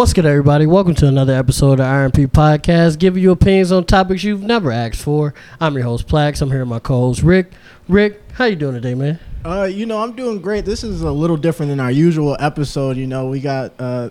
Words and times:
What's 0.00 0.14
good, 0.14 0.24
everybody? 0.24 0.64
Welcome 0.64 0.94
to 0.94 1.08
another 1.08 1.34
episode 1.34 1.72
of 1.72 1.76
the 1.76 1.82
RMP 1.82 2.26
Podcast, 2.26 2.98
giving 2.98 3.22
you 3.22 3.32
opinions 3.32 3.70
on 3.70 3.84
topics 3.84 4.24
you've 4.24 4.42
never 4.42 4.72
asked 4.72 5.02
for. 5.02 5.34
I'm 5.60 5.74
your 5.74 5.82
host, 5.82 6.08
Plax. 6.08 6.40
I'm 6.40 6.50
here 6.50 6.60
with 6.60 6.68
my 6.68 6.78
co-host, 6.78 7.22
Rick. 7.22 7.52
Rick, 7.86 8.18
how 8.32 8.46
you 8.46 8.56
doing 8.56 8.72
today, 8.72 8.94
man? 8.94 9.18
Uh, 9.44 9.64
you 9.64 9.84
know, 9.84 10.02
I'm 10.02 10.16
doing 10.16 10.40
great. 10.40 10.64
This 10.64 10.84
is 10.84 11.02
a 11.02 11.12
little 11.12 11.36
different 11.36 11.68
than 11.68 11.80
our 11.80 11.90
usual 11.90 12.34
episode. 12.40 12.96
You 12.96 13.06
know, 13.06 13.26
we 13.26 13.40
got 13.40 13.74
uh, 13.78 14.08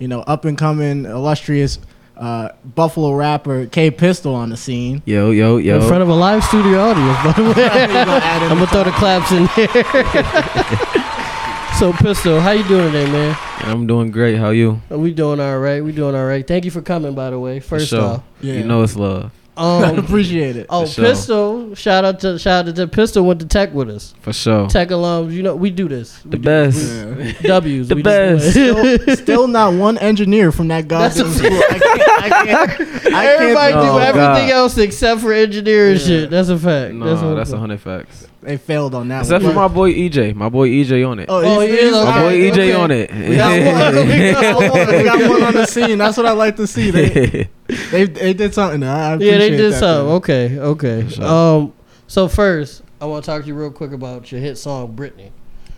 you 0.00 0.08
know, 0.08 0.22
up 0.22 0.46
and 0.46 0.58
coming, 0.58 1.04
illustrious 1.04 1.78
uh, 2.16 2.48
Buffalo 2.64 3.12
rapper 3.12 3.66
K 3.66 3.92
Pistol 3.92 4.34
on 4.34 4.50
the 4.50 4.56
scene. 4.56 5.00
Yo, 5.04 5.30
yo, 5.30 5.58
yo. 5.58 5.80
In 5.80 5.86
front 5.86 6.02
of 6.02 6.08
a 6.08 6.14
live 6.14 6.42
studio 6.42 6.80
audience, 6.80 7.18
by 7.22 7.32
the 7.34 7.44
way. 7.44 7.68
I'm 7.70 8.58
gonna 8.58 8.66
throw 8.72 8.82
the 8.82 8.90
claps 8.90 9.30
in 9.30 9.48
there. 9.54 9.68
so, 11.78 11.92
Pistol, 11.92 12.40
how 12.40 12.50
you 12.50 12.66
doing 12.66 12.90
today, 12.90 13.08
man? 13.12 13.36
I'm 13.62 13.86
doing 13.86 14.10
great. 14.10 14.36
How 14.38 14.50
you? 14.50 14.80
We 14.88 15.12
doing 15.12 15.40
all 15.40 15.58
right. 15.58 15.82
We 15.84 15.92
doing 15.92 16.14
all 16.14 16.26
right. 16.26 16.46
Thank 16.46 16.64
you 16.64 16.70
for 16.70 16.82
coming, 16.82 17.14
by 17.14 17.30
the 17.30 17.38
way. 17.38 17.60
First 17.60 17.88
sure. 17.88 18.00
off, 18.00 18.22
Yeah. 18.40 18.54
You 18.54 18.64
know 18.64 18.82
it's 18.82 18.96
love. 18.96 19.32
I 19.56 19.84
um, 19.90 19.98
appreciate 19.98 20.56
it. 20.56 20.66
oh, 20.70 20.86
For 20.86 20.92
sure. 20.92 21.04
Pistol, 21.04 21.74
shout 21.74 22.04
out 22.04 22.20
to 22.20 22.38
shout 22.38 22.66
out 22.68 22.76
to 22.76 22.86
Pistol 22.88 23.26
went 23.26 23.40
to 23.40 23.46
Tech 23.46 23.74
with 23.74 23.90
us. 23.90 24.14
For 24.22 24.32
sure. 24.32 24.66
Tech 24.68 24.88
alums, 24.88 25.32
you 25.32 25.42
know 25.42 25.54
we 25.54 25.68
do 25.70 25.86
this. 25.86 26.24
We 26.24 26.30
The 26.30 26.36
do- 26.38 26.42
best. 26.42 26.90
Yeah. 26.90 27.32
W's. 27.42 27.88
The 27.88 27.94
we 27.96 28.02
just- 28.02 28.50
still, 28.50 29.16
still 29.16 29.48
not 29.48 29.74
one 29.74 29.98
engineer 29.98 30.50
from 30.50 30.68
that 30.68 30.88
goddamn 30.88 31.28
school. 31.30 31.50
I 31.52 31.78
can't. 31.78 32.00
I 32.20 32.28
can't, 32.28 33.14
I 33.14 33.26
Everybody 33.26 33.72
can't 33.72 33.84
do 33.84 33.90
Oh, 33.90 33.98
everything 33.98 34.48
God. 34.48 34.50
else 34.50 34.78
except 34.78 35.20
for 35.20 35.32
engineering 35.32 35.98
Yeah. 35.98 36.06
shit. 36.06 36.30
That's 36.30 36.48
a 36.48 36.58
fact. 36.58 36.94
No, 36.94 37.04
that's, 37.06 37.20
that's, 37.20 37.50
a 37.52 37.56
a 37.56 37.58
hundred 37.58 37.80
facts. 37.80 38.28
They 38.42 38.56
failed 38.56 38.94
on 38.94 39.08
that 39.08 39.20
Except 39.20 39.44
one. 39.44 39.52
for 39.52 39.56
my 39.60 39.68
boy 39.68 39.92
EJ. 39.92 40.34
My 40.34 40.48
boy 40.48 40.68
EJ 40.70 41.06
on 41.06 41.18
it. 41.18 41.26
Oh, 41.28 41.42
Oh, 41.44 41.60
he's- 41.60 41.74
yeah, 41.74 41.80
he's- 41.82 41.94
okay. 41.94 42.10
my 42.10 42.22
boy 42.22 42.32
EJ 42.40 42.52
okay. 42.52 42.72
on 42.72 42.90
it. 42.90 43.12
We 43.14 43.36
got 43.36 43.50
one. 43.50 44.08
We 44.08 44.32
got 44.32 44.54
one. 44.56 44.96
We 44.96 45.02
got 45.04 45.30
one 45.30 45.42
on 45.42 45.54
the 45.54 45.66
scene. 45.68 45.98
That's 45.98 46.16
what 46.16 46.24
I 46.26 46.32
like 46.32 46.56
to 46.56 46.66
see. 46.66 46.90
They 46.90 47.48
they, 47.90 48.04
they 48.04 48.32
did 48.32 48.54
something. 48.54 48.82
I 48.82 49.12
appreciate 49.12 49.32
Yeah, 49.32 49.38
they 49.38 49.50
did 49.50 49.72
that, 49.74 49.78
something. 49.78 50.06
man. 50.06 50.14
Okay, 50.16 50.58
okay. 50.58 51.08
Sure. 51.10 51.24
Um, 51.24 51.72
so 52.06 52.28
first, 52.28 52.82
I 53.00 53.04
want 53.04 53.24
to 53.24 53.30
talk 53.30 53.42
to 53.42 53.46
you 53.48 53.54
real 53.54 53.70
quick 53.70 53.92
about 53.92 54.32
your 54.32 54.40
hit 54.40 54.56
song, 54.56 54.94
Britney. 54.96 55.30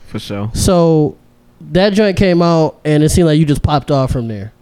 For 0.06 0.18
sure. 0.20 0.50
So 0.54 1.16
that 1.72 1.94
joint 1.94 2.16
came 2.16 2.42
out, 2.42 2.78
and 2.84 3.02
it 3.02 3.08
seemed 3.08 3.26
like 3.26 3.38
you 3.40 3.44
just 3.44 3.62
popped 3.62 3.90
off 3.90 4.12
from 4.12 4.28
there. 4.28 4.52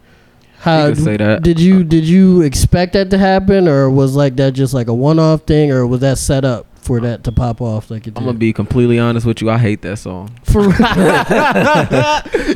How 0.60 0.86
You 0.86 0.94
say 0.94 1.16
that. 1.18 1.42
did 1.42 1.58
you 1.60 1.84
did 1.84 2.04
you 2.04 2.40
expect 2.42 2.92
that 2.94 3.10
to 3.10 3.18
happen, 3.18 3.68
or 3.68 3.90
was 3.90 4.14
like 4.16 4.36
that 4.36 4.52
just 4.54 4.72
like 4.74 4.88
a 4.88 4.94
one 4.94 5.18
off 5.18 5.42
thing, 5.42 5.70
or 5.70 5.86
was 5.86 6.00
that 6.00 6.16
set 6.18 6.44
up 6.46 6.66
for 6.90 7.00
that 7.00 7.22
to 7.22 7.30
pop 7.30 7.60
off 7.60 7.88
like 7.88 8.08
it 8.08 8.14
did? 8.14 8.18
I'm 8.18 8.24
gonna 8.24 8.36
be 8.36 8.52
completely 8.52 8.98
honest 8.98 9.24
with 9.24 9.40
you. 9.40 9.48
I 9.48 9.58
hate 9.58 9.82
that 9.82 9.96
song. 9.96 10.28
for 10.42 10.62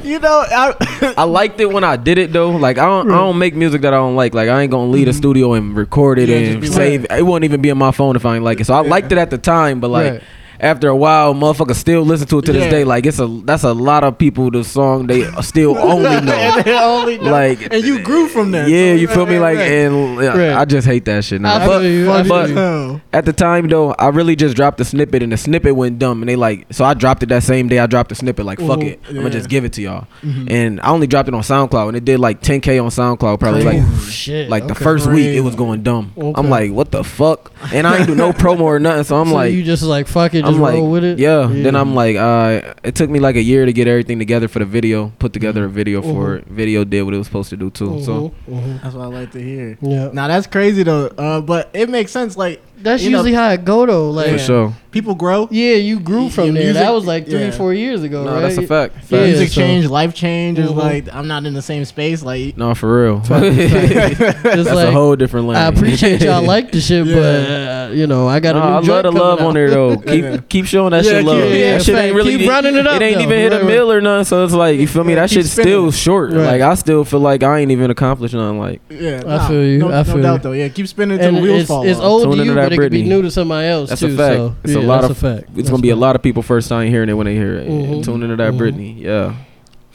you 0.05 0.19
know, 0.19 0.45
I, 0.51 1.15
I 1.19 1.23
liked 1.23 1.61
it 1.61 1.67
when 1.67 1.85
I 1.85 1.95
did 1.95 2.19
it 2.19 2.33
though. 2.33 2.51
Like 2.51 2.77
I 2.77 2.85
don't, 2.85 3.13
I 3.13 3.15
don't 3.15 3.39
make 3.39 3.55
music 3.55 3.83
that 3.83 3.95
I 3.95 3.99
don't 3.99 4.17
like. 4.17 4.35
Like 4.35 4.49
I 4.49 4.63
ain't 4.63 4.73
gonna 4.73 4.91
leave 4.91 5.07
a 5.07 5.11
mm-hmm. 5.11 5.19
studio 5.19 5.53
and 5.53 5.77
record 5.77 6.19
it 6.19 6.29
Yeah, 6.29 6.39
and 6.39 6.47
just 6.47 6.61
be 6.61 6.67
save. 6.67 7.07
It 7.09 7.23
won't 7.23 7.45
even 7.45 7.63
be 7.63 7.69
in 7.69 7.79
my 7.79 7.93
phone 7.93 8.17
if 8.17 8.27
I 8.27 8.35
ain't 8.35 8.45
like 8.45 8.59
it. 8.59 8.65
So 8.65 8.75
I 8.75 8.81
liked 8.81 9.13
it 9.13 9.19
at 9.19 9.31
the 9.31 9.39
time, 9.39 9.79
but 9.79 9.91
like 9.91 10.13
Right. 10.15 10.23
After 10.65 10.89
a 10.89 10.97
while, 10.97 11.35
motherfuckers 11.35 11.77
still 11.77 12.03
listen 12.03 12.27
to 12.29 12.39
it 12.39 12.47
to 12.47 12.53
this 12.53 12.65
Yeah. 12.65 12.71
day. 12.71 12.85
Like 12.85 13.07
it's 13.07 13.19
a 13.21 13.27
that's 13.45 13.63
a 13.65 13.73
lot 13.73 14.03
of 14.05 14.19
people. 14.19 14.51
The 14.51 14.65
song 14.65 15.07
they 15.07 15.31
still 15.43 15.77
only 15.79 16.21
know. 16.27 16.63
only 16.67 17.19
know. 17.19 17.31
Like 17.31 17.73
and 17.73 17.85
you 17.85 18.01
grew 18.03 18.29
from 18.29 18.51
that. 18.53 18.69
Yeah, 18.69 18.93
So, 18.95 19.01
you 19.01 19.09
feel 19.09 19.27
me? 19.27 19.37
right, 19.37 19.57
Like, 19.57 19.59
right. 19.59 19.71
and 19.71 20.17
yeah. 20.23 20.59
I 20.61 20.65
just 20.65 20.87
hate 20.87 21.05
that 21.05 21.25
shit 21.25 21.41
now. 21.41 21.57
I 21.57 21.67
But, 21.67 21.83
you, 21.85 22.11
I 22.11 22.23
Funny 22.25 22.49
feel 22.55 22.57
but 22.57 22.93
you. 22.95 23.01
at 23.13 23.25
the 23.27 23.33
time 23.33 23.69
though, 23.69 23.93
I 23.99 24.09
really 24.09 24.37
just 24.37 24.57
dropped 24.57 24.79
the 24.79 24.85
snippet, 24.85 25.23
and 25.23 25.33
the 25.33 25.37
snippet 25.37 25.77
went 25.77 25.99
dumb, 25.99 26.23
and 26.23 26.29
they 26.29 26.37
like, 26.37 26.67
so 26.73 26.85
I 26.85 26.95
dropped 26.95 27.23
it 27.23 27.29
that 27.29 27.43
same 27.43 27.69
day. 27.69 27.79
I 27.79 27.87
dropped 27.87 28.09
the 28.09 28.15
snippet, 28.15 28.47
like, 28.47 28.59
fuck 28.61 28.79
Mhm. 28.81 28.87
it, 28.93 29.01
I'm 29.09 29.17
gonna 29.17 29.31
just 29.31 29.49
give 29.49 29.65
it 29.65 29.73
to 29.75 29.83
y'all. 29.83 30.07
Mhm. 30.25 30.51
And 30.51 30.81
I 30.81 30.89
only 30.91 31.07
dropped 31.07 31.29
it 31.29 31.35
on 31.35 31.43
SoundCloud, 31.43 31.89
and 31.89 31.97
it 31.97 32.05
did 32.05 32.21
like 32.21 32.41
10k 32.41 32.79
on 32.83 32.89
SoundCloud, 32.91 33.39
probably 33.39 33.63
like. 33.65 33.83
Shit. 34.09 34.49
Like 34.49 34.67
the 34.67 34.73
okay. 34.75 34.85
first 34.85 35.07
week, 35.11 35.27
it 35.37 35.41
was 35.41 35.55
going 35.55 35.83
dumb. 35.83 36.13
Okay. 36.17 36.33
I'm 36.37 36.49
like, 36.49 36.71
what 36.73 36.91
the 36.91 37.05
fuck? 37.05 37.53
And 37.73 37.87
I 37.87 37.99
ain't 37.99 38.07
do 38.07 38.15
no 38.15 38.33
promo 38.45 38.61
or 38.63 38.79
nothing. 38.79 39.05
So 39.05 39.17
I'm 39.17 39.29
so 39.29 39.35
like, 39.35 39.53
you 39.53 39.63
just 39.63 39.83
like 39.83 40.07
fuck 40.07 40.35
it, 40.35 40.43
just 40.45 40.54
I'm 40.55 40.61
like, 40.63 40.75
roll 40.75 40.91
with 40.91 41.05
it. 41.05 41.19
yeah. 41.19 41.47
Then 41.51 41.75
I'm 41.77 41.95
like, 41.95 42.17
uh, 42.17 42.75
it 42.83 42.95
took 42.95 43.11
me 43.11 43.19
like 43.21 43.37
a 43.37 43.43
year 43.43 43.65
to 43.67 43.73
get 43.73 43.87
everything 43.89 44.19
together 44.19 44.49
for 44.49 44.59
the 44.59 44.65
video. 44.65 45.13
Put 45.19 45.33
together 45.33 45.65
a 45.65 45.69
video 45.69 46.03
for 46.03 46.37
Mhm. 46.37 46.39
it. 46.39 46.47
Video 46.49 46.85
did 46.85 47.03
what 47.03 47.15
it 47.15 47.19
was 47.19 47.27
supposed 47.27 47.51
to 47.51 47.57
do 47.57 47.71
too. 47.71 48.01
So 48.03 48.33
Mhm, 48.51 48.55
mhm. 48.61 48.83
That's 48.83 48.95
what 48.95 49.05
I 49.05 49.09
like 49.09 49.33
to 49.33 49.41
hear. 49.43 49.79
yeah, 49.81 50.11
Now 50.13 50.29
that's 50.29 50.47
crazy 50.47 50.83
though. 50.83 51.07
Uh, 51.19 51.41
but 51.41 51.71
it 51.75 51.89
makes 51.89 52.13
sense. 52.13 52.37
Like 52.37 52.61
that's 52.85 53.03
you 53.03 53.11
know- 53.11 53.19
usually 53.19 53.33
how 53.35 53.51
it 53.51 53.65
go 53.65 53.85
though. 53.87 54.11
Like 54.11 54.31
for 54.31 54.39
sure. 54.39 54.75
people 54.93 55.15
grow. 55.17 55.49
Yeah, 55.51 55.75
you 55.75 55.99
grew 55.99 56.29
from 56.31 56.45
your 56.47 56.55
there. 56.55 56.63
music- 56.65 56.83
that 56.83 56.93
was 56.93 57.05
like 57.05 57.27
three, 57.27 57.41
yeah. 57.41 57.51
four 57.51 57.75
years 57.75 58.03
ago, 58.05 58.25
No, 58.25 58.35
right? 58.35 58.41
that's 58.43 58.59
a 58.59 58.63
fact. 58.67 58.95
Yeah, 59.11 59.25
music 59.25 59.49
so- 59.49 59.61
change, 59.61 59.87
life 59.87 60.15
change 60.15 60.59
is 60.59 60.71
Mhm. 60.71 60.77
like 60.77 61.05
I'm 61.15 61.27
not 61.27 61.45
in 61.47 61.55
the 61.55 61.63
same 61.63 61.85
space. 61.85 62.23
Like 62.23 62.57
No, 62.57 62.75
for 62.75 63.03
real. 63.03 63.21
Just 63.21 64.43
That's 64.43 64.71
like 64.73 64.89
a 64.89 64.93
whole 64.93 65.17
different 65.17 65.47
lane. 65.49 65.57
I 65.57 65.67
appreciate 65.67 66.21
y'all 66.23 66.43
like 66.55 66.71
the 66.73 66.81
shit, 66.81 67.05
but 67.07 67.15
uh, 67.17 67.91
you 67.93 68.07
know 68.07 68.29
I 68.29 68.41
got 68.41 68.57
a 68.57 68.61
No, 68.61 68.65
new 68.81 68.93
I 68.93 68.95
love 68.95 69.03
the 69.03 69.11
love 69.13 69.41
out. 69.41 69.47
on 69.47 69.55
there 69.55 69.71
though. 69.71 69.97
Keep 70.05 70.49
keep 70.49 70.67
showing 70.67 70.91
that 70.93 71.05
Yeah, 71.05 71.11
shit 71.13 71.25
love. 71.25 71.39
yeah, 71.51 71.73
that 71.79 71.83
shit 71.83 71.95
fact, 71.95 72.07
ain't 72.07 72.17
really 72.17 72.37
keep 72.39 72.49
running 72.49 72.77
it 72.77 72.87
up, 72.87 73.01
It 73.01 73.05
ain't 73.05 73.21
even 73.21 73.39
hit 73.39 73.53
a 73.53 73.65
mill 73.65 73.91
or 73.91 74.01
nothing. 74.01 74.25
So 74.27 74.45
it's 74.45 74.53
like 74.53 74.79
you 74.79 74.87
feel 74.87 75.05
me. 75.05 75.15
That 75.15 75.29
keep 75.31 75.39
shit's 75.39 75.53
still 75.53 75.91
short. 75.91 76.33
Like 76.33 76.61
I 76.63 76.75
still 76.75 77.05
feel 77.05 77.21
like 77.21 77.43
I 77.43 77.59
ain't 77.61 77.71
even 77.71 77.91
accomplished 77.91 78.35
nothing. 78.35 78.59
Like 78.59 78.81
yeah, 78.91 79.23
I 79.27 79.49
feel 79.49 79.65
you, 79.65 79.93
I 79.93 80.05
feel 80.05 80.17
no 80.17 80.23
doubt 80.23 80.33
you. 80.35 80.39
though. 80.41 80.53
Yeah, 80.53 80.69
keep 80.69 80.89
spinning 80.89 81.15
until 81.19 81.29
And 81.29 81.37
the 81.39 81.43
wheels 81.43 81.61
it's, 81.63 81.69
fall 81.69 81.85
it's 81.87 82.01
old 82.01 82.25
Tune 82.25 82.39
to 82.39 82.45
you, 82.45 82.55
that 82.55 82.73
but 82.77 82.83
it 82.83 82.87
could 82.87 82.93
be 82.93 83.03
Britney. 83.03 83.09
new 83.09 83.23
to 83.23 83.31
somebody 83.31 83.67
else 83.69 83.89
That's 83.91 84.03
a 84.03 84.09
fact. 84.17 84.37
So, 84.37 84.57
It's 84.65 84.75
a 84.75 84.81
lot 84.81 85.03
that's 85.03 85.11
of- 85.13 85.25
a 85.25 85.37
fact. 85.37 85.49
it's 85.49 85.57
That's 85.57 85.71
gonna 85.71 85.83
be 85.83 85.91
a 85.91 85.97
lot 85.97 86.17
of 86.17 86.23
people 86.23 86.43
first 86.43 86.69
time 86.69 86.89
hearing 86.89 87.09
it 87.09 87.15
when 87.15 87.27
they 87.27 87.35
hear 87.35 87.55
it. 87.55 87.69
Mhm. 87.69 88.05
Tune 88.05 88.23
into 88.23 88.37
that 88.37 88.53
Mhm. 88.53 88.59
Britney. 88.59 89.01
Yeah. 89.01 89.35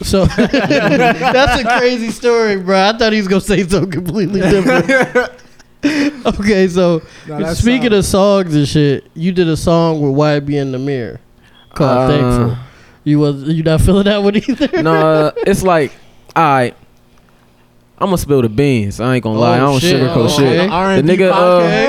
So 0.02 0.26
that's 0.38 1.62
a 1.62 1.78
crazy 1.80 2.10
story, 2.12 2.56
bro. 2.58 2.80
I 2.90 2.98
thought 2.98 3.12
he 3.12 3.20
was 3.20 3.28
gonna 3.28 3.42
say 3.42 3.64
something 3.68 3.92
completely 3.92 4.40
different. 4.42 5.32
okay, 6.26 6.68
so 6.68 7.02
Nah, 7.28 7.40
that's 7.40 7.60
speaking 7.60 7.90
solid. 7.90 7.94
of 8.00 8.06
songs 8.06 8.56
and 8.56 8.68
shit, 8.68 9.06
you 9.14 9.32
did 9.32 9.48
a 9.48 9.58
song 9.58 10.02
with 10.02 10.14
YBN 10.14 10.72
Nahmir 10.74 11.18
called 11.74 11.90
Uh, 11.90 12.08
"Thankful." 12.08 12.58
You 13.06 13.20
was 13.20 13.44
you 13.44 13.64
not 13.64 13.82
feeling 13.82 14.04
that 14.06 14.22
one 14.24 14.36
either? 14.36 14.70
No, 14.84 14.94
uh, 14.94 15.32
it's 15.48 15.64
like, 15.64 15.92
all 16.36 16.44
right. 16.44 16.76
I'm 17.98 18.08
gonna 18.08 18.18
spill 18.18 18.42
the 18.42 18.48
beans. 18.50 19.02
I 19.02 19.16
ain't 19.16 19.24
gonna 19.24 19.38
lie. 19.40 19.58
I 19.58 19.60
Oh, 19.60 19.66
don't 19.72 19.80
shit. 19.82 20.02
sugarcoat 20.02 20.16
Oh, 20.16 20.28
shit. 20.30 20.70
okay. 20.70 20.96
The 20.96 21.02
The 21.02 21.14
nigga, 21.18 21.32
uh. 21.34 21.36
Okay, 21.58 21.88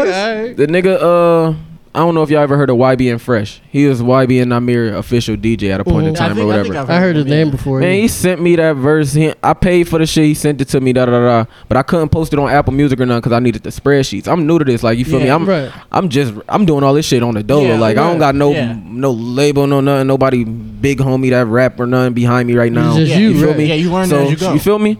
alright. 0.52 0.56
The 0.56 0.66
nigga, 0.66 1.50
uh, 1.52 1.56
I 1.92 1.98
don't 1.98 2.14
know 2.14 2.22
if 2.22 2.30
y'all 2.30 2.40
ever 2.40 2.56
heard 2.56 2.70
of 2.70 2.76
YB 2.76 3.10
and 3.10 3.20
Fresh. 3.20 3.60
He 3.68 3.86
was 3.86 4.00
YBN 4.00 4.44
Nahmir 4.46 4.94
official 4.96 5.34
DJ 5.36 5.72
at 5.72 5.80
a 5.80 5.84
point 5.84 6.06
in 6.06 6.14
Mhm. 6.14 6.18
time 6.18 6.34
think- 6.36 6.44
or 6.44 6.46
whatever. 6.46 6.76
I've 6.78 6.88
I 6.88 6.98
heard 7.00 7.16
his 7.16 7.26
name 7.26 7.50
before. 7.50 7.80
Man, 7.80 7.94
he 8.00 8.06
sent 8.06 8.40
me 8.40 8.54
that 8.54 8.76
verse. 8.76 9.12
He, 9.12 9.32
I 9.42 9.54
paid 9.54 9.88
for 9.88 9.98
the 9.98 10.06
shit. 10.06 10.24
He 10.26 10.34
sent 10.34 10.60
it 10.60 10.68
to 10.68 10.80
me. 10.80 10.92
Da 10.92 11.06
da 11.06 11.10
da. 11.10 11.20
da. 11.20 11.44
But 11.68 11.78
I 11.78 11.82
couldn't 11.82 12.10
post 12.10 12.32
it 12.32 12.38
on 12.38 12.48
Apple 12.48 12.72
Music 12.74 13.00
or 13.00 13.06
nothing 13.06 13.22
because 13.22 13.32
I 13.32 13.40
needed 13.40 13.64
the 13.64 13.70
spreadsheets. 13.70 14.28
I'm 14.28 14.46
new 14.46 14.60
to 14.60 14.64
this. 14.64 14.84
Like 14.84 14.98
you 15.00 15.04
feel 15.04 15.18
me? 15.18 15.26
Yeah, 15.26 15.34
I'm 15.34 15.44
right. 15.46 15.68
I'm 15.90 16.08
just 16.08 16.32
I'm 16.48 16.64
doing 16.64 16.84
all 16.84 16.94
this 16.94 17.06
shit 17.06 17.24
on 17.24 17.34
the 17.34 17.42
dolo. 17.42 17.66
Yeah, 17.66 17.78
like 17.80 17.96
I 17.96 18.02
don't 18.02 18.12
right. 18.12 18.18
got 18.20 18.34
no 18.36 18.52
Yeah. 18.52 18.76
no 18.88 19.10
label, 19.10 19.66
no 19.66 19.80
nothing. 19.80 20.06
Nobody 20.06 20.44
big 20.44 20.98
homie 20.98 21.30
that 21.30 21.46
rap 21.48 21.80
or 21.80 21.86
nothing 21.88 22.12
behind 22.14 22.46
me 22.46 22.54
right 22.54 22.70
now. 22.70 22.96
just 22.96 23.10
Yeah, 23.10 23.18
you, 23.18 23.34
feel 23.36 23.48
right? 23.48 23.58
me? 23.58 23.64
Yeah, 23.66 23.74
you 23.74 23.90
learn 23.92 24.06
so 24.06 24.18
as 24.22 24.30
you 24.30 24.36
go. 24.36 24.56
feel 24.58 24.78
me? 24.78 24.96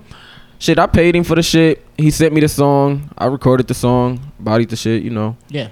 Shit, 0.61 0.79
I 0.79 0.87
paid 0.87 1.17
him 1.17 1.25
for 1.25 1.35
the 1.35 1.43
shit. 1.43 1.85
He 1.97 2.11
sent 2.11 2.33
me 2.35 2.41
the 2.43 2.49
song. 2.49 3.11
I 3.19 3.27
recorded 3.27 3.67
the 3.67 3.75
song, 3.75 4.21
bodied 4.39 4.69
the 4.69 4.77
shit, 4.77 5.03
you 5.03 5.09
know. 5.11 5.37
Yeah. 5.49 5.69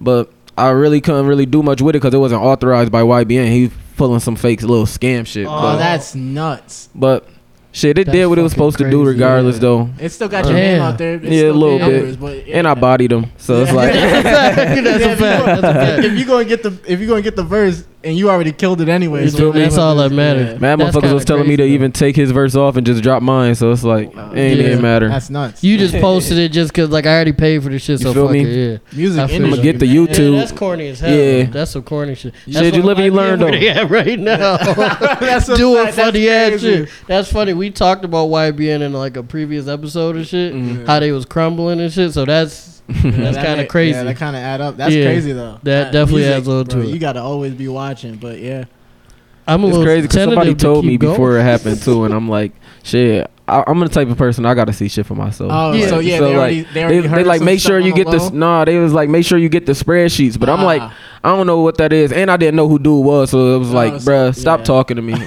But 0.00 0.30
I 0.58 0.70
really 0.70 1.00
couldn't 1.00 1.26
really 1.26 1.46
do 1.46 1.62
much 1.62 1.80
with 1.80 1.94
it 1.94 2.00
because 2.00 2.12
it 2.12 2.18
wasn't 2.18 2.42
authorized 2.42 2.90
by 2.90 3.02
YBN. 3.02 3.46
He 3.46 3.70
pulling 3.96 4.20
some 4.20 4.34
fake 4.36 4.62
little 4.62 4.84
scam 4.84 5.26
shit. 5.26 5.46
Oh, 5.46 5.50
but, 5.62 5.76
that's 5.76 6.14
nuts. 6.16 6.88
but 6.94 7.28
shit, 7.72 7.98
it 7.98 8.06
That's 8.06 8.14
did 8.16 8.26
what 8.26 8.38
it 8.38 8.42
was 8.42 8.52
fucking 8.52 8.72
supposed 8.72 8.78
to 8.78 8.90
do 8.90 9.04
regardless 9.06 9.56
yeah. 9.56 9.60
though. 9.60 9.90
It 10.00 10.08
still 10.10 10.28
got 10.28 10.44
your 10.44 10.54
Damn. 10.54 10.72
name 10.72 10.82
out 10.82 10.98
there. 10.98 11.14
It's 11.14 11.26
Yeah, 11.26 11.50
a 11.50 11.52
little 11.52 11.78
bit. 11.78 11.92
numbers, 11.92 12.16
but 12.16 12.46
yeah. 12.48 12.58
And 12.58 12.66
I 12.68 12.74
bodied 12.74 13.12
him. 13.12 13.26
So 13.46 13.62
it's 13.62 13.72
like 13.72 13.92
That's 13.92 14.18
a 14.18 14.22
fact. 14.22 14.56
That's 14.84 15.04
if 15.04 15.10
you 15.10 15.16
fact. 15.16 15.46
go- 15.46 15.60
That's 15.62 16.04
if 16.06 16.18
you 16.18 16.24
gonna 16.26 16.44
get 16.44 16.62
the 16.62 16.78
if 16.86 17.00
you 17.00 17.06
gonna 17.06 17.22
get 17.22 17.36
the 17.36 17.44
verse 17.44 17.84
and 18.04 18.16
you 18.16 18.30
already 18.30 18.52
killed 18.52 18.80
it 18.80 18.88
anyway, 18.88 19.24
You 19.24 19.30
feel? 19.32 19.52
That's 19.52 19.78
all 19.78 19.96
that 19.96 20.12
matters. 20.12 20.60
Mad 20.60 20.78
That's 20.78 20.94
motherfuckers 20.96 21.12
was 21.12 21.24
telling 21.24 21.48
me 21.48 21.56
to 21.56 21.62
though. 21.64 21.68
even 21.68 21.90
take 21.90 22.14
his 22.14 22.30
verse 22.30 22.54
off 22.54 22.76
and 22.76 22.86
just 22.86 23.02
drop 23.02 23.20
mine. 23.22 23.54
So 23.56 23.72
it's 23.72 23.82
like 23.82 24.08
it 24.14 24.18
ain't 24.36 24.60
Yeah. 24.60 24.66
even 24.66 24.82
matter. 24.82 25.08
That's 25.08 25.28
nuts. 25.30 25.64
You 25.64 25.76
just 25.78 25.94
posted 26.00 26.38
it 26.38 26.52
just 26.52 26.72
cause 26.74 26.88
like 26.90 27.06
I 27.06 27.14
already 27.14 27.32
paid 27.32 27.62
for 27.62 27.68
the 27.68 27.78
shit. 27.78 28.00
You 28.00 28.06
So 28.06 28.14
feel 28.14 28.24
fuck 28.26 28.32
me? 28.32 28.44
it. 28.44 28.82
Yeah. 28.92 28.96
music 28.96 29.20
I'm 29.22 29.42
gonna 29.50 29.62
get 29.62 29.78
the. 29.78 29.86
YouTube. 29.86 30.32
Yeah, 30.34 30.38
that's 30.40 30.52
corny 30.52 30.88
as 30.88 31.00
hell. 31.00 31.14
Yeah. 31.16 31.44
That's 31.44 31.70
some 31.70 31.82
corny 31.84 32.14
shit. 32.16 32.34
Shit, 32.48 32.74
you 32.74 32.82
what 32.82 32.96
live 32.96 32.98
and 32.98 33.06
you 33.06 33.12
YB 33.12 33.14
learn, 33.14 33.38
though. 33.38 33.46
Yeah, 33.48 33.86
right 33.88 34.18
now. 34.20 34.56
That's 34.56 35.46
Doing 35.46 35.92
funny 35.92 36.28
ass 36.28 36.60
shit. 36.60 36.88
That's 37.06 37.30
funny. 37.32 37.54
We 37.54 37.70
talked 37.70 38.04
about 38.04 38.28
YBN 38.28 38.80
in 38.82 38.92
like 38.92 39.16
a 39.16 39.22
previous 39.22 39.68
episode 39.68 40.16
and 40.16 40.26
shit. 40.26 40.52
Mhm. 40.54 40.86
How 40.86 41.00
they 41.00 41.12
was 41.12 41.24
crumbling 41.24 41.80
and 41.80 41.92
shit. 41.92 42.12
So 42.12 42.24
that's 42.24 42.74
Yeah, 42.75 42.75
that's 42.88 43.36
that 43.36 43.44
kind 43.46 43.60
of 43.60 43.68
crazy. 43.68 43.96
Yeah, 43.96 44.04
that 44.04 44.16
kind 44.16 44.36
of 44.36 44.42
add 44.42 44.60
up. 44.60 44.76
That's 44.76 44.94
Yeah. 44.94 45.04
crazy 45.06 45.32
though. 45.32 45.58
That 45.64 45.92
definitely 45.92 46.26
adds 46.26 46.48
on 46.48 46.64
to 46.66 46.76
bro, 46.76 46.84
it. 46.84 46.88
You 46.90 46.98
gotta 46.98 47.20
always 47.20 47.54
be 47.54 47.68
watching, 47.68 48.16
but 48.16 48.38
yeah. 48.40 48.64
I'm 49.48 49.62
a 49.62 49.66
It's 49.68 49.72
little 49.76 49.86
crazy 49.86 50.02
because 50.08 50.24
somebody 50.24 50.54
to 50.54 50.60
told 50.60 50.82
keep 50.82 50.88
me 50.92 50.96
going. 50.98 51.12
before 51.12 51.38
it 51.38 51.42
happened 51.44 51.80
too, 51.82 52.04
and 52.04 52.12
I'm 52.14 52.28
like, 52.28 52.52
shit. 52.82 53.30
I, 53.48 53.62
I'm 53.68 53.78
the 53.78 53.88
type 53.88 54.08
of 54.08 54.18
person 54.18 54.44
I 54.44 54.54
gotta 54.54 54.72
see 54.72 54.88
shit 54.88 55.06
for 55.06 55.14
myself. 55.14 55.52
Oh, 55.54 55.72
Yeah. 55.72 55.86
so 55.86 56.00
yeah, 56.00 56.18
So, 56.18 56.24
they 56.30 56.34
already 56.36 56.56
like, 56.64 56.72
they 56.74 56.82
already 56.82 57.00
they, 57.02 57.06
heard 57.08 57.18
they 57.20 57.24
like 57.24 57.42
make 57.42 57.60
sure 57.60 57.78
you 57.78 57.92
on 57.92 57.98
the 57.98 58.04
get 58.04 58.10
this. 58.10 58.22
low? 58.24 58.30
Nah, 58.30 58.64
they 58.64 58.76
was 58.78 58.92
like 58.92 59.08
make 59.08 59.24
sure 59.24 59.38
you 59.38 59.48
get 59.48 59.66
the 59.66 59.72
spreadsheets. 59.72 60.36
But 60.38 60.48
I'm 60.48 60.64
like, 60.64 60.82
Ah. 60.82 60.92
I 61.24 61.28
don't 61.36 61.46
know 61.46 61.60
what 61.60 61.78
that 61.78 61.92
is, 61.92 62.12
and 62.12 62.30
I 62.30 62.36
didn't 62.36 62.56
know 62.56 62.68
who 62.68 62.78
dude 62.78 63.04
was, 63.04 63.30
so 63.30 63.56
it 63.56 63.58
was 63.58 63.70
like, 63.70 64.00
so- 64.00 64.10
bruh, 64.10 64.34
stop 64.34 64.60
yeah. 64.60 64.64
talking 64.64 64.96
to 64.96 65.02
me. 65.02 65.14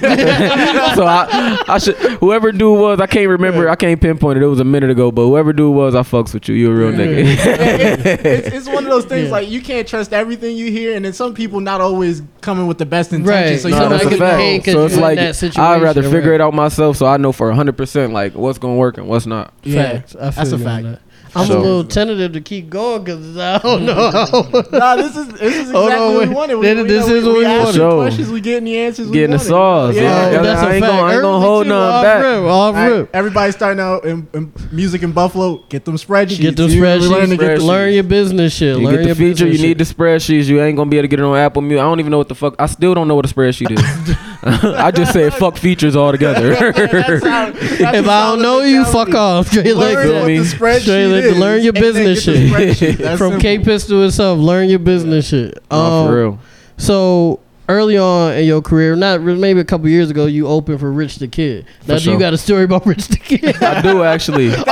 so 0.94 1.04
I, 1.06 1.62
I 1.68 1.78
should 1.78 1.96
whoever 1.96 2.52
dude 2.52 2.78
was, 2.78 3.00
I 3.00 3.06
can't 3.06 3.28
remember, 3.28 3.68
I 3.68 3.76
can't 3.76 4.00
pinpoint 4.00 4.38
it. 4.38 4.42
It 4.42 4.46
was 4.46 4.60
a 4.60 4.64
minute 4.64 4.90
ago, 4.90 5.10
but 5.12 5.22
whoever 5.26 5.52
dude 5.52 5.74
was, 5.74 5.94
I 5.94 6.00
fucks 6.00 6.32
with 6.34 6.48
you. 6.48 6.54
You 6.54 6.70
a 6.70 6.74
real 6.74 6.92
nigga. 6.92 7.24
it's, 7.24 8.24
it's, 8.24 8.48
it's 8.56 8.66
one 8.68 8.84
of 8.84 8.90
those 8.90 9.04
things 9.04 9.26
Yeah. 9.26 9.32
like 9.32 9.48
you 9.48 9.60
can't 9.60 9.86
trust 9.86 10.12
everything 10.12 10.56
you 10.56 10.70
hear, 10.70 10.94
and 10.96 11.04
then 11.04 11.12
some 11.12 11.34
people 11.34 11.60
not 11.60 11.80
always 11.80 12.22
coming 12.40 12.66
with 12.66 12.78
the 12.78 12.86
best 12.86 13.12
Right. 13.12 13.20
intentions. 13.20 13.62
So 13.62 13.68
you 13.68 13.74
No, 13.74 13.80
No, 13.80 13.88
don't 13.88 13.90
that's 13.98 14.02
somebody 14.04 14.56
a 14.56 14.58
could 14.60 14.64
fact. 14.64 14.76
So 14.76 14.84
it's 14.86 14.96
like 14.96 15.16
that 15.16 15.36
situation. 15.36 15.60
I'd 15.62 15.82
rather 15.82 16.02
figure 16.02 16.30
right. 16.30 16.34
it 16.36 16.40
out 16.40 16.54
myself, 16.54 16.96
so 16.96 17.06
I 17.06 17.16
know 17.16 17.32
for 17.32 17.50
hundred 17.52 17.76
percent 17.76 18.12
like 18.12 18.34
what's 18.34 18.58
gonna 18.58 18.76
work 18.76 18.98
and 18.98 19.08
what's 19.08 19.26
not. 19.26 19.52
Yeah, 19.62 19.92
Facts. 20.00 20.16
I 20.16 20.30
feel 20.30 20.30
that's 20.30 20.52
a 20.52 20.56
you 20.58 20.66
on 20.68 20.82
fact. 20.84 21.02
That. 21.32 21.38
I'm 21.40 21.46
So- 21.46 21.58
a 21.58 21.60
little 21.60 21.84
tentative 21.84 22.32
to 22.32 22.40
keep 22.40 22.70
going 22.70 23.04
because 23.04 23.36
I 23.36 23.58
don't 23.58 23.84
know. 23.84 23.94
nah, 24.72 24.96
this 24.96 25.16
is 25.16 25.28
this 25.28 25.54
is 25.54 25.70
exactly 25.70 25.72
Hold 25.72 25.92
on, 25.92 26.14
what 26.14 26.28
we 26.28 26.34
wanted. 26.34 26.54
We, 26.56 26.66
This- 26.66 26.76
we, 26.82 26.88
this 26.88 27.06
know, 27.06 27.14
is 27.14 27.22
we, 27.24 27.28
what 27.30 27.38
we 27.38 27.44
we 27.44 27.44
wanted. 27.50 27.66
you 27.66 27.72
Sure. 27.74 27.92
questions, 28.02 28.30
we 28.30 28.40
getting 28.40 28.64
the 28.64 28.78
answers. 28.78 29.06
we 29.08 29.12
Getting 29.14 29.30
the 29.32 29.38
sauce. 29.38 29.94
Yeah, 29.94 30.02
Yeah, 30.02 30.08
Oh, 30.10 30.30
yeah, 30.32 30.42
that's 30.42 30.60
I 30.62 30.70
a 30.70 30.74
ain't 30.74 30.84
fact. 30.84 30.92
gonna- 30.92 31.02
I 31.08 31.12
ain't 31.14 31.22
gonna 31.22 31.46
hold 31.46 31.64
too, 31.64 31.68
nothing 31.70 32.02
back. 32.02 32.22
Rip, 32.22 32.34
off 32.42 32.50
All 32.50 32.72
right, 32.72 32.88
rip. 32.88 33.10
everybody 33.14 33.52
starting 33.52 33.80
out 33.80 34.04
in, 34.04 34.28
in 34.34 34.52
music 34.72 35.02
in 35.02 35.12
Buffalo. 35.12 35.64
Get 35.68 35.84
them 35.84 35.96
spreadsheets. 35.96 36.40
Get 36.40 36.56
them 36.56 36.70
You- 36.70 36.80
we 36.82 36.86
learning 36.88 37.00
to 37.02 37.36
spreadsheets. 37.36 37.38
get 37.38 37.58
the- 37.58 37.64
Learn 37.64 37.92
your 37.92 38.02
business 38.04 38.52
shit. 38.52 38.76
You 38.78 38.84
Learn 38.84 38.94
get 38.96 39.00
the 39.02 39.06
your 39.08 39.14
feature, 39.16 39.44
you 39.46 39.52
business 39.52 39.62
need 39.68 39.78
the 39.78 39.84
spreadsheets. 39.84 40.44
You 40.46 40.60
ain't 40.62 40.76
gonna 40.76 40.90
be 40.90 40.96
able 40.98 41.04
to 41.04 41.08
get 41.08 41.20
it 41.20 41.24
on 41.24 41.36
Apple 41.36 41.62
Music. 41.62 41.80
I 41.80 41.84
don't 41.84 42.00
even 42.00 42.10
know 42.10 42.18
what 42.18 42.28
the 42.28 42.34
fuck. 42.34 42.54
I 42.58 42.66
still 42.66 42.94
don't 42.94 43.08
know 43.08 43.14
what 43.14 43.30
a 43.30 43.32
spreadsheet 43.34 43.70
is. 43.72 44.16
I 44.42 44.90
just 44.90 45.12
said 45.12 45.34
fuck 45.34 45.56
features 45.58 45.96
altogether. 45.96 46.54
That's 46.72 47.24
how- 47.24 47.50
that's 47.50 47.98
If 47.98 48.08
I 48.08 48.30
don't 48.30 48.40
know 48.42 48.62
you, 48.62 48.84
fuck 48.86 49.14
off. 49.14 49.48
Straight 49.50 49.74
like 49.74 49.94
Learn 49.94 50.02
feel 50.06 50.12
what 50.14 50.20
that. 50.20 50.26
me? 50.28 50.38
the 50.38 50.44
spreadsheet 50.44 50.80
Straight 50.80 51.06
like 51.08 51.24
is, 51.24 51.38
learn 51.38 51.62
your 51.62 51.72
business 51.74 52.22
shit. 52.22 52.96
From 53.18 53.18
simple. 53.18 53.40
K 53.40 53.58
Pistol 53.58 54.04
itself, 54.04 54.38
learn 54.38 54.68
your 54.70 54.78
business 54.78 55.28
shit. 55.28 55.58
Oh, 55.70 56.02
Um, 56.02 56.08
for 56.08 56.16
real. 56.16 56.38
So 56.78 57.40
early 57.70 57.96
on 57.96 58.34
in 58.34 58.44
your 58.44 58.60
career, 58.60 58.94
not 58.96 59.20
re- 59.20 59.34
maybe 59.36 59.60
a 59.60 59.64
couple 59.64 59.88
years 59.88 60.10
ago, 60.10 60.26
you 60.26 60.46
opened 60.46 60.80
for 60.80 60.90
Rich 60.92 61.16
the 61.16 61.28
Kid. 61.28 61.64
Now, 61.86 61.94
do 61.94 62.00
sure. 62.00 62.12
you 62.14 62.18
got 62.18 62.34
a 62.34 62.38
story 62.38 62.64
about 62.64 62.84
Rich 62.92 63.08
the 63.08 63.16
Kid? 63.16 63.56
I 63.62 63.80
do 63.80 64.02
actually. 64.02 64.46
Yo, 64.48 64.56
R&B 64.56 64.64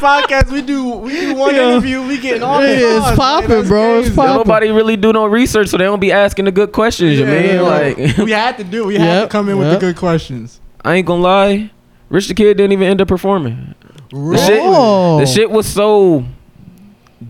podcast, 0.00 0.50
we 0.50 0.62
do 0.62 0.84
we 0.96 1.10
do 1.12 1.34
one 1.34 1.54
Yeah. 1.54 1.72
interview, 1.72 2.02
we 2.06 2.18
getting 2.18 2.42
all 2.42 2.60
the 2.60 2.74
it's 2.74 3.16
popping, 3.16 3.48
man. 3.48 3.58
That's 3.58 3.68
bro. 3.68 3.98
It's 3.98 4.08
crazy. 4.08 4.16
popping. 4.16 4.34
Nobody 4.36 4.70
really 4.70 4.96
do 4.96 5.12
no 5.12 5.26
research, 5.26 5.68
so 5.68 5.76
they 5.76 5.84
don't 5.84 6.00
be 6.00 6.12
asking 6.12 6.46
the 6.46 6.52
good 6.52 6.72
questions. 6.72 7.18
you 7.18 7.24
Yeah, 7.26 7.30
mean 7.40 7.54
yeah, 7.54 7.60
like 7.60 7.96
we 8.18 8.30
had 8.30 8.56
to 8.58 8.64
do. 8.64 8.86
We 8.86 8.96
had 8.96 9.22
to 9.22 9.28
come 9.28 9.48
in 9.48 9.58
with 9.58 9.70
the 9.70 9.78
good 9.78 9.96
questions. 9.96 10.60
I 10.84 10.96
ain't 10.96 11.06
gonna 11.06 11.22
lie. 11.22 11.70
Rich 12.08 12.28
the 12.28 12.34
Kid 12.34 12.56
didn't 12.56 12.72
even 12.72 12.88
end 12.88 13.00
up 13.00 13.08
performing. 13.08 13.74
The 14.10 14.36
shit, 14.38 14.60
Oh. 14.62 15.18
the 15.18 15.26
shit 15.26 15.50
was 15.50 15.66
so 15.66 16.24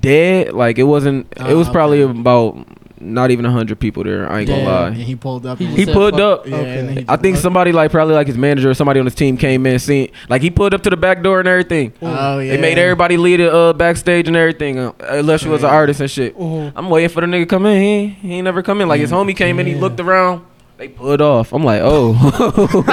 dead. 0.00 0.52
Like 0.52 0.78
it 0.78 0.82
wasn't. 0.84 1.26
Ah, 1.38 1.48
it 1.48 1.54
was 1.54 1.69
probably 1.69 2.02
okay. 2.02 2.19
about 2.19 2.66
not 3.04 3.30
even 3.30 3.44
hundred 3.44 3.78
people 3.78 4.02
there. 4.04 4.30
I 4.30 4.40
ain't 4.40 4.48
gonna 4.48 4.62
lie. 4.64 4.86
And 4.88 4.96
he 4.96 5.14
pulled 5.16 5.44
up. 5.46 5.58
He 5.58 5.66
and 5.66 5.76
He 5.76 5.84
said 5.84 5.94
pulled 5.94 6.14
fuck- 6.14 6.20
up. 6.40 6.46
Yeah, 6.46 6.56
Okay. 6.56 6.78
and 6.80 6.98
he 6.98 7.04
I 7.08 7.16
think 7.16 7.36
somebody 7.36 7.70
like 7.72 7.90
probably 7.90 8.14
like 8.14 8.26
his 8.26 8.36
manager 8.38 8.70
or 8.70 8.74
somebody 8.74 8.98
on 9.00 9.06
his 9.06 9.14
team 9.14 9.36
came 9.36 9.66
in, 9.66 9.78
seen 9.78 10.10
like 10.28 10.42
he 10.42 10.50
pulled 10.50 10.74
up 10.74 10.82
to 10.82 10.90
the 10.90 10.96
back 10.96 11.22
door 11.22 11.38
and 11.38 11.48
everything. 11.48 11.92
Oh 12.02 12.38
yeah. 12.38 12.52
They 12.52 12.60
made 12.60 12.78
everybody 12.78 13.16
lead 13.16 13.40
it 13.40 13.52
uh, 13.52 13.72
backstage 13.74 14.26
and 14.28 14.36
everything, 14.36 14.78
uh, 14.78 14.92
unless 15.08 15.42
you 15.44 15.50
was 15.50 15.62
an 15.62 15.70
artist 15.70 16.00
and 16.00 16.10
shit. 16.10 16.38
Mhm. 16.38 16.72
I'm 16.74 16.88
waiting 16.90 17.10
for 17.10 17.20
the 17.20 17.26
nigga 17.26 17.42
to 17.42 17.46
come 17.46 17.66
in. 17.66 17.80
He 17.80 17.86
ain't, 17.88 18.14
he 18.16 18.32
ain't 18.34 18.44
never 18.44 18.62
come 18.62 18.80
in. 18.80 18.88
Like 18.88 19.00
his 19.00 19.10
homie 19.12 19.36
came 19.36 19.58
in, 19.60 19.66
he 19.66 19.74
looked 19.74 20.00
around. 20.00 20.42
They 20.76 20.88
pulled 20.88 21.20
off. 21.20 21.52
I'm 21.52 21.62
like, 21.62 21.80
oh. 21.84 22.14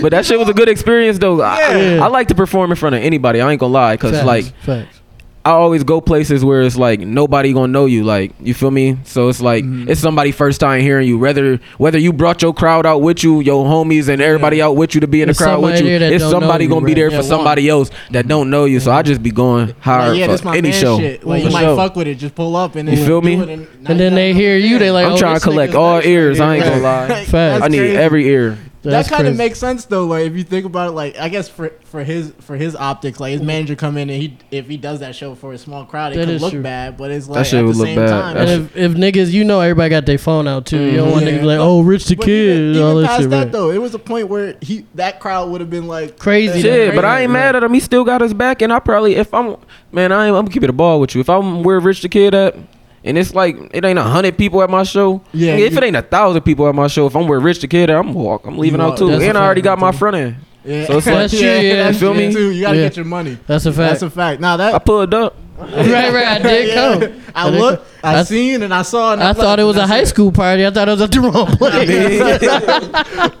but 0.00 0.10
that 0.10 0.24
shit 0.24 0.38
was 0.38 0.48
a 0.48 0.54
good 0.54 0.68
experience 0.68 1.18
though. 1.18 1.40
I, 1.42 1.98
I 2.00 2.06
like 2.08 2.28
to 2.28 2.34
perform 2.34 2.70
in 2.70 2.76
front 2.76 2.94
of 2.94 3.02
anybody. 3.02 3.40
I 3.40 3.50
ain't 3.50 3.60
gonna 3.60 3.72
lie, 3.72 3.96
cause 3.96 4.12
Facts, 4.12 4.26
like 4.26 4.44
facts. 4.60 5.00
I 5.46 5.50
always 5.50 5.84
go 5.84 6.00
places 6.00 6.42
where 6.42 6.62
it's 6.62 6.76
like 6.76 7.00
nobody 7.00 7.52
gonna 7.52 7.68
know 7.68 7.84
you. 7.84 8.02
Like 8.02 8.32
you 8.40 8.54
feel 8.54 8.70
me? 8.70 8.96
So 9.04 9.28
it's 9.28 9.42
like 9.42 9.62
Mhm. 9.62 9.90
it's 9.90 10.00
somebody 10.00 10.32
first 10.32 10.58
time 10.58 10.80
hearing 10.80 11.06
you. 11.06 11.18
Whether 11.18 11.60
whether 11.76 11.98
you 11.98 12.14
brought 12.14 12.40
your 12.40 12.54
crowd 12.54 12.86
out 12.86 13.02
with 13.02 13.22
you, 13.22 13.40
your 13.40 13.66
homies 13.66 14.08
and 14.08 14.22
everybody 14.22 14.62
out 14.62 14.74
with 14.76 14.94
you 14.94 15.02
to 15.02 15.06
be 15.06 15.20
in 15.20 15.26
There's 15.28 15.36
the 15.36 15.44
crowd 15.44 15.62
with 15.62 15.80
you. 15.82 15.98
there 15.98 16.12
It's 16.14 16.24
somebody 16.24 16.64
you, 16.64 16.70
gonna 16.70 16.86
be 16.86 16.92
right. 16.92 16.96
there 16.96 17.10
Yeah, 17.10 17.18
for 17.18 17.22
somebody 17.22 17.68
else 17.68 17.90
that 18.12 18.26
don't 18.26 18.48
know 18.48 18.64
you. 18.64 18.80
So 18.80 18.90
I 18.90 19.02
just 19.02 19.22
be 19.22 19.30
going 19.32 19.74
hard 19.80 20.12
Like, 20.12 20.18
yeah, 20.18 20.34
for 20.34 20.44
my 20.46 20.56
any 20.56 20.72
show. 20.72 20.98
shit. 20.98 21.26
Like 21.26 21.44
you 21.44 21.50
might 21.50 21.60
sure. 21.64 21.76
fuck 21.76 21.94
with 21.96 22.06
it, 22.08 22.14
just 22.14 22.34
pull 22.34 22.56
up 22.56 22.74
and 22.76 22.88
You 22.88 22.96
then 22.96 23.06
feel 23.06 23.20
do 23.20 23.26
me? 23.26 23.34
And, 23.34 23.66
And 23.84 24.00
then 24.00 24.14
they 24.14 24.32
hear 24.32 24.56
you, 24.56 24.78
they 24.78 24.90
like, 24.90 25.04
I'm 25.06 25.12
oh, 25.12 25.18
trying 25.18 25.34
to 25.34 25.40
collect 25.40 25.74
all 25.74 26.00
ears. 26.02 26.40
I 26.40 26.54
ain't 26.56 26.64
gonna 26.64 26.80
lie. 26.80 27.60
I 27.62 27.68
need 27.68 27.80
every 27.96 28.26
ear. 28.28 28.56
That's 28.90 29.08
that 29.08 29.16
kind 29.16 29.28
of 29.28 29.36
makes 29.36 29.58
sense 29.58 29.84
though. 29.86 30.04
Like 30.06 30.26
if 30.26 30.34
you 30.36 30.44
think 30.44 30.66
about 30.66 30.88
it, 30.88 30.92
like 30.92 31.18
I 31.18 31.28
guess 31.28 31.48
for 31.48 31.72
for 31.84 32.04
his 32.04 32.32
for 32.40 32.56
his 32.56 32.76
optics, 32.76 33.18
like 33.18 33.32
his 33.32 33.42
manager 33.42 33.74
come 33.76 33.96
in 33.96 34.10
and 34.10 34.20
he 34.22 34.36
if 34.50 34.68
he 34.68 34.76
does 34.76 35.00
that 35.00 35.14
show 35.16 35.34
for 35.34 35.52
a 35.52 35.58
small 35.58 35.84
crowd, 35.84 36.12
it 36.12 36.16
That 36.16 36.26
could 36.26 36.40
look 36.40 36.52
true. 36.52 36.62
bad, 36.62 36.96
but 36.96 37.10
it's 37.10 37.26
like 37.28 37.46
shit 37.46 37.60
at 37.60 37.62
the 37.62 37.66
look 37.72 37.86
same 37.86 37.96
bad. 37.96 38.08
time. 38.08 38.36
And 38.36 38.50
if, 38.50 38.76
if 38.76 38.92
niggas, 38.92 39.30
you 39.32 39.44
know, 39.44 39.60
everybody 39.60 39.90
got 39.90 40.06
their 40.06 40.18
phone 40.18 40.46
out 40.46 40.66
too. 40.66 40.78
You 40.78 40.96
don't 40.98 41.12
want 41.12 41.24
Mhm. 41.24 41.28
niggas 41.28 41.40
Yeah. 41.40 41.44
like, 41.46 41.58
oh, 41.60 41.80
Rich 41.80 42.04
the 42.06 42.14
but 42.16 42.24
Kid, 42.26 42.32
even, 42.56 42.62
and 42.66 42.70
even 42.76 42.82
all 42.86 42.94
that 42.96 43.06
past 43.06 43.20
shit. 43.22 43.30
that 43.30 43.36
Right. 43.38 43.52
though, 43.52 43.70
it 43.70 43.80
was 43.80 43.94
a 43.94 43.98
point 43.98 44.28
where 44.28 44.56
he 44.60 44.84
that 44.96 45.18
crowd 45.20 45.50
would 45.50 45.60
have 45.60 45.70
been 45.70 45.88
like 45.88 46.18
Crazy. 46.18 46.60
Shit, 46.62 46.90
though. 46.90 46.96
but 46.96 47.04
I 47.04 47.22
ain't 47.22 47.32
mad 47.32 47.56
at 47.56 47.64
him. 47.64 47.72
He 47.72 47.80
still 47.80 48.04
got 48.04 48.20
his 48.20 48.34
back, 48.34 48.60
and 48.62 48.72
I 48.72 48.78
probably 48.80 49.16
if 49.16 49.32
I'm 49.32 49.56
man, 49.92 50.12
I 50.12 50.26
ain't, 50.26 50.36
I'm 50.36 50.44
gonna 50.44 50.50
keep 50.52 50.62
it 50.62 50.72
ball 50.76 51.00
with 51.00 51.14
you. 51.14 51.20
If 51.20 51.30
I'm 51.30 51.62
where 51.62 51.80
Rich 51.80 52.02
the 52.02 52.08
Kid 52.08 52.34
at, 52.34 52.56
and 53.04 53.16
it's 53.18 53.34
like 53.34 53.56
it 53.72 53.84
ain't 53.84 53.98
a 53.98 54.02
hundred 54.02 54.36
people 54.38 54.62
at 54.62 54.70
my 54.70 54.82
show. 54.82 55.20
Yeah, 55.32 55.52
if 55.54 55.72
you- 55.72 55.78
it 55.78 55.84
ain't 55.84 55.96
a 55.96 56.02
thousand 56.02 56.42
people 56.42 56.66
at 56.68 56.74
my 56.74 56.86
show, 56.88 57.06
if 57.06 57.14
I'm 57.14 57.28
with 57.28 57.42
Rich 57.42 57.60
the 57.60 57.68
Kid 57.68 57.90
I'm 57.90 58.12
walk. 58.14 58.44
I'm 58.46 58.58
leaving 58.58 58.80
You 58.80 58.86
out 58.86 58.90
walk. 58.90 58.98
too, 58.98 59.10
and 59.10 59.38
I 59.38 59.44
already 59.44 59.60
fact, 59.60 59.64
got 59.64 59.78
my 59.78 59.92
front 59.92 60.16
end. 60.16 60.36
Yeah. 60.64 60.86
So 60.86 60.96
it's 60.98 61.06
like- 61.06 61.16
That's 61.16 61.32
true, 61.38 61.46
yeah, 61.46 61.74
that's 61.84 61.98
feel 62.00 62.14
true 62.14 62.26
me? 62.26 62.32
too. 62.32 62.50
You 62.50 62.62
gotta 62.62 62.76
Yeah. 62.78 62.84
get 62.84 62.96
your 62.96 63.04
money. 63.04 63.36
That's 63.46 63.66
a 63.66 63.72
fact. 63.72 63.90
That's 63.90 64.02
a 64.02 64.10
fact. 64.10 64.40
Now 64.40 64.56
that 64.56 64.68
I 64.68 64.72
that 64.72 64.84
pulled 64.86 65.12
up. 65.14 65.36
right, 65.58 66.12
right. 66.12 66.26
I 66.26 66.38
did 66.42 66.68
Yeah. 66.68 66.74
come. 66.74 67.20
I 67.34 67.46
I 67.46 67.50
looked, 67.50 67.86
I 68.02 68.08
That's- 68.12 68.28
seen, 68.28 68.62
and 68.62 68.72
I 68.74 68.82
saw. 68.82 69.12
And 69.12 69.22
I 69.22 69.28
I'm 69.28 69.34
thought 69.36 69.60
it 69.60 69.64
was 69.64 69.76
a 69.76 69.80
that's 69.80 69.90
high 69.90 70.04
school 70.04 70.32
party. 70.32 70.66
I 70.66 70.70
thought 70.70 70.88
it 70.88 70.92
was 70.92 71.02
at 71.02 71.12
the 71.12 71.20
wrong 71.20 71.46
place. 71.46 72.20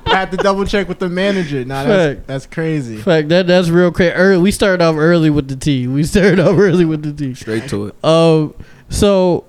I 0.06 0.18
had 0.18 0.30
to 0.30 0.36
double 0.36 0.64
check 0.64 0.88
with 0.88 0.98
the 0.98 1.08
manager. 1.08 1.64
Nah, 1.64 1.84
Fact. 1.84 1.86
that's, 1.88 2.26
that's 2.26 2.46
crazy. 2.46 2.98
Fact 2.98 3.28
that 3.30 3.46
that's 3.46 3.68
real 3.68 3.90
crazy. 3.90 4.12
Early, 4.12 4.42
we 4.42 4.50
started 4.50 4.82
off 4.84 4.96
early 4.96 5.30
with 5.30 5.48
the 5.48 5.56
tea. 5.56 5.86
We 5.88 6.04
started 6.04 6.38
off 6.40 6.56
early 6.58 6.84
with 6.84 7.02
the 7.02 7.12
tea. 7.12 7.34
Straight 7.34 7.68
to 7.70 7.86
it. 7.86 8.04
Um, 8.04 8.54
so 8.88 9.44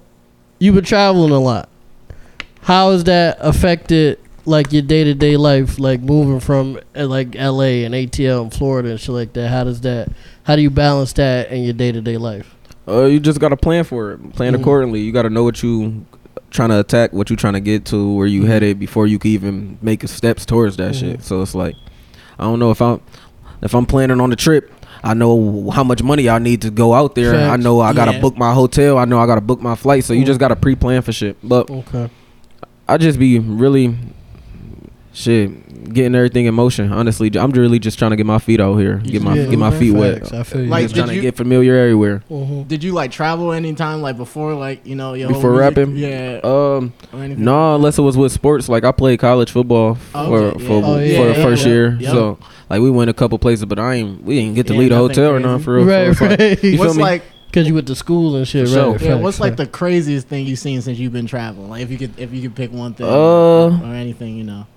you've 0.60 0.76
been 0.76 0.84
traveling 0.84 1.32
a 1.32 1.40
lot. 1.40 1.70
How 2.62 2.92
has 2.92 3.04
that 3.06 3.38
affected 3.40 4.20
like 4.46 4.72
your 4.72 4.82
day 4.82 5.04
to 5.04 5.14
day 5.14 5.38
life? 5.38 5.78
Like 5.80 6.02
moving 6.02 6.40
from 6.40 6.80
uh, 6.96 7.06
like 7.08 7.36
L.A. 7.36 7.84
and 7.86 7.94
ATL 7.94 8.42
and 8.44 8.54
Florida 8.54 8.90
and 8.92 9.00
shit 9.00 9.10
like 9.10 9.34
that. 9.34 9.50
How 9.50 9.64
does 9.64 9.82
that? 9.82 10.10
How 10.44 10.56
do 10.56 10.62
you 10.62 10.70
balance 10.70 11.14
that 11.14 11.52
in 11.52 11.64
your 11.64 11.74
day 11.74 11.92
to 11.92 12.02
day 12.02 12.18
life? 12.18 12.56
Uh, 12.88 13.06
you 13.06 13.20
just 13.20 13.40
gotta 13.40 13.58
plan 13.58 13.84
for 13.84 14.12
it. 14.14 14.34
Plan 14.34 14.54
Mhm. 14.54 14.62
accordingly. 14.62 15.02
You 15.02 15.12
gotta 15.12 15.30
know 15.30 15.44
what 15.44 15.62
you 15.64 16.06
trying 16.52 16.70
to 16.70 16.80
attack, 16.80 17.12
what 17.14 17.30
you 17.30 17.36
trying 17.36 17.54
to 17.54 17.60
get 17.60 17.84
to, 17.86 18.14
where 18.14 18.28
you 18.28 18.44
Mhm. 18.44 18.48
headed 18.48 18.80
before 18.80 19.08
you 19.08 19.20
can 19.20 19.32
even 19.32 19.78
make 19.82 20.08
steps 20.08 20.46
towards 20.46 20.78
that 20.78 20.94
Mhm. 20.94 21.00
shit. 21.00 21.24
So 21.24 21.42
it's 21.42 21.54
like, 21.56 21.76
I 22.40 22.44
don't 22.44 22.60
know 22.60 22.72
if 22.72 22.82
I'm 22.82 23.02
if 23.62 23.74
I'm 23.74 23.86
planning 23.86 24.20
on 24.22 24.30
the 24.30 24.36
trip. 24.36 24.72
I 25.06 25.14
know 25.14 25.70
how 25.70 25.84
much 25.84 26.02
money 26.02 26.28
I 26.30 26.40
need 26.40 26.62
to 26.64 26.72
go 26.72 26.94
out 26.94 27.14
there. 27.16 27.36
I 27.50 27.58
know 27.58 27.80
I 27.80 27.94
gotta 27.94 28.14
Yeah. 28.14 28.22
book 28.22 28.36
my 28.38 28.54
hotel. 28.54 28.98
I 28.98 29.06
know 29.06 29.20
I 29.20 29.28
gotta 29.28 29.40
book 29.42 29.62
my 29.62 29.76
flight. 29.76 30.04
So 30.04 30.14
you 30.14 30.24
Mhm. 30.24 30.26
just 30.26 30.40
gotta 30.40 30.56
pre-plan 30.56 31.04
for 31.04 31.12
shit. 31.12 31.38
But 31.44 31.70
Okay. 31.70 32.10
I 32.90 32.98
just 32.98 33.20
be 33.20 33.38
really 33.40 33.96
shit 35.14 35.94
getting 35.94 36.16
everything 36.16 36.46
in 36.46 36.54
motion. 36.54 36.92
Honestly, 36.92 37.32
I'm 37.40 37.52
really 37.52 37.80
just 37.80 37.98
trying 38.00 38.12
to 38.12 38.18
get 38.18 38.26
my 38.26 38.40
feet 38.40 38.60
out 38.60 38.78
here, 38.78 39.02
get 39.06 39.22
my 39.22 39.36
Yeah, 39.38 39.46
get 39.46 39.60
my 39.60 39.72
feet 39.72 39.94
Facts. 39.94 40.32
wet. 40.32 40.40
I 40.40 40.44
feel 40.44 40.62
you. 40.64 40.68
Like, 40.70 40.82
just 40.84 40.96
did 40.96 41.06
trying 41.06 41.16
to 41.16 41.22
get 41.22 41.38
familiar 41.38 41.76
everywhere. 41.76 42.24
Mhm. 42.30 42.68
Did 42.68 42.84
you 42.84 42.92
like 42.92 43.12
travel 43.12 43.52
anytime 43.54 44.02
like 44.02 44.18
before 44.18 44.56
like 44.56 44.82
you 44.86 44.96
know 44.96 45.14
your 45.14 45.30
Before 45.30 45.52
rapping? 45.52 45.96
Yeah. 45.96 46.40
Um, 46.44 46.94
or 47.14 47.22
anything? 47.24 47.46
no, 47.46 47.76
unless 47.76 47.98
it 47.98 48.02
was 48.02 48.18
with 48.18 48.32
sports. 48.32 48.68
Like 48.68 48.84
I 48.84 48.92
played 48.92 49.20
college 49.20 49.52
football 49.52 49.98
Oh, 50.16 50.26
for 50.28 50.38
okay, 50.40 50.66
for, 50.66 50.74
yeah. 50.74 50.86
Oh, 50.86 50.96
for 50.96 51.02
yeah, 51.04 51.28
the 51.28 51.34
first 51.36 51.66
yeah. 51.66 51.72
year. 51.72 51.98
Yep. 52.02 52.12
So 52.12 52.38
like 52.70 52.82
we 52.82 52.90
went 52.92 53.10
a 53.10 53.14
couple 53.14 53.38
places, 53.40 53.66
but 53.66 53.80
I 53.80 53.96
ain't 53.96 54.24
we 54.24 54.36
didn't 54.36 54.56
get 54.56 54.68
to 54.68 54.74
Yeah, 54.74 54.80
leave 54.80 54.92
a 54.92 54.96
nothing 54.96 55.08
hotel 55.10 55.32
or 55.32 55.40
nothing 55.40 55.64
for 55.64 55.76
real. 55.76 55.86
Right, 55.86 56.06
So 56.06 56.12
it's 56.12 56.22
like- 56.22 56.40
right. 56.40 56.64
You 56.64 56.72
feel 56.72 56.80
What's 56.80 56.96
me? 56.98 57.04
like 57.04 57.24
Cause 57.54 57.68
you 57.68 57.74
went 57.74 57.88
to 57.88 57.96
school 57.96 58.36
and 58.36 58.46
shit, 58.46 58.68
For 58.68 58.74
sure. 58.74 58.92
right? 58.92 59.02
yeah? 59.02 59.12
facts, 59.14 59.24
What's 59.24 59.40
like 59.40 59.56
the 59.56 59.66
craziest 59.66 60.28
thing 60.28 60.46
you've 60.46 60.60
seen 60.60 60.82
since 60.82 61.00
you've 61.00 61.14
been 61.14 61.26
traveling? 61.28 61.70
Like 61.70 61.84
if 61.84 61.90
you 61.92 61.98
could 61.98 62.20
if 62.20 62.34
you 62.34 62.42
could 62.42 62.56
pick 62.56 62.72
one 62.74 62.94
thing 62.94 63.06
Uh, 63.06 63.80
or 63.82 63.94
anything, 63.96 64.36
you 64.36 64.44
know. 64.44 64.68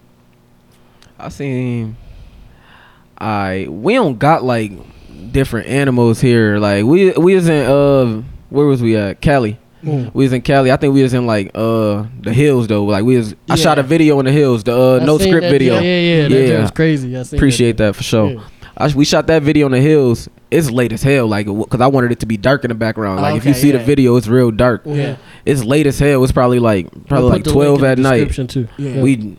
I 1.19 1.29
seen. 1.31 1.97
I 3.19 3.67
we 3.69 3.95
don't 3.95 4.19
got 4.19 4.45
like 4.45 4.73
different 5.33 5.67
animals 5.67 6.21
here. 6.21 6.59
Like 6.59 6.85
we 6.85 7.11
we 7.13 7.35
was 7.35 7.49
in 7.49 7.67
uh 7.67 8.23
where 8.51 8.67
was 8.67 8.81
we 8.81 8.97
at 8.97 9.21
Cali. 9.21 9.59
Mm. 9.83 10.13
We 10.13 10.25
was 10.25 10.33
in 10.33 10.43
Cali. 10.43 10.73
I 10.73 10.77
think 10.77 10.93
we 10.95 11.03
was 11.03 11.15
in 11.15 11.27
like 11.27 11.51
uh 11.55 12.05
the 12.21 12.33
hills 12.33 12.67
though. 12.67 12.85
Like 12.85 13.05
we 13.05 13.17
was. 13.17 13.35
I 13.49 13.55
shot 13.57 13.79
a 13.79 13.83
video 13.83 14.19
in 14.19 14.27
the 14.27 14.33
hills. 14.33 14.65
The 14.65 14.77
uh, 14.77 14.99
I 15.01 15.05
no 15.05 15.19
script 15.19 15.43
that, 15.43 15.51
video. 15.51 15.75
Yeah, 15.75 15.81
yeah, 15.81 15.99
yeah. 16.23 16.29
That 16.29 16.35
Yeah. 16.41 16.47
shit 16.47 16.61
was 16.63 16.71
crazy. 16.73 17.17
I 17.17 17.21
Appreciate 17.21 17.77
that 17.77 17.95
for 17.97 18.03
sure. 18.03 18.31
Yeah. 18.33 18.41
I, 18.77 18.93
we 18.95 19.05
shot 19.05 19.27
that 19.27 19.43
video 19.43 19.67
in 19.67 19.73
the 19.73 19.81
hills. 19.81 20.29
It's 20.51 20.71
late 20.71 20.93
as 20.93 21.03
hell, 21.03 21.27
like, 21.27 21.47
cause 21.47 21.81
I 21.81 21.89
wanted 21.89 22.13
it 22.13 22.21
to 22.21 22.27
be 22.27 22.37
dark 22.37 22.65
in 22.65 22.69
the 22.71 22.75
background. 22.75 23.21
Like, 23.21 23.37
if 23.37 23.45
you 23.45 23.51
Okay, 23.51 23.61
see 23.61 23.71
the 23.73 23.81
video, 23.81 24.17
it's 24.17 24.29
real 24.29 24.51
dark. 24.51 24.83
Yeah. 24.87 25.17
It's 25.45 25.63
late 25.65 25.87
as 25.87 25.99
hell. 25.99 26.23
It's 26.25 26.33
probably 26.33 26.59
like 26.61 26.87
I'll 26.87 27.01
probably 27.03 27.31
like 27.31 27.45
twelve 27.45 27.83
at 27.85 27.99
night. 27.99 28.29
description, 28.29 28.47
Too. 28.47 28.69
Yeah. 28.79 29.03
We, 29.03 29.37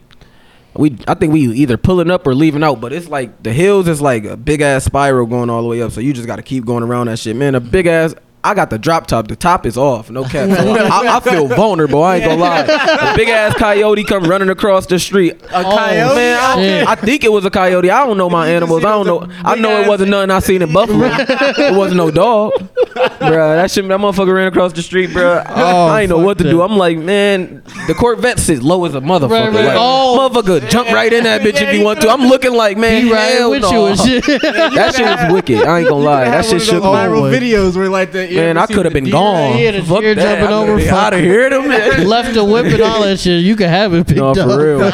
we, 0.76 0.98
I 1.08 1.16
think 1.16 1.34
we 1.34 1.42
either 1.54 1.78
pulling 1.78 2.12
up 2.12 2.28
or 2.28 2.36
leaving 2.36 2.64
out. 2.64 2.80
But 2.80 2.94
it's 2.94 3.08
like 3.08 3.42
the 3.42 3.52
hills 3.54 3.88
is 3.88 4.02
like 4.02 4.26
a 4.26 4.38
big 4.38 4.62
ass 4.62 4.84
spiral 4.86 5.26
going 5.26 5.50
all 5.50 5.62
the 5.64 5.68
way 5.68 5.82
up. 5.82 5.92
So 5.94 6.00
you 6.02 6.14
just 6.14 6.28
got 6.28 6.36
to 6.36 6.44
keep 6.44 6.66
going 6.66 6.84
around 6.84 7.08
that 7.08 7.18
shit, 7.18 7.36
man. 7.36 7.56
A 7.56 7.60
big 7.60 7.88
ass 7.88 8.14
I 8.44 8.54
got 8.54 8.70
the 8.70 8.78
drop 8.78 9.08
top. 9.08 9.28
The 9.28 9.36
top 9.36 9.66
is 9.66 9.78
off. 9.78 10.10
No 10.10 10.24
cap. 10.24 10.50
So 10.50 10.76
I, 10.76 11.18
I 11.18 11.20
feel 11.20 11.48
vulnerable. 11.56 12.02
I 12.04 12.18
ain't 12.18 12.26
gonna 12.26 12.42
lie. 12.42 12.60
A 12.62 13.16
big 13.16 13.28
ass 13.28 13.56
coyote 13.56 14.04
come 14.06 14.24
running 14.24 14.50
across 14.50 14.86
the 14.86 14.98
street. 14.98 15.34
A 15.52 15.60
oh, 15.60 15.64
coyote. 15.76 16.16
Man, 16.16 16.88
I. 16.88 16.92
I 16.92 16.96
think 16.96 17.24
it 17.26 17.32
was 17.32 17.44
a 17.44 17.50
coyote. 17.50 17.90
I 17.90 18.06
don't 18.06 18.18
know 18.18 18.30
my 18.30 18.50
animals. 18.50 18.86
I 18.86 18.92
don't 18.92 19.06
know. 19.06 19.28
I 19.44 19.56
know 19.56 19.82
it 19.82 19.88
wasn't 19.88 20.12
nothing 20.12 20.32
I 20.32 20.40
seen 20.40 20.62
in 20.62 20.72
Buffalo. 20.72 21.08
it 21.10 21.76
wasn't 21.76 21.98
no 21.98 22.12
dog, 22.12 22.54
bruh. 22.54 23.56
That 23.56 23.70
shit, 23.72 23.88
that 23.88 24.00
motherfucker 24.00 24.34
ran 24.34 24.48
across 24.48 24.72
the 24.72 24.82
street, 24.84 25.10
bruh. 25.10 25.44
Oh, 25.48 25.88
I 25.88 26.02
ain't 26.02 26.10
know 26.10 26.20
what 26.20 26.38
to 26.38 26.46
that. 26.46 26.50
do. 26.50 26.62
I'm 26.62 26.78
like, 26.78 26.98
man, 26.98 27.62
the 27.88 27.94
Corvette 27.94 28.40
sits 28.40 28.62
low 28.62 28.86
as 28.86 28.96
a 28.96 29.02
motherfucker. 29.02 29.30
Right, 29.30 29.54
right. 29.54 29.66
Like, 29.66 29.78
Oh. 29.78 30.30
motherfucker, 30.32 30.70
jump 30.70 30.90
right 30.92 31.12
in 31.12 31.26
that 31.26 31.42
bitch 31.42 31.62
if 31.62 31.74
you 31.74 31.84
want 31.84 32.02
to. 32.02 32.10
I'm 32.10 32.22
looking 32.28 32.54
like, 32.54 32.78
man, 32.78 33.04
He 33.04 33.12
riding 33.12 33.38
hell 33.38 33.50
with 33.52 33.62
no. 33.64 33.72
you 33.72 33.86
and 33.88 34.00
shit. 34.00 34.42
That 34.42 34.96
shit 34.96 35.06
was 35.06 35.34
wicked. 35.34 35.64
I 35.64 35.80
ain't 35.80 35.90
gonna 35.90 36.04
lie. 36.04 36.26
That 36.26 36.46
shit 36.46 36.62
shook 36.62 36.84
me. 36.84 36.90
viral 36.90 37.30
videos 37.30 37.76
where 37.76 37.90
like 37.90 38.12
the 38.14 38.29
you 38.30 38.38
Man, 38.38 38.58
I 38.58 38.66
could 38.66 38.86
have 38.86 38.94
been 38.94 39.06
deer? 39.06 39.14
gone. 39.14 39.58
Yeah, 39.58 39.72
the 39.72 39.84
Fuck 39.84 40.02
deer 40.02 40.16
that. 40.16 40.40
jumping 40.40 40.54
over, 40.56 40.72
gonna 40.74 40.84
be 40.84 40.90
out 40.90 41.14
of 41.14 41.20
here, 41.20 41.50
them. 41.50 41.68
man. 41.68 42.08
Left 42.08 42.34
the 42.34 42.44
whip 42.44 42.66
and 42.66 42.82
all 42.82 43.02
that 43.04 43.20
shit. 43.22 43.44
You 43.44 43.56
can 43.56 43.70
have 43.70 43.94
it 43.94 44.08
picked 44.08 44.18
No, 44.20 44.32
up. 44.32 44.38
for 44.38 44.64
real. 44.66 44.80
no, 44.82 44.90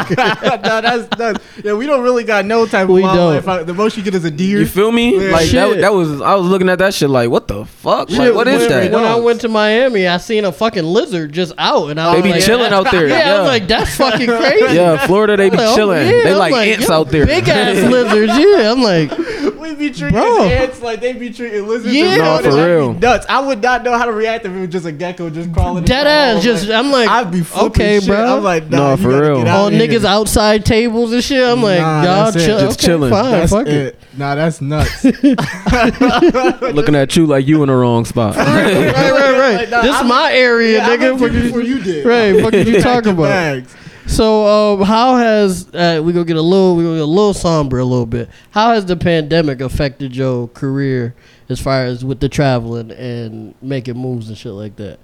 that's, 0.81 1.07
that's 1.17 1.39
yeah. 1.63 1.73
We 1.73 1.85
don't 1.85 2.03
really 2.03 2.23
got 2.23 2.45
no 2.45 2.65
type 2.65 2.83
of 2.83 2.89
We 2.95 3.01
wildlife. 3.01 3.45
don't. 3.45 3.67
The 3.67 3.73
most 3.73 3.97
you 3.97 4.03
get 4.03 4.15
is 4.15 4.25
a 4.25 4.31
deer. 4.31 4.59
You 4.59 4.65
feel 4.65 4.91
me? 4.91 5.15
Yeah. 5.15 5.31
Like 5.31 5.49
that, 5.51 5.69
Shit. 5.69 5.81
that 5.81 5.93
was. 5.93 6.21
I 6.21 6.35
was 6.35 6.45
looking 6.47 6.69
at 6.69 6.79
that 6.79 6.93
shit 6.93 7.09
like, 7.09 7.29
what 7.29 7.47
the 7.47 7.65
fuck? 7.65 8.09
Like, 8.09 8.33
what 8.33 8.47
is 8.47 8.61
when, 8.61 8.69
that? 8.69 8.91
When 8.91 9.03
I 9.03 9.15
went 9.15 9.41
to 9.41 9.47
Miami, 9.49 10.07
I 10.07 10.17
seen 10.17 10.45
a 10.45 10.51
fucking 10.51 10.83
lizard 10.83 11.31
just 11.33 11.53
out, 11.57 11.89
and 11.89 11.99
I 11.99 12.11
They 12.11 12.17
was 12.17 12.23
be 12.23 12.31
like, 12.31 12.43
chilling 12.43 12.71
out 12.73 12.89
there. 12.91 13.07
Yeah, 13.07 13.35
I 13.35 13.39
was 13.39 13.47
like, 13.47 13.67
that's 13.67 13.95
fucking 13.95 14.27
crazy. 14.27 14.75
Yeah, 14.75 15.05
Florida, 15.07 15.35
they 15.37 15.49
be 15.49 15.57
like, 15.57 15.67
oh, 15.69 15.75
chilling. 15.75 16.05
yeah. 16.07 16.23
they 16.23 16.31
I'm 16.33 16.39
like, 16.39 16.53
ants 16.53 16.89
out 16.89 17.09
there. 17.09 17.25
Big 17.25 17.47
ass 17.47 17.89
lizards. 17.91 18.33
Yeah, 18.37 18.71
I'm 18.71 18.81
like, 18.81 19.11
we 19.59 19.75
be 19.75 19.89
treating 19.89 20.11
Bro. 20.11 20.43
ants 20.45 20.81
like 20.81 21.01
they 21.01 21.13
be 21.13 21.31
treating 21.31 21.67
lizards. 21.67 21.93
Yeah. 21.93 22.05
and 22.05 22.17
No, 22.19 22.35
rodents. 22.35 22.55
for 22.55 22.65
real. 22.65 22.93
Nuts. 22.93 23.24
I 23.29 23.39
would 23.39 23.61
not 23.61 23.83
know 23.83 23.97
how 23.97 24.05
to 24.05 24.11
react 24.11 24.45
if 24.45 24.51
it 24.51 24.59
was 24.59 24.69
just 24.69 24.85
a 24.85 24.91
gecko 24.91 25.29
just 25.29 25.51
crawling. 25.53 25.77
into 25.79 25.87
dead 25.89 26.07
ass. 26.07 26.35
home. 26.35 26.43
Just, 26.43 26.69
I'm 26.69 26.91
like, 26.91 27.07
I'd 27.09 27.31
be 27.31 27.41
flipping 27.41 27.69
okay, 27.71 27.99
shit. 27.99 28.07
bro. 28.07 28.37
I'm 28.37 28.43
like, 28.43 28.69
No, 28.69 28.77
nah, 28.77 28.91
you 28.95 28.97
for 28.97 29.09
real. 29.21 29.37
out 29.41 29.47
all 29.47 29.67
of 29.67 29.73
here. 29.73 29.87
niggas 29.87 30.05
outside 30.05 30.65
tables 30.65 31.11
and 31.13 31.23
shit. 31.23 31.43
I'm 31.43 31.61
like, 31.61 31.79
Nah, 31.79 32.03
y'all 32.03 32.25
that's 32.31 32.35
it. 32.37 32.45
chill, 32.45 32.59
Just 32.59 32.79
okay, 32.79 32.87
chilling. 32.87 33.09
Fine, 33.11 33.31
That's 33.31 33.51
fuck 33.51 33.67
it. 33.67 33.73
it. 33.73 33.99
Nah, 34.17 34.35
that's 34.35 34.61
nuts. 34.61 35.03
looking 36.73 36.95
at 36.95 37.15
you 37.15 37.25
like 37.25 37.45
you 37.47 37.61
in 37.63 37.67
the 37.69 37.75
wrong 37.75 38.05
spot. 38.05 38.35
right, 38.35 38.45
right, 38.73 39.11
right. 39.13 39.55
Like, 39.55 39.69
nah, 39.69 39.81
this 39.81 39.91
is 39.91 39.95
I'm- 39.97 40.07
my 40.07 40.33
area, 40.33 40.79
yeah, 40.79 40.89
nigga. 40.89 41.11
went 41.11 41.19
Fuck 41.21 41.31
you- 41.33 41.41
before 41.43 41.61
you 41.61 41.79
did. 41.79 42.05
Right, 42.05 42.41
fuck 42.41 42.53
you 42.53 42.81
talking 42.81 43.11
about? 43.13 43.23
bags. 43.29 43.75
So, 44.07 44.45
um, 44.75 44.81
how 44.83 45.15
has 45.17 45.67
uh, 45.73 45.99
we 46.03 46.13
gonna 46.13 46.25
get 46.25 46.35
a 46.37 46.41
little 46.41 46.75
we 46.75 46.83
gonna 46.83 46.95
get 46.97 47.01
a 47.03 47.05
little 47.05 47.33
somber 47.33 47.79
a 47.79 47.85
little 47.85 48.05
bit? 48.05 48.29
How 48.51 48.73
has 48.73 48.85
the 48.85 48.95
pandemic 48.95 49.61
affected 49.61 50.15
your 50.15 50.47
career 50.49 51.15
as 51.49 51.59
far 51.59 51.85
as 51.85 52.03
with 52.03 52.19
the 52.19 52.29
traveling 52.29 52.91
and 52.91 53.55
making 53.61 53.97
moves 53.97 54.29
and 54.29 54.37
shit 54.37 54.51
like 54.53 54.75
that? 54.77 54.99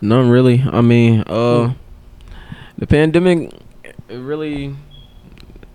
None 0.00 0.28
really. 0.28 0.62
I 0.70 0.80
mean, 0.80 1.20
uh, 1.26 1.74
the 2.78 2.86
pandemic, 2.86 3.52
it 4.08 4.16
really. 4.16 4.74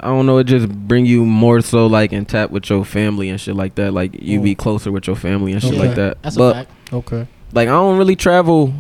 I 0.02 0.08
don't 0.08 0.26
know. 0.26 0.38
It 0.38 0.46
just 0.46 0.70
bring 0.70 1.06
you 1.06 1.26
more 1.26 1.60
so 1.62 1.86
like 1.88 2.14
in 2.14 2.26
tap 2.26 2.52
with 2.52 2.70
your 2.70 2.86
family 2.86 3.28
and 3.30 3.40
shit 3.42 3.56
like 3.56 3.76
that. 3.76 3.94
Like 3.94 4.22
you 4.22 4.40
be 4.42 4.56
closer 4.56 4.92
with 4.94 5.08
your 5.08 5.16
family 5.18 5.52
and 5.52 5.62
shit 5.62 5.74
Okay. 5.74 5.88
like 5.88 5.96
that. 5.96 6.22
That's 6.22 6.38
but 6.38 6.52
a 6.52 6.54
fact. 6.60 6.72
Okay. 6.94 7.28
like 7.52 7.68
I 7.68 7.72
don't 7.72 7.98
really 7.98 8.16
travel. 8.16 8.74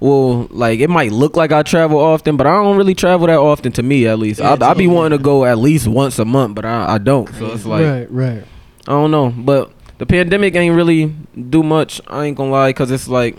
Well, 0.00 0.46
like 0.50 0.80
it 0.80 0.88
might 0.88 1.12
look 1.12 1.36
like 1.36 1.52
I 1.52 1.62
travel 1.62 1.98
often, 1.98 2.38
but 2.38 2.46
I 2.46 2.54
don't 2.54 2.78
really 2.78 2.94
travel 2.94 3.26
that 3.26 3.38
often. 3.38 3.72
To 3.72 3.82
me, 3.82 4.06
at 4.06 4.18
least, 4.18 4.40
Yeah, 4.40 4.56
I, 4.58 4.70
I 4.70 4.74
be 4.74 4.86
wanting 4.86 5.18
to 5.18 5.22
go 5.22 5.44
at 5.44 5.58
least 5.58 5.86
once 5.86 6.18
a 6.18 6.24
month, 6.24 6.54
but 6.54 6.64
I, 6.64 6.94
I 6.94 6.98
don't. 6.98 7.28
So 7.34 7.52
it's 7.52 7.66
like 7.66 7.84
right, 7.84 8.10
right. 8.10 8.44
I 8.86 8.90
don't 8.92 9.10
know. 9.10 9.30
But 9.36 9.70
the 9.98 10.06
pandemic 10.06 10.54
ain't 10.54 10.74
really 10.74 11.14
do 11.50 11.62
much. 11.62 12.00
I 12.08 12.24
ain't 12.26 12.36
gonna 12.36 12.50
lie, 12.50 12.72
cause 12.72 12.90
it's 12.90 13.08
like 13.08 13.36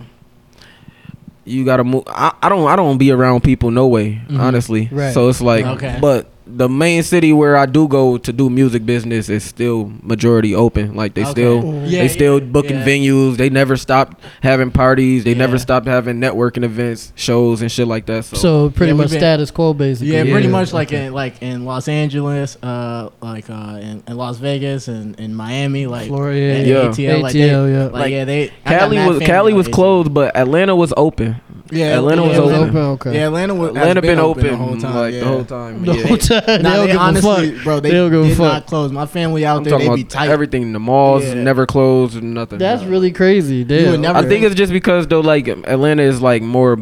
you 1.43 1.63
gotta 1.65 1.83
move. 1.83 2.03
I, 2.07 2.33
I 2.41 2.49
don't 2.49 2.67
I 2.67 2.75
don't 2.75 2.97
be 2.97 3.11
around 3.11 3.43
people 3.43 3.71
no 3.71 3.87
way, 3.87 4.21
Mhm. 4.27 4.39
honestly. 4.39 4.89
Right. 4.91 5.13
So 5.13 5.29
it's 5.29 5.41
like, 5.41 5.65
Okay. 5.65 5.97
but 6.01 6.27
the 6.47 6.69
main 6.69 7.01
city 7.01 7.33
where 7.33 7.57
I 7.57 7.65
do 7.65 7.87
go 7.87 8.17
to 8.19 8.31
do 8.31 8.49
music 8.49 8.85
business 8.85 9.29
is 9.29 9.43
still 9.43 9.91
majority 10.03 10.53
open. 10.53 10.95
Like 10.95 11.15
they 11.15 11.23
Okay. 11.23 11.31
still 11.31 11.63
Yeah, 11.85 12.01
they 12.01 12.07
still 12.07 12.39
yeah, 12.39 12.45
booking 12.45 12.77
yeah. 12.77 12.85
venues. 12.85 13.37
They 13.37 13.49
never 13.49 13.75
stopped 13.75 14.21
having 14.41 14.69
parties. 14.69 15.23
They 15.23 15.33
never 15.33 15.57
stopped 15.57 15.87
having 15.87 16.19
networking 16.19 16.63
events, 16.63 17.11
shows 17.15 17.61
and 17.61 17.71
shit 17.71 17.87
like 17.87 18.05
that. 18.07 18.25
So, 18.25 18.37
So 18.37 18.69
pretty 18.69 18.91
Yeah, 18.91 18.97
much 18.97 19.09
been- 19.09 19.19
status 19.19 19.49
quo, 19.49 19.73
basically. 19.73 20.13
Yeah, 20.13 20.23
pretty 20.31 20.47
much 20.47 20.71
like 20.71 20.89
Okay. 20.89 21.07
in 21.07 21.13
like 21.13 21.41
in 21.41 21.65
Los 21.65 21.87
Angeles, 21.87 22.57
uh, 22.61 23.09
like 23.21 23.49
uh, 23.49 23.79
in, 23.81 24.03
in 24.07 24.15
Las 24.15 24.37
Vegas 24.37 24.87
and 24.87 25.19
in 25.19 25.33
Miami, 25.33 25.87
like 25.87 26.07
Florida, 26.07 26.39
and 26.59 26.67
yeah. 26.67 26.75
ATL, 26.89 27.21
like, 27.21 27.33
they, 27.33 27.47
yeah. 27.47 27.57
like, 27.85 27.91
Like, 27.93 28.11
yeah, 28.11 28.25
they 28.25 28.51
Cali 28.65 28.97
was 28.97 29.19
Cali 29.19 29.53
was 29.53 29.67
closed, 29.67 30.13
but 30.13 30.35
Atlanta 30.37 30.75
was 30.75 30.93
open. 30.95 31.37
Yeah, 31.71 31.97
Atlanta 31.97 32.21
yeah, 32.21 32.27
was 32.27 32.37
It 32.37 32.41
was 32.41 32.51
open. 32.53 32.67
open. 32.69 32.77
Okay. 32.77 33.13
Yeah, 33.15 33.27
Atlanta 33.27 33.55
was 33.55 33.69
has 33.69 33.77
Atlanta 33.77 34.01
been, 34.01 34.19
open, 34.19 34.43
the 34.47 34.55
whole 34.57 34.77
time. 34.77 34.95
like 34.95 35.13
yeah. 35.15 35.19
the 35.21 35.25
whole 35.25 35.45
time. 35.45 35.85
The 35.85 35.93
yeah. 35.95 36.07
whole 36.07 36.17
time. 36.17 36.43
they 36.45 36.57
Nah, 36.59 36.75
don't 36.75 36.85
they 36.85 36.91
give 36.91 37.01
honestly, 37.01 37.49
a 37.49 37.51
fuck. 37.53 37.63
bro, 37.63 37.79
they, 37.79 37.89
They 37.89 37.95
don't 37.95 38.11
give 38.11 38.21
a 38.21 38.27
did 38.27 38.37
fuck. 38.37 38.53
not 38.53 38.65
close. 38.67 38.91
My 38.91 39.05
family 39.07 39.45
out 39.45 39.57
I'm 39.57 39.63
there, 39.63 39.71
talking 39.73 39.89
they 39.89 39.95
be 39.95 40.01
about 40.01 40.11
tight. 40.11 40.29
everything. 40.29 40.73
The 40.73 40.79
malls 40.79 41.23
Yeah. 41.23 41.33
never 41.35 41.65
closed, 41.65 42.17
or 42.17 42.21
nothing. 42.21 42.59
That's 42.59 42.83
really 42.83 43.11
crazy. 43.11 43.63
Damn. 43.63 44.05
I 44.15 44.21
think 44.27 44.43
it's 44.43 44.55
just 44.55 44.71
because 44.71 45.07
though, 45.07 45.21
like 45.21 45.47
Atlanta 45.47 46.03
is 46.03 46.21
like 46.21 46.41
more 46.43 46.77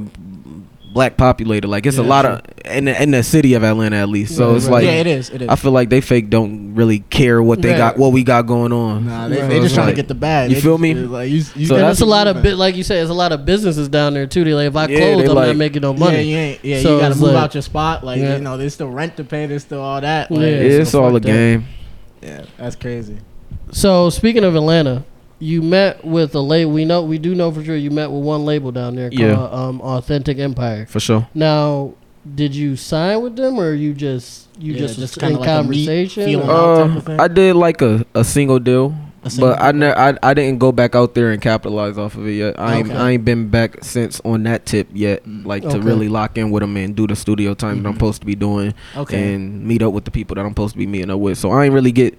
black 0.93 1.17
populated. 1.17 1.67
Like 1.67 1.85
it's 1.85 1.97
a 1.97 2.03
lot 2.03 2.23
sure. 2.25 2.31
of 2.35 2.41
in 2.65 2.85
the, 2.85 3.01
in 3.03 3.11
the 3.11 3.23
city 3.23 3.55
of 3.55 3.63
Atlanta 3.63 3.97
at 3.97 4.09
least. 4.09 4.35
So 4.35 4.49
Right, 4.49 4.55
it's 4.57 4.65
right. 4.65 4.71
like 4.71 4.83
yeah, 4.85 4.91
it 4.91 5.07
is. 5.07 5.29
It 5.31 5.41
is. 5.41 5.49
I 5.49 5.55
feel 5.55 5.71
like 5.71 5.89
they 5.89 5.99
fake 6.01 6.29
don't 6.29 6.75
really 6.75 6.99
care 6.99 7.41
what 7.41 7.61
they 7.61 7.71
Right. 7.71 7.77
got, 7.77 7.97
what 7.97 8.13
we 8.13 8.23
got 8.23 8.43
going 8.45 8.71
on. 8.71 9.07
Nah, 9.07 9.27
they, 9.27 9.41
Right. 9.41 9.49
they 9.49 9.57
So 9.57 9.63
just 9.63 9.75
trying 9.75 9.87
like- 9.87 9.95
to 9.95 10.01
get 10.01 10.07
the 10.07 10.15
bag. 10.15 10.49
you 10.51 10.55
They 10.55 10.61
feel 10.61 10.73
just- 10.73 10.81
me? 10.81 10.91
it's 10.91 11.09
Like, 11.09 11.29
you, 11.29 11.43
you 11.55 11.65
So 11.65 11.75
that's 11.77 12.01
a 12.01 12.05
lot 12.05 12.27
of 12.27 12.41
bit, 12.43 12.55
like 12.57 12.75
you 12.75 12.83
said, 12.83 13.01
it's 13.01 13.09
a 13.09 13.13
lot 13.13 13.31
of 13.31 13.43
businesses 13.45 13.89
down 13.89 14.13
there 14.13 14.27
too. 14.27 14.43
They 14.43 14.53
like, 14.53 14.67
if 14.67 14.75
I 14.75 14.85
Yeah, 14.87 14.97
close, 15.15 15.29
I'm 15.29 15.35
like- 15.35 15.47
not 15.47 15.55
making 15.57 15.81
no 15.81 15.93
money. 15.93 16.03
Yeah, 16.03 16.17
money. 16.17 16.31
you 16.31 16.37
ain't. 16.37 16.59
Yeah, 16.65 16.81
So 16.81 16.95
you 16.95 17.01
gotta 17.01 17.15
move 17.15 17.33
like- 17.33 17.43
out 17.43 17.55
your 17.55 17.61
spot. 17.63 18.05
Like 18.05 18.19
Yeah. 18.21 18.35
you 18.35 18.41
know, 18.41 18.57
there's 18.57 18.73
still 18.73 18.89
rent 18.89 19.17
to 19.17 19.23
pay. 19.23 19.45
There's 19.47 19.63
still 19.63 19.81
all 19.81 19.99
that. 19.99 20.29
Yeah. 20.31 20.37
Like, 20.37 20.45
Yeah, 20.45 20.51
it's 20.81 20.93
all 20.93 21.15
a 21.15 21.19
game. 21.19 21.65
yeah, 22.21 22.41
that's 22.57 22.75
crazy. 22.75 23.17
So 23.71 24.09
speaking 24.11 24.43
of 24.43 24.55
Atlanta, 24.55 25.03
you 25.39 25.61
met 25.61 26.05
with 26.05 26.33
a 26.35 26.39
label. 26.39 26.71
We 26.71 26.85
know 26.85 27.01
we 27.03 27.17
do 27.17 27.35
know 27.35 27.51
for 27.51 27.63
sure 27.63 27.75
you 27.75 27.91
met 27.91 28.11
with 28.11 28.23
one 28.23 28.45
label 28.45 28.71
down 28.71 28.95
there 28.95 29.09
called 29.09 29.19
Yeah. 29.19 29.47
um, 29.51 29.81
Authentic 29.81 30.37
Empire. 30.39 30.85
For 30.87 30.99
sure. 30.99 31.27
Now, 31.33 31.93
did 32.35 32.55
you 32.55 32.75
sign 32.77 33.21
with 33.21 33.35
them 33.35 33.59
or 33.59 33.73
you 33.73 33.93
just 33.93 34.47
you 34.59 34.73
Yeah, 34.73 34.79
just, 34.79 34.99
just 34.99 35.15
was 35.15 35.21
kinda 35.21 35.35
in 35.35 35.39
like 35.41 35.49
conversation? 35.49 36.25
feel 36.25 36.41
or- 36.41 36.77
them 36.77 36.97
out 36.97 37.05
type 37.05 37.19
Uh. 37.19 37.23
I 37.23 37.27
did 37.27 37.55
like 37.55 37.81
a, 37.81 38.05
a 38.15 38.23
single 38.23 38.59
deal, 38.59 38.95
A 39.25 39.29
single 39.29 39.49
but 39.55 39.61
I 39.61 39.71
ne- 39.73 39.91
I 39.91 40.13
I 40.23 40.33
didn't 40.33 40.59
go 40.59 40.71
back 40.71 40.95
out 40.95 41.15
there 41.15 41.31
and 41.31 41.41
capitalize 41.41 41.97
off 41.97 42.15
of 42.15 42.25
it 42.27 42.33
yet. 42.33 42.57
I 42.57 42.77
ain't 42.77 42.87
Okay. 42.89 42.97
I 42.97 43.11
ain't 43.11 43.25
been 43.25 43.49
back 43.49 43.83
since 43.83 44.21
on 44.23 44.43
that 44.43 44.65
tip 44.65 44.87
yet, 44.93 45.25
Mm. 45.27 45.45
like 45.45 45.65
Okay. 45.65 45.73
to 45.77 45.81
really 45.81 46.07
lock 46.07 46.37
in 46.37 46.51
with 46.51 46.61
them 46.61 46.77
and 46.77 46.95
do 46.95 47.07
the 47.07 47.15
studio 47.17 47.53
time 47.55 47.81
that 47.83 47.89
I'm 47.89 47.93
Mhm. 47.95 47.97
supposed 47.97 48.21
to 48.21 48.25
be 48.27 48.35
doing. 48.35 48.73
Okay. 48.95 49.33
and 49.33 49.65
meet 49.65 49.81
up 49.81 49.91
with 49.91 50.05
the 50.05 50.11
people 50.11 50.35
that 50.35 50.41
I'm 50.45 50.51
supposed 50.51 50.73
to 50.73 50.77
be 50.77 50.87
meeting 50.87 51.09
up 51.09 51.19
with. 51.19 51.37
So 51.39 51.51
I 51.51 51.65
ain't 51.65 51.73
really 51.73 51.91
get 51.91 52.15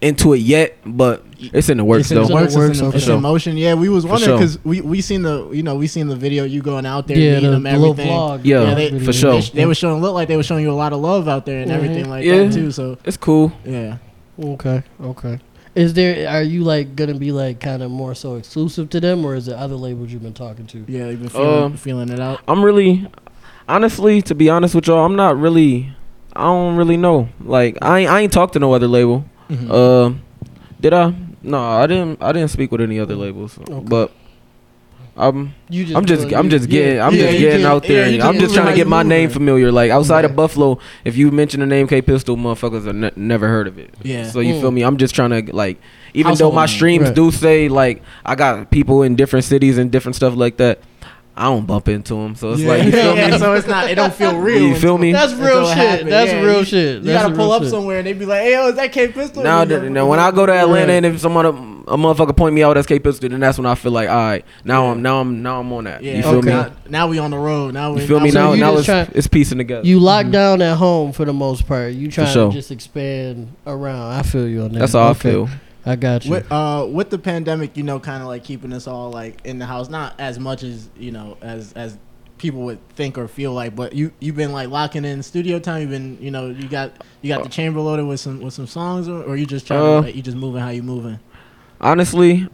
into 0.00 0.32
it 0.32 0.38
yet, 0.40 0.76
but 0.86 1.24
it's 1.38 1.68
in 1.68 1.76
the 1.78 1.84
works 1.84 2.02
It's 2.02 2.10
in 2.12 2.16
though. 2.18 2.26
the 2.28 2.34
works. 2.34 2.54
works, 2.56 2.70
It's 2.70 2.80
in, 2.80 2.86
okay. 2.86 2.96
it's 2.98 3.06
For 3.06 3.12
in 3.12 3.22
motion. 3.22 3.56
Yeah, 3.56 3.74
we 3.74 3.88
was 3.88 4.04
For 4.04 4.10
wondering 4.10 4.30
sure. 4.30 4.38
because 4.38 4.64
we 4.64 4.80
we 4.80 5.00
seen 5.00 5.22
the 5.22 5.48
you 5.50 5.62
know 5.62 5.74
we 5.76 5.86
seen 5.86 6.08
the 6.08 6.16
video 6.16 6.44
you 6.44 6.62
going 6.62 6.86
out 6.86 7.06
there 7.06 7.16
yeah, 7.18 7.34
meeting 7.34 7.50
the, 7.50 7.54
them 7.56 7.62
the 7.64 7.72
little 7.72 7.90
everything. 7.92 8.12
vlog. 8.12 8.40
Yeah, 8.44 8.56
vlog 8.58 8.74
they- 8.76 8.90
video. 8.90 9.04
for 9.06 9.12
sure. 9.12 9.40
They, 9.40 9.48
they 9.50 9.66
were 9.66 9.74
showing 9.74 10.00
look 10.02 10.14
like 10.14 10.28
they 10.28 10.36
were 10.36 10.42
showing 10.42 10.64
you 10.64 10.70
a 10.70 10.74
lot 10.74 10.92
of 10.92 11.00
love 11.00 11.28
out 11.28 11.46
there 11.46 11.60
and 11.62 11.70
Mhm. 11.70 11.74
everything 11.74 12.08
like 12.10 12.24
Yeah. 12.24 12.44
that 12.44 12.52
too. 12.52 12.70
So 12.70 12.98
It's 13.04 13.16
cool. 13.16 13.52
yeah, 13.64 13.96
Okay, 14.42 14.82
okay. 15.02 15.38
Is 15.74 15.92
there? 15.92 16.28
Are 16.30 16.42
you 16.42 16.62
like 16.64 16.96
gonna 16.96 17.14
be 17.14 17.32
like 17.32 17.60
kind 17.60 17.82
of 17.82 17.90
more 17.90 18.14
so 18.14 18.36
exclusive 18.36 18.88
to 18.90 19.00
them, 19.00 19.24
or 19.26 19.34
is 19.34 19.46
it 19.48 19.54
other 19.56 19.74
labels 19.76 20.10
you've 20.10 20.22
been 20.22 20.32
talking 20.32 20.66
to? 20.68 20.84
yeah, 20.88 21.08
you've 21.10 21.20
been 21.20 21.28
feeling, 21.28 21.62
Um, 21.64 21.72
feeling 21.76 22.08
it 22.08 22.18
out. 22.18 22.40
I'm 22.48 22.64
really, 22.64 23.06
honestly, 23.68 24.22
to 24.22 24.34
be 24.34 24.48
honest 24.48 24.74
with 24.74 24.86
y'all, 24.86 25.04
I'm 25.04 25.16
not 25.16 25.38
really. 25.38 25.92
I 26.34 26.44
don't 26.44 26.76
really 26.76 26.96
know. 26.96 27.28
Like 27.44 27.78
I 27.82 28.00
ain't, 28.00 28.10
I 28.10 28.20
ain't 28.20 28.32
talked 28.32 28.52
to 28.54 28.58
no 28.58 28.72
other 28.74 28.88
label. 28.88 29.24
Mhm. 29.50 29.70
Uh, 29.70 30.14
did 30.80 30.92
I? 30.92 31.14
No, 31.42 31.58
I 31.58 31.86
didn't. 31.86 32.22
I 32.22 32.32
didn't 32.32 32.48
speak 32.50 32.70
with 32.72 32.80
any 32.80 32.98
other 32.98 33.14
labels. 33.14 33.58
Okay. 33.58 33.80
But 33.86 34.12
I'm 35.18 35.54
You 35.70 35.84
just 35.84 35.96
I'm 35.96 36.04
just 36.04 36.32
I'm 36.34 36.50
just 36.50 36.68
getting 36.68 36.96
yeah, 36.96 37.06
I'm 37.06 37.14
just 37.14 37.38
getting 37.38 37.64
out 37.64 37.84
there. 37.84 38.06
yeah, 38.08 38.14
and 38.14 38.22
I'm 38.22 38.38
just 38.38 38.54
trying 38.54 38.66
to 38.66 38.74
get 38.74 38.86
my 38.86 39.02
name 39.02 39.30
familiar. 39.30 39.72
Like 39.72 39.90
outside 39.90 40.26
of 40.26 40.36
Buffalo, 40.36 40.78
if 41.04 41.16
you 41.16 41.30
mention 41.30 41.60
the 41.60 41.66
name 41.66 41.86
K 41.88 42.02
Pistol, 42.02 42.36
motherfuckers 42.36 42.84
have 42.84 42.94
ne- 42.94 43.12
never 43.16 43.48
heard 43.48 43.66
of 43.66 43.78
it. 43.78 43.94
Yeah. 44.02 44.28
So 44.28 44.40
you 44.40 44.54
Mm. 44.54 44.60
feel 44.60 44.70
me? 44.72 44.82
I'm 44.82 44.98
just 44.98 45.14
trying 45.14 45.30
to 45.30 45.56
like, 45.56 45.78
even 46.12 46.30
Household 46.30 46.52
though 46.52 46.56
my 46.56 46.66
streams 46.66 47.04
Right. 47.06 47.14
do 47.14 47.30
say 47.30 47.68
like 47.70 48.02
I 48.26 48.34
got 48.34 48.70
people 48.70 49.02
in 49.02 49.16
different 49.16 49.46
cities 49.46 49.78
and 49.78 49.90
different 49.90 50.16
stuff 50.16 50.36
like 50.36 50.58
that, 50.58 50.80
I 51.38 51.44
don't 51.44 51.66
bump 51.66 51.86
into 51.88 52.14
them. 52.14 52.34
So 52.34 52.52
it's 52.52 52.62
yeah, 52.62 52.68
like 52.68 52.84
you 52.84 52.92
feel 52.92 53.14
yeah, 53.14 53.30
me? 53.32 53.38
so 53.38 53.52
it's 53.52 53.66
not. 53.66 53.90
It 53.90 53.96
don't 53.96 54.14
feel 54.14 54.38
real. 54.38 54.62
You 54.62 54.74
feel 54.74 54.96
me? 54.96 55.12
That's 55.12 55.34
real 55.34 55.66
shit. 55.68 55.76
happen. 55.76 56.08
That's 56.08 56.32
Yeah, 56.32 56.40
real 56.40 56.58
you- 56.60 56.64
shit. 56.64 56.94
You 56.96 57.02
That's 57.02 57.24
gotta 57.24 57.34
pull 57.36 57.52
up 57.52 57.62
shit. 57.62 57.70
somewhere 57.70 57.98
and 57.98 58.06
they 58.06 58.14
be 58.14 58.24
like, 58.24 58.40
"Hey, 58.42 58.52
yo, 58.52 58.68
is 58.68 58.76
that 58.76 58.90
K 58.92 59.08
Pistol?" 59.08 59.42
Now, 59.42 59.60
And 59.60 59.70
you 59.70 59.76
th- 59.78 59.88
go, 59.88 59.92
now 59.92 60.06
when 60.08 60.18
I 60.18 60.30
go 60.30 60.46
to 60.46 60.52
Atlanta 60.52 60.86
Right. 60.86 61.04
and 61.04 61.06
if 61.06 61.20
someone 61.20 61.44
a, 61.44 61.50
a 61.92 61.96
motherfucker 61.98 62.34
point 62.34 62.54
me 62.54 62.62
out 62.62 62.78
as 62.78 62.86
K 62.86 62.98
Pistol, 62.98 63.28
then 63.28 63.38
that's 63.40 63.58
when 63.58 63.66
I 63.66 63.74
feel 63.74 63.92
like, 63.92 64.08
all 64.08 64.16
right, 64.16 64.44
now 64.64 64.86
I'm 64.86 65.02
now 65.02 65.20
I'm 65.20 65.42
now 65.42 65.60
I'm 65.60 65.70
on 65.74 65.84
that. 65.84 66.02
yeah, 66.02 66.16
you 66.16 66.22
feel 66.22 66.36
okay. 66.36 66.46
me? 66.48 66.52
Now, 66.54 66.72
now 66.88 67.08
we 67.08 67.18
on 67.18 67.30
the 67.32 67.38
road. 67.38 67.74
Now 67.74 67.92
we 67.92 68.00
You 68.00 68.06
feel 68.06 68.20
me? 68.20 68.30
So 68.30 68.38
Now 68.40 68.52
you 68.54 68.60
now 68.60 68.70
just 68.76 68.78
it's 68.80 68.86
try- 68.86 69.08
it's 69.18 69.26
piecing 69.26 69.58
together. 69.58 69.86
You 69.86 70.00
locked 70.00 70.26
mm-hmm. 70.26 70.32
down 70.32 70.62
at 70.62 70.76
home 70.78 71.12
for 71.12 71.26
the 71.26 71.34
most 71.34 71.66
part. 71.68 71.92
You 71.92 72.10
trying 72.10 72.32
sure. 72.32 72.48
to 72.48 72.54
just 72.54 72.70
expand 72.70 73.52
around. 73.66 74.12
I 74.12 74.22
feel 74.22 74.48
you 74.48 74.62
on 74.62 74.72
that. 74.72 74.78
That's 74.78 74.92
how 74.94 75.08
Okay. 75.10 75.10
I 75.10 75.32
feel. 75.32 75.48
I 75.86 75.94
got 75.96 76.24
you. 76.24 76.32
With 76.32 76.50
uh 76.50 76.86
with 76.90 77.10
the 77.10 77.18
pandemic, 77.18 77.76
you 77.76 77.82
know, 77.84 78.00
kind 78.00 78.20
of 78.22 78.28
like 78.28 78.42
keeping 78.44 78.72
us 78.72 78.86
all 78.86 79.10
like 79.10 79.40
in 79.44 79.58
the 79.58 79.66
house, 79.66 79.88
not 79.88 80.14
as 80.18 80.38
much 80.38 80.62
as 80.62 80.88
you 80.98 81.12
know 81.12 81.36
as 81.40 81.72
as 81.74 81.96
people 82.38 82.62
would 82.62 82.86
think 82.90 83.16
or 83.16 83.28
feel 83.28 83.52
like, 83.52 83.74
but 83.76 83.92
you 83.94 84.12
you've 84.20 84.36
been 84.36 84.52
like 84.52 84.68
locking 84.68 85.04
in 85.04 85.22
studio 85.22 85.58
time. 85.58 85.82
You've 85.82 85.90
been 85.90 86.18
you 86.20 86.30
know 86.30 86.48
you 86.48 86.68
got 86.68 87.04
you 87.22 87.28
got 87.28 87.44
the 87.44 87.48
chamber 87.48 87.80
loaded 87.80 88.04
with 88.04 88.20
some 88.20 88.40
with 88.40 88.52
some 88.52 88.66
songs, 88.66 89.08
or, 89.08 89.22
or 89.22 89.36
you 89.36 89.46
just 89.46 89.66
trying 89.66 89.80
Uh, 89.80 90.00
to 90.00 90.06
like, 90.06 90.16
you 90.16 90.22
just 90.22 90.36
moving 90.36 90.60
how 90.60 90.70
you 90.70 90.82
moving. 90.82 91.20
Honestly, 91.80 92.48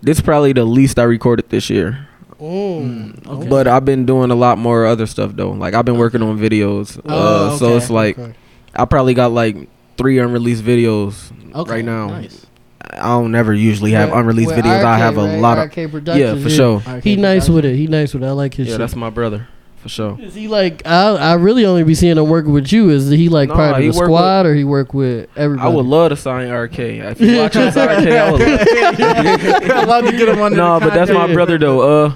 this 0.00 0.20
probably 0.20 0.52
the 0.52 0.64
least 0.64 0.98
I 0.98 1.02
recorded 1.04 1.50
this 1.50 1.68
year. 1.70 2.08
Mm, 2.40 3.14
Mm, 3.22 3.26
okay. 3.28 3.48
But 3.48 3.66
I've 3.66 3.84
been 3.84 4.04
doing 4.04 4.30
a 4.30 4.34
lot 4.34 4.58
more 4.58 4.84
other 4.84 5.06
stuff 5.06 5.32
though. 5.34 5.52
Like 5.52 5.74
I've 5.74 5.84
been 5.84 5.96
working 5.98 6.22
on 6.22 6.38
videos. 6.38 7.00
Oh, 7.06 7.46
uh, 7.54 7.58
so 7.58 7.76
it's 7.76 7.88
like 7.90 8.18
Okay. 8.18 8.34
I 8.74 8.84
probably 8.84 9.14
got 9.14 9.32
like 9.32 9.56
three 9.96 10.18
unreleased 10.18 10.62
videos 10.64 11.30
Okay, 11.54 11.70
right 11.70 11.84
now. 11.84 12.08
Nice. 12.08 12.46
I 12.92 13.08
don't 13.08 13.32
never 13.32 13.52
usually 13.52 13.90
have 13.92 14.10
With- 14.10 14.18
unreleased 14.20 14.54
with 14.54 14.64
videos. 14.64 14.84
I 14.84 14.98
have 14.98 15.16
a 15.18 15.24
right? 15.24 15.40
lot 15.40 15.58
of 15.58 15.64
RK 15.70 15.90
Productions, 15.90 16.38
yeah, 16.38 16.42
for 16.42 16.50
sure. 16.50 17.00
He 17.00 17.16
nice 17.16 17.48
with 17.48 17.64
it. 17.64 17.74
He 17.76 17.86
nice 17.88 18.14
with 18.14 18.22
it. 18.22 18.26
I 18.26 18.30
like 18.30 18.54
his 18.54 18.68
Yeah, 18.68 18.74
shit. 18.74 18.78
that's 18.78 18.94
my 18.96 19.10
brother 19.10 19.48
for 19.82 19.88
sure. 19.88 20.16
Is 20.20 20.34
he 20.34 20.46
like 20.48 20.86
I? 20.86 21.16
I 21.16 21.34
really 21.34 21.64
only 21.66 21.82
be 21.82 21.94
seeing 21.94 22.16
him 22.16 22.28
working 22.28 22.52
with 22.52 22.72
you. 22.72 22.90
Is 22.90 23.08
he 23.10 23.28
like 23.28 23.48
No, 23.48 23.54
part 23.56 23.76
of 23.76 23.82
the 23.82 23.98
work 23.98 24.06
squad 24.06 24.46
or 24.46 24.54
he 24.54 24.64
work 24.64 24.94
with 24.94 25.28
everybody? 25.36 25.68
I 25.68 25.72
would 25.74 25.84
love 25.86 26.10
to 26.10 26.16
sign 26.16 26.48
RK. 26.50 26.78
If 26.78 27.20
you 27.20 27.38
watch 27.38 27.54
this 27.54 27.74
RK, 27.74 28.06
I 28.06 28.30
would 28.30 28.40
love 29.88 30.04
to 30.04 30.12
get 30.12 30.28
him 30.28 30.40
under 30.40 30.56
no, 30.56 30.78
the 30.78 30.86
but 30.86 30.94
that's 30.94 31.10
my 31.10 31.32
brother 31.32 31.58
though. 31.58 32.06
Uh, 32.06 32.12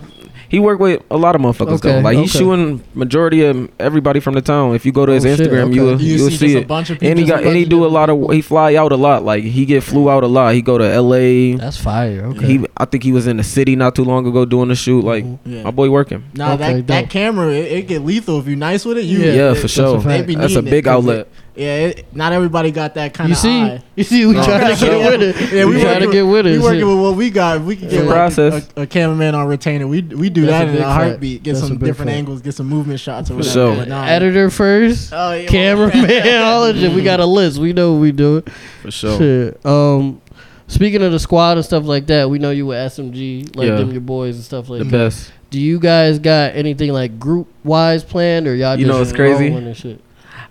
he 0.51 0.59
worked 0.59 0.81
with 0.81 1.03
a 1.11 1.17
lot 1.17 1.35
of 1.35 1.41
motherfuckers 1.41 1.79
Okay, 1.79 1.93
though. 1.93 2.01
Like 2.01 2.19
he's 2.19 2.31
shooting 2.33 2.83
majority 2.95 3.45
of 3.45 3.71
everybody 3.79 4.21
from 4.21 4.35
the 4.35 4.43
town. 4.43 4.75
If 4.75 4.85
you 4.85 4.93
go 4.93 5.07
to 5.07 5.13
oh, 5.13 5.15
his 5.15 5.25
Oh, 5.25 5.37
shit, 5.37 5.49
Instagram, 5.51 5.73
you'll 5.75 6.01
You, 6.01 6.17
you 6.17 6.23
will 6.25 6.31
see, 6.31 6.37
see 6.37 6.47
just 6.49 6.57
a 6.57 6.61
it. 6.61 6.69
bunch 6.69 6.91
of 6.91 6.97
people. 6.99 7.09
And 7.11 7.19
he 7.19 7.25
got 7.25 7.45
and 7.45 7.57
he 7.57 7.65
do 7.65 7.87
a 7.87 7.89
lot 7.89 8.11
of 8.11 8.31
he 8.33 8.43
fly 8.43 8.75
out 8.75 8.93
a 8.93 8.97
lot. 8.97 9.25
Like 9.25 9.45
he 9.45 9.65
get 9.65 9.83
flew 9.83 10.11
out 10.11 10.25
a 10.25 10.27
lot. 10.27 10.53
He 10.55 10.61
go 10.63 10.77
to 10.77 10.85
L.A. 10.85 11.55
That's 11.55 11.77
fire. 11.77 12.27
Okay. 12.27 12.47
He 12.59 12.67
I 12.77 12.85
think 12.85 13.05
he 13.05 13.13
was 13.13 13.27
in 13.27 13.37
the 13.39 13.45
city 13.45 13.77
not 13.77 13.95
too 13.95 14.05
long 14.05 14.27
ago 14.27 14.45
doing 14.45 14.71
a 14.71 14.75
shoot. 14.77 15.05
Like. 15.05 15.25
Yeah. 15.47 15.63
my 15.63 15.71
boy 15.71 15.89
working. 15.91 16.25
Nah, 16.35 16.55
Okay, 16.55 16.75
that, 16.81 16.87
that 16.89 17.11
camera 17.11 17.49
it, 17.53 17.71
it 17.73 17.87
get 17.89 18.03
lethal 18.03 18.41
if 18.41 18.47
you 18.49 18.57
nice 18.57 18.85
with 18.85 18.99
it. 18.99 19.05
You 19.05 19.19
Yeah, 19.21 19.33
Yeah, 19.33 19.51
it- 19.53 19.55
for 19.57 19.61
that's 19.63 19.73
sure. 19.73 19.97
a 19.97 20.01
fact. 20.01 20.07
they 20.07 20.23
be 20.23 20.35
That's 20.35 20.53
a 20.55 20.57
needing 20.57 20.67
it 20.69 20.71
big 20.71 20.85
'cause 20.85 20.93
outlet. 20.95 21.19
it- 21.21 21.29
yeah, 21.61 21.77
it, 21.89 22.15
not 22.15 22.33
everybody 22.33 22.71
got 22.71 22.95
that 22.95 23.13
kind 23.13 23.29
you 23.29 23.35
of 23.35 23.39
see, 23.39 23.61
eye. 23.63 23.83
you 23.95 24.05
see, 24.05 24.25
we 24.27 24.33
No, 24.33 24.43
trying 24.45 24.61
to 24.61 24.67
get 24.69 24.79
sure. 24.79 25.11
with 25.11 25.23
it. 25.23 25.53
Yeah, 25.53 25.65
we, 25.67 25.77
we 25.77 25.83
trying 25.83 26.01
to 26.01 26.07
working- 26.07 26.11
get 26.13 26.23
with 26.23 26.47
it. 26.47 26.53
We 26.53 26.59
working 26.59 26.89
with 26.89 26.99
what 26.99 27.17
we 27.17 27.31
got. 27.31 27.61
We 27.61 27.77
can 27.77 27.85
Yeah. 27.87 27.91
get 27.91 28.05
like 28.07 28.15
Process. 28.15 28.69
a, 28.77 28.83
a 28.83 28.87
cameraman 28.87 29.35
on 29.35 29.47
retainer. 29.47 29.87
We 29.87 30.01
we 30.03 30.31
do 30.31 30.47
That's 30.47 30.65
that 30.65 30.69
a 30.69 30.71
in 30.71 30.77
a 30.77 30.81
fact. 30.81 30.93
heartbeat. 31.05 31.43
Get 31.43 31.53
That's 31.55 31.67
some 31.67 31.77
different 31.79 32.09
fact. 32.11 32.19
angles. 32.19 32.41
Get 32.43 32.55
some 32.55 32.67
movement 32.69 32.99
shots 33.01 33.31
or 33.31 33.35
For 33.35 33.39
whatever. 33.39 33.53
sure. 33.53 33.77
But 33.77 33.89
nah, 33.89 34.05
Editor 34.07 34.49
first, 34.51 35.13
Oh, 35.13 35.33
yeah, 35.35 35.47
cameraman, 35.49 36.43
all 36.43 36.65
that 36.67 36.77
shit. 36.77 36.93
We 36.93 37.03
got 37.03 37.21
a 37.21 37.27
list. 37.27 37.59
We 37.59 37.73
know 37.73 37.93
what 37.93 38.01
we 38.01 38.13
do. 38.13 38.39
It. 38.39 38.49
For 38.83 38.91
sure. 38.91 39.19
Shit. 39.19 39.67
Um, 39.67 40.21
speaking 40.67 41.03
of 41.03 41.13
the 41.13 41.19
squad 41.19 41.59
and 41.59 41.65
stuff 41.65 41.85
like 41.85 42.07
that, 42.07 42.31
we 42.31 42.39
know 42.39 42.51
you 42.53 42.67
with 42.67 42.79
SMG, 42.79 43.55
like 43.55 43.69
Yeah. 43.69 43.77
them 43.77 43.91
your 43.93 44.01
boys 44.01 44.37
and 44.37 44.45
stuff 44.45 44.69
like 44.71 44.79
The 44.79 44.85
that. 44.85 44.91
best. 44.93 45.33
Do 45.51 45.61
you 45.61 45.79
guys 45.81 46.21
got 46.21 46.55
anything 46.55 46.93
like 46.93 47.19
group 47.19 47.49
wise 47.65 48.05
planned, 48.05 48.47
or 48.47 48.55
y'all 48.55 48.77
You 48.79 48.87
just 48.87 48.93
know 48.95 48.99
what's 49.01 49.13
crazy? 49.13 49.51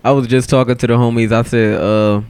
shit? 0.00 0.04
I 0.04 0.10
was 0.12 0.26
just 0.26 0.50
talking 0.50 0.76
to 0.76 0.86
the 0.86 0.94
homies. 0.94 1.32
I 1.32 1.42
said, 1.42 1.74
uh, 1.80 2.22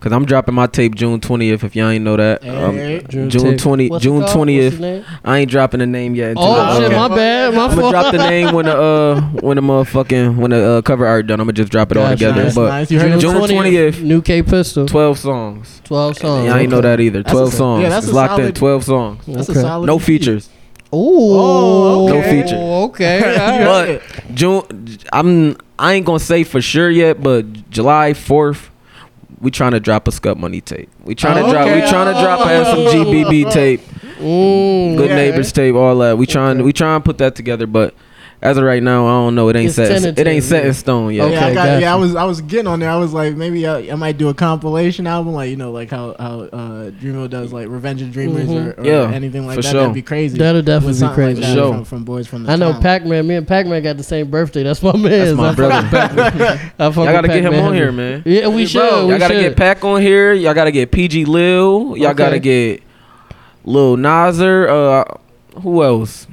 cause 0.00 0.12
I'm 0.12 0.24
dropping 0.26 0.54
my 0.54 0.66
tape 0.66 0.94
June 0.94 1.18
20th. 1.20 1.64
If 1.64 1.74
y'all 1.74 1.88
ain't 1.88 2.04
know 2.04 2.16
that, 2.16 2.46
um, 2.46 2.76
Hey, 2.76 3.02
June, 3.08 3.30
tape. 3.30 3.58
20, 3.58 3.88
What's 3.88 4.02
June 4.04 4.22
20th. 4.22 5.04
I 5.24 5.38
ain't 5.38 5.50
dropping 5.50 5.80
the 5.80 5.86
name 5.86 6.14
yet. 6.14 6.30
Until 6.30 6.44
Oh 6.44 6.80
shit, 6.80 6.92
my 6.92 7.08
bad, 7.08 7.54
my 7.54 7.66
I'm 7.66 7.76
gonna 7.76 7.90
drop 7.90 8.12
the 8.12 8.18
name 8.18 8.54
when 8.54 8.66
the 8.66 8.76
uh 8.76 9.20
when 9.40 9.56
the 9.56 9.62
motherfucking 9.62 10.36
when 10.36 10.50
the 10.50 10.62
uh, 10.62 10.82
cover 10.82 11.06
art 11.06 11.26
done. 11.26 11.40
I'm 11.40 11.46
gonna 11.46 11.54
just 11.54 11.72
drop 11.72 11.90
it 11.90 11.96
all 11.96 12.10
together. 12.10 12.44
Nice, 12.44 12.54
but 12.54 12.68
nice. 12.68 12.90
You 12.90 12.98
June 13.18 13.36
20th, 13.36 14.02
New 14.02 14.20
K 14.20 14.42
Pistol, 14.42 14.86
12 14.86 15.18
songs. 15.18 15.80
twelve 15.84 16.16
songs. 16.18 16.46
Yeah, 16.46 16.54
I 16.54 16.60
ain't 16.60 16.70
know 16.70 16.80
that 16.82 17.00
either. 17.00 17.22
That's 17.22 17.32
12 17.32 17.48
a- 17.52 17.56
songs. 17.56 17.82
yeah, 17.82 17.88
that's 17.88 18.04
it's 18.06 18.12
a 18.12 18.16
locked 18.16 18.32
in. 18.34 18.38
solid- 18.44 18.56
12 18.56 18.84
songs. 18.84 19.24
That's 19.26 19.50
Okay. 19.50 19.58
a 19.58 19.62
solid. 19.62 19.86
No 19.86 19.96
EP. 19.96 20.02
features. 20.02 20.50
Ooh, 20.94 21.36
Oh, 21.38 22.06
No 22.06 22.18
okay. 22.18 22.42
feature. 22.42 22.56
Okay, 22.56 23.38
all 23.38 23.58
right. 23.66 24.00
But 24.26 24.34
June, 24.34 24.98
I'm 25.12 25.56
I 25.78 25.94
ain't 25.94 26.06
gonna 26.06 26.18
say 26.20 26.44
for 26.44 26.60
sure 26.62 26.90
yet, 26.90 27.22
but 27.22 27.68
July 27.70 28.12
4th, 28.12 28.68
we 29.40 29.50
trying 29.50 29.72
to 29.72 29.80
drop 29.80 30.06
a 30.08 30.12
Scut 30.12 30.38
Money 30.38 30.60
tape. 30.60 30.88
We 31.04 31.14
trying 31.14 31.36
to 31.36 31.42
Oh, 31.48 31.50
drop. 31.52 31.66
We 31.66 31.80
trying 31.88 32.14
to 32.14 32.20
drop 32.20 32.40
a 32.40 32.50
SMGBB 32.50 33.50
tape, 33.50 33.80
Mm, 34.20 34.96
Good 34.96 35.10
Yeah. 35.10 35.16
Neighbors 35.16 35.52
tape, 35.52 35.74
all 35.74 35.96
that. 35.98 36.16
We 36.16 36.26
trying 36.26 36.56
Okay. 36.58 36.62
we 36.64 36.72
trying 36.72 37.00
to 37.00 37.04
put 37.04 37.18
that 37.18 37.34
together, 37.34 37.66
but 37.66 37.94
as 38.44 38.58
of 38.58 38.64
right 38.64 38.82
now, 38.82 39.06
I 39.06 39.10
don't 39.24 39.34
know. 39.34 39.48
It 39.48 39.56
ain't 39.56 39.66
It's 39.68 39.74
set. 39.76 40.18
It 40.18 40.26
ain't 40.26 40.44
set 40.44 40.66
in 40.66 40.74
stone 40.74 41.14
yet. 41.14 41.24
Okay, 41.24 41.32
yeah, 41.32 41.46
I 41.46 41.54
got, 41.54 41.64
gotcha. 41.66 41.80
yeah, 41.80 41.92
I 41.92 41.96
was 41.96 42.14
I 42.14 42.24
was 42.24 42.40
getting 42.42 42.66
on 42.66 42.78
there. 42.78 42.90
I 42.90 42.96
was 42.96 43.12
like, 43.14 43.34
maybe 43.36 43.66
I, 43.66 43.78
I 43.90 43.94
might 43.94 44.18
do 44.18 44.28
a 44.28 44.34
compilation 44.34 45.06
album, 45.06 45.32
like 45.32 45.48
you 45.48 45.56
know, 45.56 45.72
like 45.72 45.90
how 45.90 46.14
how 46.18 46.40
uh, 46.42 46.90
Dreamo 46.90 47.28
does, 47.30 47.52
like 47.54 47.68
Revenge 47.68 48.02
of 48.02 48.12
Dreamers 48.12 48.46
Mhm. 48.48 48.76
or, 48.76 48.80
or 48.80 48.84
Yeah, 48.86 49.10
anything 49.10 49.46
like 49.46 49.56
for 49.56 49.62
that. 49.62 49.70
sure. 49.70 49.80
That'd 49.80 49.94
be 49.94 50.02
crazy. 50.02 50.36
That'll 50.36 50.60
definitely 50.62 51.00
be 51.08 51.14
crazy. 51.14 51.40
like 51.40 51.48
that 51.50 51.54
Sure. 51.54 51.72
from, 51.72 51.84
from 51.84 52.04
boys 52.04 52.26
from 52.28 52.42
the 52.44 52.52
I 52.52 52.56
know 52.56 52.72
town. 52.72 52.82
Pac 52.82 53.06
Man. 53.06 53.26
Me 53.26 53.34
and 53.36 53.48
Pac 53.48 53.66
Man 53.66 53.82
got 53.82 53.96
the 53.96 54.02
same 54.02 54.30
birthday. 54.30 54.62
That's 54.62 54.82
my 54.82 54.92
man. 54.96 55.10
That's 55.10 55.36
my 55.36 55.48
I 55.48 55.54
brother. 55.54 55.88
Pac-Man. 55.88 56.72
I 56.78 56.84
Y'all 56.84 56.92
gotta 57.06 57.28
get 57.28 57.42
him 57.44 57.54
on 57.54 57.72
here, 57.72 57.92
man. 57.92 58.22
Yeah, 58.26 58.48
we 58.48 58.66
should. 58.66 58.80
Bro, 58.80 59.06
we 59.06 59.10
y'all 59.12 59.18
gotta 59.18 59.34
should. 59.34 59.40
get 59.40 59.56
Pack 59.56 59.84
on 59.84 60.02
here. 60.02 60.34
Y'all 60.34 60.52
gotta 60.54 60.70
get 60.70 60.92
PG 60.92 61.24
Lil. 61.24 61.96
Y'all 61.96 62.08
Okay. 62.08 62.14
gotta 62.14 62.38
get 62.38 62.82
Lil 63.64 63.96
Nazar. 63.96 64.68
Uh, 64.68 65.04
who 65.62 65.82
else? 65.82 66.26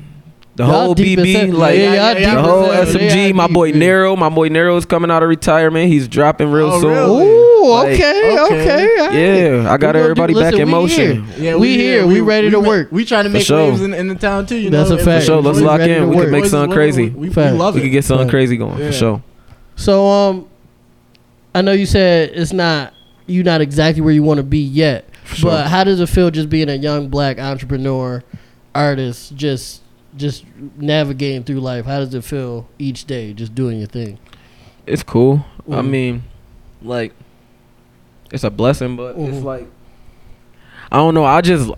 The 0.54 0.64
Y'all 0.66 0.72
whole 0.88 0.96
BB, 0.96 1.34
hell. 1.34 1.58
like 1.58 1.78
Yeah, 1.78 1.94
yeah, 1.94 2.14
deep 2.14 2.24
yeah, 2.24 2.36
the 2.36 2.42
whole 2.42 2.64
hell. 2.70 2.86
SMG. 2.86 3.28
Yeah, 3.28 3.32
my 3.34 3.48
boy 3.48 3.66
yeah. 3.70 3.78
Nero. 3.78 4.16
My 4.18 4.28
boy 4.28 4.50
Nero 4.50 4.76
is 4.76 4.86
coming 4.86 5.10
out 5.10 5.24
of 5.24 5.30
retirement. 5.30 5.88
He's 5.90 6.10
dropping 6.10 6.52
real 6.52 6.72
Oh, 6.72 6.82
soon. 6.82 6.92
really? 6.92 7.26
Ooh, 7.26 7.72
Like, 7.72 7.94
okay, 7.94 8.38
okay. 8.40 8.40
okay. 8.40 9.00
all 9.00 9.08
right. 9.08 9.64
Yeah, 9.64 9.72
I 9.72 9.78
got 9.78 9.96
everybody 9.96 10.34
do- 10.34 10.40
back 10.42 10.52
listen, 10.54 10.62
in 10.64 10.70
motion. 10.70 11.26
here. 11.28 11.58
We 11.58 11.78
here, 11.78 12.06
we 12.06 12.20
ready 12.20 12.50
to 12.50 12.60
work. 12.60 12.92
We 12.92 13.06
trying 13.06 13.24
to 13.24 13.30
make 13.30 13.46
sure. 13.46 13.70
waves 13.70 13.82
in, 13.82 13.94
in 13.94 14.08
the 14.10 14.16
town 14.16 14.46
too. 14.46 14.58
You 14.58 14.70
That's 14.70 14.90
know, 14.90 14.98
a 14.98 15.00
If- 15.00 15.06
fact. 15.06 15.22
For 15.22 15.26
sure, 15.28 15.42
let's 15.42 15.60
We 15.60 15.64
lock 15.66 15.80
in. 15.82 16.10
We 16.10 16.18
can 16.18 16.32
make 16.32 16.46
something 16.46 16.74
crazy. 16.74 17.10
We, 17.10 17.28
we 17.28 17.34
Fact. 17.34 17.56
love 17.56 17.76
We 17.76 17.80
it. 17.82 17.84
could 17.86 17.92
get 17.92 18.04
something 18.06 18.28
crazy 18.30 18.58
going 18.58 18.78
for 18.78 18.92
sure. 18.92 19.24
So 19.78 20.06
um, 20.08 20.48
I 21.56 21.62
know 21.62 21.72
you 21.72 21.86
said 21.86 22.32
it's 22.34 22.52
not 22.52 22.94
you're 23.26 23.46
not 23.46 23.62
exactly 23.62 24.02
where 24.02 24.14
you 24.14 24.22
want 24.24 24.40
to 24.40 24.44
be 24.44 24.60
yet, 24.60 25.06
sure. 25.26 25.52
but 25.52 25.68
how 25.68 25.86
does 25.86 26.02
it 26.02 26.10
feel 26.10 26.30
just 26.30 26.50
being 26.50 26.68
a 26.70 26.76
young 26.76 27.08
black 27.08 27.40
entrepreneur, 27.40 28.22
artist, 28.76 29.34
just 29.36 29.82
just 30.18 30.46
navigating 30.78 31.44
through 31.44 31.60
life? 31.62 31.86
How 31.86 32.00
does 32.00 32.14
it 32.14 32.24
feel 32.24 32.68
each 32.80 33.06
day, 33.06 33.34
just 33.34 33.56
doing 33.56 33.80
your 33.80 33.88
thing? 33.88 34.20
It's 34.86 35.04
cool. 35.04 35.46
I 35.70 35.76
Mhm. 35.82 35.90
mean, 35.90 36.24
like, 36.82 37.14
it's 38.32 38.44
a 38.44 38.50
blessing, 38.50 38.96
but 38.96 39.16
it's 39.18 39.38
Mhm. 39.38 39.44
like, 39.44 39.68
I 40.92 40.98
don't 40.98 41.14
know. 41.14 41.24
I 41.26 41.42
just, 41.42 41.70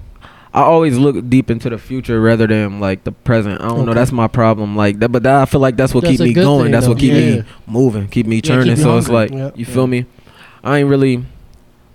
I 0.53 0.61
always 0.61 0.97
look 0.97 1.29
deep 1.29 1.49
into 1.51 1.69
the 1.69 1.77
future 1.77 2.21
rather 2.21 2.45
than 2.47 2.79
like 2.79 3.03
the 3.03 3.11
present. 3.11 3.59
I 3.61 3.67
don't 3.67 3.85
know. 3.85 3.93
That's 3.93 4.11
my 4.11 4.27
problem. 4.27 4.75
Like 4.75 4.99
that, 4.99 5.09
but 5.09 5.23
that, 5.23 5.41
I 5.41 5.45
feel 5.45 5.59
like 5.61 5.75
that's 5.77 5.93
what 5.93 6.03
That's 6.03 6.17
keep 6.17 6.27
me 6.27 6.33
going. 6.33 6.63
thing, 6.65 6.71
that's 6.71 6.87
what 6.87 6.95
though. 6.97 7.01
keep 7.01 7.13
Yeah. 7.13 7.35
me 7.37 7.43
moving, 7.67 8.07
keep 8.07 8.27
me 8.27 8.37
keep 8.37 8.45
churning. 8.45 8.69
you 8.69 8.75
so 8.75 8.97
it's 8.97 9.09
like, 9.09 9.31
Yep. 9.31 9.57
you 9.57 9.65
feel 9.65 9.87
me? 9.87 10.05
I 10.63 10.79
ain't 10.79 10.89
really. 10.89 11.23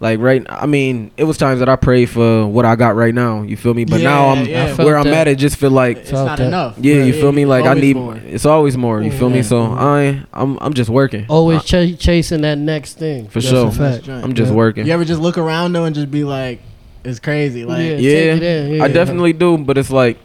Like 0.01 0.21
right, 0.21 0.47
I 0.49 0.67
mean, 0.67 1.11
it 1.17 1.25
was 1.25 1.37
times 1.39 1.59
that 1.59 1.69
I 1.69 1.75
prayed 1.75 2.07
for 2.11 2.47
what 2.47 2.65
I 2.65 2.77
got 2.77 2.95
right 2.95 3.13
now. 3.13 3.43
You 3.43 3.57
feel 3.57 3.75
me? 3.75 3.85
But 3.85 4.01
now 4.01 4.29
I'm 4.29 4.47
yeah. 4.47 4.77
Where 4.77 4.97
I'm 4.97 5.05
that. 5.07 5.27
at. 5.27 5.29
It 5.29 5.39
just 5.39 5.57
feel 5.57 5.73
like 5.73 5.97
It's 5.97 6.13
not 6.13 6.39
that. 6.39 6.47
enough. 6.47 6.77
yeah, 6.79 7.03
you 7.03 7.13
feel 7.13 7.33
me? 7.33 7.45
Like 7.47 7.65
I 7.65 7.75
need. 7.75 7.97
more. 7.97 8.15
It's 8.17 8.47
always 8.47 8.77
more. 8.77 9.03
You 9.03 9.11
feel 9.11 9.29
me? 9.29 9.43
So 9.43 9.61
I, 9.63 10.23
I'm, 10.33 10.57
I'm 10.61 10.73
just 10.75 10.89
working. 10.89 11.27
Always 11.29 11.65
ch- 11.65 11.99
chasing 11.99 12.43
that 12.43 12.59
next 12.59 12.95
thing. 12.99 13.27
For 13.27 13.41
That's 13.41 13.49
sure. 13.49 13.73
fact. 13.73 14.09
I'm 14.09 14.35
just 14.35 14.51
Yeah. 14.51 14.57
working. 14.57 14.87
You 14.87 14.93
ever 14.93 15.05
just 15.05 15.21
look 15.21 15.37
around 15.37 15.73
though 15.73 15.85
and 15.85 15.97
just 15.97 16.13
be 16.13 16.23
like, 16.23 16.61
it's 17.05 17.19
crazy. 17.19 17.65
Like, 17.65 17.79
yeah, 17.79 17.97
Yeah, 17.97 18.11
take 18.35 18.37
it 18.37 18.43
in, 18.45 18.75
yeah. 18.77 18.85
I 18.85 18.89
definitely 18.89 19.33
do, 19.33 19.59
but 19.59 19.79
it's 19.79 19.91
like 19.91 20.19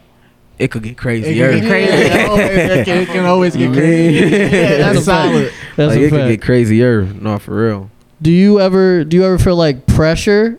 it 0.59 0.69
could 0.69 0.83
get 0.83 0.97
crazy. 0.97 1.33
can 1.35 1.59
get 1.61 1.67
crazy. 1.67 1.91
Yeah. 1.91 2.35
It, 2.35 2.79
it 2.79 2.85
can, 2.85 2.97
it 2.99 3.07
can 3.07 3.25
always 3.25 3.55
get 3.55 3.69
Yeah. 3.71 3.75
crazy. 3.75 4.19
Yeah, 4.35 4.47
That's 4.49 4.83
that's 4.83 4.97
a 4.97 5.01
fact. 5.11 5.31
solid. 5.31 5.53
That's 5.77 5.89
like 5.93 5.99
a 5.99 6.03
it 6.05 6.09
could 6.11 6.27
get 6.29 6.41
crazier. 6.43 7.01
No, 7.05 7.39
for 7.39 7.55
real. 7.65 7.89
Do 8.21 8.31
you 8.31 8.59
ever 8.59 9.03
do 9.03 9.17
you 9.17 9.25
ever 9.25 9.37
feel 9.37 9.55
like 9.55 9.85
pressure, 9.87 10.57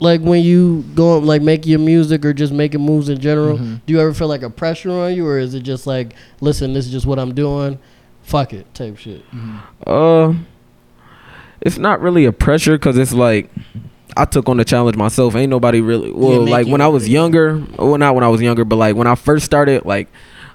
like 0.00 0.20
when 0.20 0.42
you 0.42 0.84
go 0.94 1.18
like 1.18 1.42
making 1.42 1.70
your 1.70 1.78
music 1.80 2.24
or 2.24 2.32
just 2.32 2.52
making 2.52 2.80
moves 2.80 3.08
in 3.08 3.20
general? 3.20 3.58
Mhm. 3.58 3.80
Do 3.86 3.92
you 3.92 4.00
ever 4.00 4.12
feel 4.12 4.28
like 4.28 4.42
a 4.42 4.50
pressure 4.50 4.90
on 4.90 5.14
you, 5.14 5.26
or 5.26 5.38
is 5.38 5.54
it 5.54 5.60
just 5.62 5.86
like, 5.86 6.14
listen, 6.40 6.72
this 6.72 6.86
is 6.86 6.92
just 6.92 7.06
what 7.06 7.18
I'm 7.18 7.32
doing, 7.34 7.78
fuck 8.22 8.52
it, 8.52 8.72
type 8.74 8.96
shit? 8.98 9.22
Uh, 9.86 10.34
it's 11.60 11.78
not 11.78 12.00
really 12.00 12.24
a 12.24 12.32
pressure 12.32 12.72
because 12.76 12.98
it's 12.98 13.12
like 13.12 13.50
I 14.16 14.24
took 14.24 14.48
on 14.48 14.56
the 14.56 14.64
challenge 14.64 14.96
myself. 14.96 15.36
Ain't 15.36 15.50
nobody 15.50 15.80
really. 15.80 16.10
Well, 16.10 16.42
make 16.42 16.50
like 16.50 16.66
when 16.66 16.80
I 16.80 16.88
was 16.88 17.08
younger. 17.08 17.62
Well, 17.78 17.98
not 17.98 18.14
when 18.16 18.24
I 18.24 18.28
was 18.28 18.40
younger, 18.42 18.64
but 18.64 18.76
like 18.76 18.96
when 18.96 19.06
I 19.06 19.14
first 19.14 19.44
started, 19.46 19.84
like. 19.84 20.08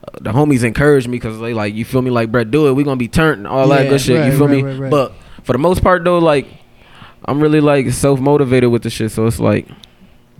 uh, 0.03 0.17
The 0.19 0.31
homies 0.31 0.63
encouraged 0.63 1.07
me 1.07 1.17
because 1.17 1.39
they 1.39 1.53
like 1.53 1.75
you 1.75 1.85
feel 1.85 2.01
me 2.01 2.09
like 2.11 2.31
Brett 2.31 2.49
do 2.51 2.67
it 2.67 2.73
we 2.73 2.83
gonna 2.83 2.95
be 2.97 3.07
turned 3.07 3.37
and 3.37 3.47
all 3.47 3.67
that 3.69 3.87
good 3.87 4.01
shit 4.01 4.25
you 4.25 4.31
feel 4.35 4.47
right, 4.47 4.57
me 4.57 4.63
right, 4.63 4.79
right. 4.79 4.89
but 4.91 5.13
for 5.43 5.53
the 5.53 5.59
most 5.59 5.81
part 5.83 6.03
though 6.03 6.19
like 6.19 6.47
I'm 7.25 7.39
really 7.39 7.61
like 7.61 7.91
self 7.91 8.19
motivated 8.19 8.69
with 8.71 8.83
the 8.83 8.89
shit 8.89 9.11
so 9.11 9.25
it's 9.27 9.39
like 9.39 9.67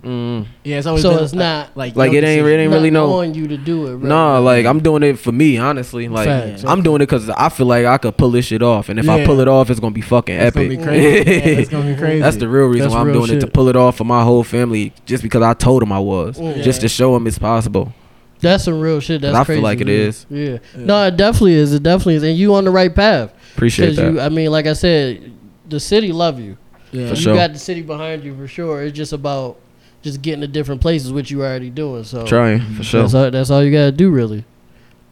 Mm. 0.02 0.46
Yeah, 0.64 0.78
it's 0.78 0.86
always 0.88 1.02
So 1.02 1.14
been, 1.14 1.22
it's 1.22 1.32
uh, 1.32 1.36
not 1.36 1.76
like 1.76 1.94
Like, 1.94 2.12
it 2.12 2.24
ain't- 2.24 2.44
it 2.44 2.50
ain't 2.58 2.72
really 2.72 2.90
no- 2.90 3.20
on 3.20 3.34
you 3.34 3.46
to 3.46 3.56
do 3.56 3.86
it. 3.86 3.92
Right? 3.94 4.02
Nah, 4.02 4.38
like 4.40 4.66
I'm 4.66 4.80
doing 4.80 5.04
it 5.04 5.16
for 5.16 5.30
me, 5.30 5.58
honestly. 5.58 6.08
Like 6.08 6.26
Facts, 6.26 6.64
I'm 6.64 6.80
okay. 6.80 6.82
doing 6.82 7.02
it 7.02 7.06
because 7.06 7.30
I 7.30 7.48
feel 7.50 7.66
like 7.66 7.86
I 7.86 7.98
could 7.98 8.16
pull 8.16 8.32
this 8.32 8.46
shit 8.46 8.62
off, 8.64 8.88
and 8.88 8.98
if 8.98 9.08
I 9.08 9.24
pull 9.24 9.38
it 9.38 9.46
off, 9.46 9.70
it's 9.70 9.78
gonna 9.78 9.94
be 9.94 10.00
fucking 10.00 10.34
It's 10.34 10.56
gonna 10.56 10.66
epic. 10.66 10.78
be 10.80 10.84
crazy. 10.84 11.30
yeah, 11.30 11.58
it's 11.60 11.70
gonna 11.70 11.92
be 11.92 11.96
crazy. 11.96 12.20
That's 12.20 12.36
the 12.36 12.48
real 12.48 12.66
reason 12.66 12.80
That's 12.86 12.94
why 12.94 13.00
I'm 13.00 13.06
real 13.12 13.24
doing 13.24 13.36
it 13.36 13.40
to 13.42 13.46
pull 13.46 13.68
it 13.68 13.76
off 13.76 13.96
for 13.98 14.02
my 14.02 14.24
whole 14.24 14.42
family, 14.42 14.92
just 15.06 15.22
because 15.22 15.40
I 15.42 15.54
told 15.54 15.82
them 15.82 15.92
I 15.92 16.00
was, 16.00 16.36
Mm. 16.36 16.64
just 16.64 16.80
to 16.80 16.88
show 16.88 17.14
them 17.14 17.28
it's 17.28 17.38
possible. 17.38 17.92
That's 18.40 18.64
some 18.64 18.80
real 18.80 18.98
shit. 18.98 19.20
That's 19.20 19.36
I 19.36 19.44
feel 19.44 19.54
crazy. 19.54 19.60
like 19.62 19.80
it 19.82 19.86
yeah. 19.86 19.94
is. 19.94 20.26
Yeah. 20.28 20.44
Yeah. 20.50 20.58
No, 20.84 21.06
it 21.06 21.16
definitely 21.16 21.54
is. 21.54 21.72
It 21.74 21.84
definitely 21.84 22.16
is, 22.16 22.24
and 22.24 22.36
you 22.36 22.56
on 22.56 22.64
the 22.64 22.72
right 22.72 22.92
path. 22.92 23.32
Appreciate 23.54 23.96
that. 23.96 24.12
you, 24.12 24.20
I 24.20 24.28
mean, 24.28 24.50
like 24.50 24.66
I 24.66 24.72
said, 24.72 25.32
the 25.68 25.80
city 25.80 26.12
love 26.12 26.38
you. 26.40 26.56
yeah. 26.90 27.08
For 27.08 27.14
you 27.14 27.20
sure. 27.20 27.34
got 27.34 27.52
the 27.52 27.58
city 27.58 27.82
behind 27.82 28.24
you 28.24 28.34
for 28.36 28.46
sure. 28.48 28.82
It's 28.82 28.96
just 28.96 29.12
about 29.12 29.58
just 30.02 30.22
getting 30.22 30.40
to 30.40 30.48
different 30.48 30.80
places, 30.80 31.12
which 31.12 31.30
you 31.30 31.40
already 31.42 31.70
doing. 31.70 32.04
So 32.04 32.26
Trying 32.26 32.60
for 32.74 32.82
sure. 32.82 33.02
That's 33.02 33.14
all, 33.14 33.30
that's 33.30 33.50
all 33.50 33.62
you 33.62 33.70
gotta 33.72 33.92
do, 33.92 34.10
really. 34.10 34.44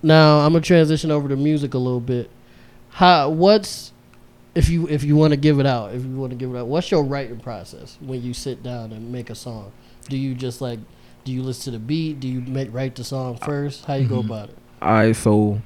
Now 0.02 0.40
I'm 0.40 0.52
gonna 0.52 0.62
transition 0.64 1.10
over 1.10 1.28
to 1.28 1.36
music 1.36 1.74
a 1.74 1.78
little 1.78 2.00
bit. 2.00 2.30
How 2.90 3.28
what's 3.30 3.92
if 4.54 4.68
you 4.68 4.88
if 4.88 5.04
you 5.04 5.14
want 5.14 5.32
to 5.32 5.36
give 5.36 5.60
it 5.60 5.66
out, 5.66 5.94
if 5.94 6.02
you 6.04 6.16
want 6.16 6.30
to 6.30 6.36
give 6.36 6.52
it 6.54 6.58
out, 6.58 6.66
what's 6.66 6.90
your 6.90 7.04
writing 7.04 7.38
process 7.38 7.98
when 8.00 8.22
you 8.22 8.34
sit 8.34 8.62
down 8.62 8.92
and 8.92 9.12
make 9.12 9.30
a 9.30 9.34
song? 9.34 9.70
Do 10.08 10.16
you 10.16 10.34
just 10.34 10.60
like 10.60 10.78
do 11.24 11.32
you 11.32 11.42
listen 11.42 11.72
to 11.72 11.78
the 11.78 11.84
beat? 11.84 12.18
Do 12.20 12.26
you 12.28 12.40
make 12.40 12.72
write 12.72 12.96
the 12.96 13.04
song 13.04 13.36
first? 13.36 13.84
How 13.84 13.94
you 13.94 14.08
go 14.08 14.22
Mhm. 14.22 14.26
about 14.26 14.48
it? 14.48 14.58
All 14.82 14.90
right, 14.92 15.14
so 15.14 15.60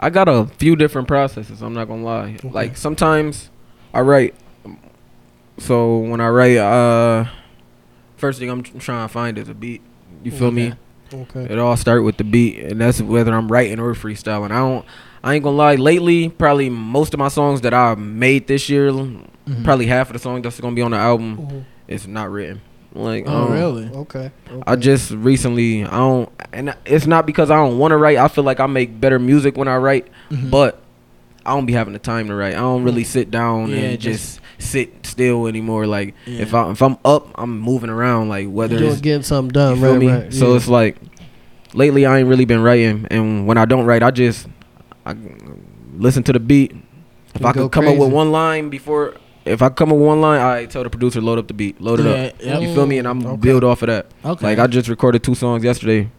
I 0.00 0.10
got 0.10 0.28
a 0.28 0.46
few 0.58 0.76
different 0.76 1.08
processes. 1.08 1.60
I'm 1.62 1.74
not 1.74 1.88
gonna 1.88 2.04
lie. 2.04 2.36
Okay. 2.38 2.48
Like 2.50 2.76
sometimes 2.76 3.50
I 3.92 4.00
write. 4.00 4.34
So 5.58 5.98
when 5.98 6.20
I 6.20 6.28
write, 6.28 6.56
uh, 6.56 7.24
first 8.16 8.38
thing 8.38 8.48
I'm 8.50 8.62
trying 8.62 9.06
to 9.08 9.12
find 9.12 9.38
is 9.38 9.48
a 9.48 9.54
beat. 9.54 9.82
You 10.22 10.30
feel 10.30 10.50
me? 10.50 10.74
Okay. 11.12 11.44
It 11.44 11.58
all 11.58 11.76
start 11.76 12.04
with 12.04 12.16
the 12.18 12.24
beat, 12.24 12.58
and 12.60 12.80
that's 12.80 13.00
whether 13.00 13.32
I'm 13.34 13.50
writing 13.50 13.80
or 13.80 13.92
freestyling. 13.94 14.50
I 14.50 14.58
don't. 14.58 14.84
I 15.24 15.34
ain't 15.34 15.42
gonna 15.42 15.56
lie. 15.56 15.74
Lately, 15.74 16.28
probably 16.28 16.70
most 16.70 17.12
of 17.14 17.18
my 17.18 17.28
songs 17.28 17.62
that 17.62 17.74
I 17.74 17.94
made 17.96 18.46
this 18.46 18.68
year, 18.68 18.92
Mhm. 18.92 19.64
probably 19.64 19.86
half 19.86 20.08
of 20.08 20.12
the 20.12 20.18
songs 20.20 20.42
that's 20.44 20.60
gonna 20.60 20.76
be 20.76 20.82
on 20.82 20.92
the 20.92 20.96
album, 20.96 21.38
Mhm. 21.38 21.64
is 21.88 22.06
not 22.06 22.30
written. 22.30 22.60
Like, 22.98 23.24
Oh, 23.28 23.44
um, 23.46 23.52
really? 23.52 23.88
Okay. 23.88 24.30
I 24.66 24.74
just 24.76 25.12
recently 25.12 25.84
I 25.84 25.90
don't, 25.98 26.28
and 26.52 26.76
it's 26.84 27.06
not 27.06 27.26
because 27.26 27.50
I 27.50 27.56
don't 27.56 27.78
want 27.78 27.92
to 27.92 27.96
write. 27.96 28.18
I 28.18 28.26
feel 28.28 28.44
like 28.44 28.58
I 28.60 28.66
make 28.66 29.00
better 29.00 29.18
music 29.18 29.56
when 29.56 29.68
I 29.68 29.76
write, 29.76 30.08
Mhm. 30.30 30.50
but 30.50 30.80
I 31.46 31.54
don't 31.54 31.64
be 31.66 31.72
having 31.74 31.92
the 31.92 31.98
time 32.00 32.26
to 32.28 32.34
write. 32.34 32.54
I 32.54 32.58
don't 32.60 32.82
really 32.82 33.04
sit 33.04 33.30
down 33.30 33.70
Yeah, 33.70 33.76
and 33.76 34.00
just- 34.00 34.34
just, 34.36 34.40
sit 34.60 35.06
still 35.06 35.46
anymore. 35.46 35.86
Like 35.86 36.14
Yeah. 36.26 36.42
if 36.42 36.52
I 36.52 36.68
if 36.72 36.82
I'm 36.82 36.96
up, 37.04 37.28
I'm 37.36 37.60
moving 37.60 37.88
around. 37.90 38.28
Like 38.28 38.48
whether 38.48 38.76
doing 38.76 38.90
it's 38.90 39.00
getting 39.00 39.22
something 39.22 39.50
you 39.50 39.52
done, 39.52 39.76
feel 39.80 39.90
right? 39.92 39.98
me. 40.00 40.10
Right. 40.10 40.34
So 40.34 40.50
yeah. 40.50 40.56
it's 40.56 40.66
like 40.68 40.96
lately 41.74 42.04
I 42.04 42.18
ain't 42.18 42.28
really 42.28 42.44
been 42.44 42.60
writing, 42.62 43.06
and 43.12 43.46
when 43.46 43.56
I 43.56 43.64
don't 43.66 43.86
write, 43.86 44.02
I 44.02 44.10
just 44.10 44.48
I 45.06 45.14
listen 45.96 46.24
to 46.24 46.32
the 46.32 46.40
beat. 46.40 46.74
If 47.36 47.42
You 47.42 47.46
I 47.46 47.52
could 47.52 47.70
come 47.70 47.86
up 47.86 47.96
with 47.96 48.10
one 48.10 48.32
line 48.32 48.68
before. 48.68 49.14
If 49.48 49.62
I 49.62 49.68
come 49.70 49.90
up 49.90 49.96
with 49.98 50.06
one 50.06 50.20
line, 50.20 50.40
I 50.40 50.66
tell 50.66 50.82
the 50.84 50.90
producer 50.90 51.20
load 51.20 51.38
up 51.38 51.48
the 51.48 51.54
beat, 51.54 51.80
load 51.80 52.00
it 52.00 52.04
Yeah, 52.06 52.12
up. 52.12 52.32
yep. 52.42 52.62
You 52.62 52.74
feel 52.74 52.86
me? 52.86 52.98
And 52.98 53.08
I'm 53.08 53.24
Okay. 53.26 53.36
build 53.36 53.64
off 53.64 53.82
of 53.82 53.86
that. 53.88 54.06
Okay. 54.24 54.46
Like 54.46 54.58
I 54.58 54.66
just 54.66 54.88
recorded 54.88 55.22
two 55.22 55.34
songs 55.34 55.64
yesterday, 55.64 56.10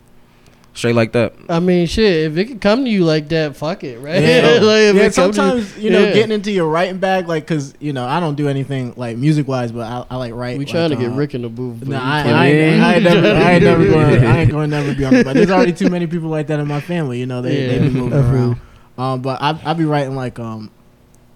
straight 0.73 0.95
like 0.95 1.11
that. 1.13 1.33
I 1.49 1.59
mean, 1.59 1.87
shit. 1.87 2.31
If 2.31 2.37
it 2.37 2.45
could 2.45 2.61
come 2.61 2.85
to 2.85 2.89
you 2.89 3.03
like 3.03 3.27
that, 3.29 3.55
fuck 3.55 3.83
it, 3.83 3.99
right? 3.99 4.21
Yeah, 4.21 4.41
like, 4.61 4.63
yeah 4.63 4.89
it 4.89 4.95
come 5.15 5.27
you- 5.29 5.33
sometimes 5.33 5.77
you 5.77 5.89
know 5.89 5.99
yeah. 6.03 6.13
getting 6.13 6.31
into 6.31 6.51
your 6.51 6.67
writing 6.69 6.97
bag, 6.99 7.27
like, 7.27 7.45
cause 7.47 7.73
you 7.79 7.91
know 7.93 8.05
I 8.05 8.19
don't 8.19 8.35
do 8.35 8.47
anything 8.47 8.93
like 8.95 9.17
music 9.17 9.47
wise, 9.47 9.71
but 9.71 9.81
I, 9.87 10.05
I 10.09 10.15
like 10.17 10.33
write. 10.33 10.57
We 10.57 10.65
like, 10.65 10.71
trying 10.71 10.89
to 10.91 10.95
get 10.95 11.11
uh, 11.11 11.15
Rick 11.15 11.35
in 11.35 11.41
the 11.41 11.49
booth. 11.49 11.79
but 11.79 11.89
No, 11.89 11.99
he 11.99 12.03
I, 12.05 12.23
can't. 12.23 12.35
I, 12.37 12.45
ain't, 12.47 12.81
I 12.83 12.93
ain't 12.95 13.03
never, 13.03 13.27
I 13.27 13.51
ain't 13.51 13.63
never 13.63 13.85
going. 13.87 14.21
Yeah. 14.23 14.33
I 14.33 14.37
ain't 14.39 14.51
going 14.51 14.69
to 14.69 14.75
never 14.77 14.95
be 14.95 15.05
on. 15.05 15.15
it. 15.15 15.23
But 15.25 15.33
there's 15.33 15.51
already 15.51 15.73
too 15.73 15.89
many 15.89 16.07
people 16.07 16.29
like 16.29 16.47
that 16.47 16.59
in 16.59 16.67
my 16.67 16.81
family. 16.81 17.19
You 17.19 17.25
know, 17.25 17.41
they 17.41 17.67
they 17.67 17.79
be 17.79 17.89
moving 17.89 18.17
around. 18.19 18.61
Um, 18.97 19.21
but 19.21 19.41
I 19.41 19.57
I 19.65 19.73
be 19.73 19.85
writing 19.85 20.15
like 20.15 20.39
um 20.39 20.71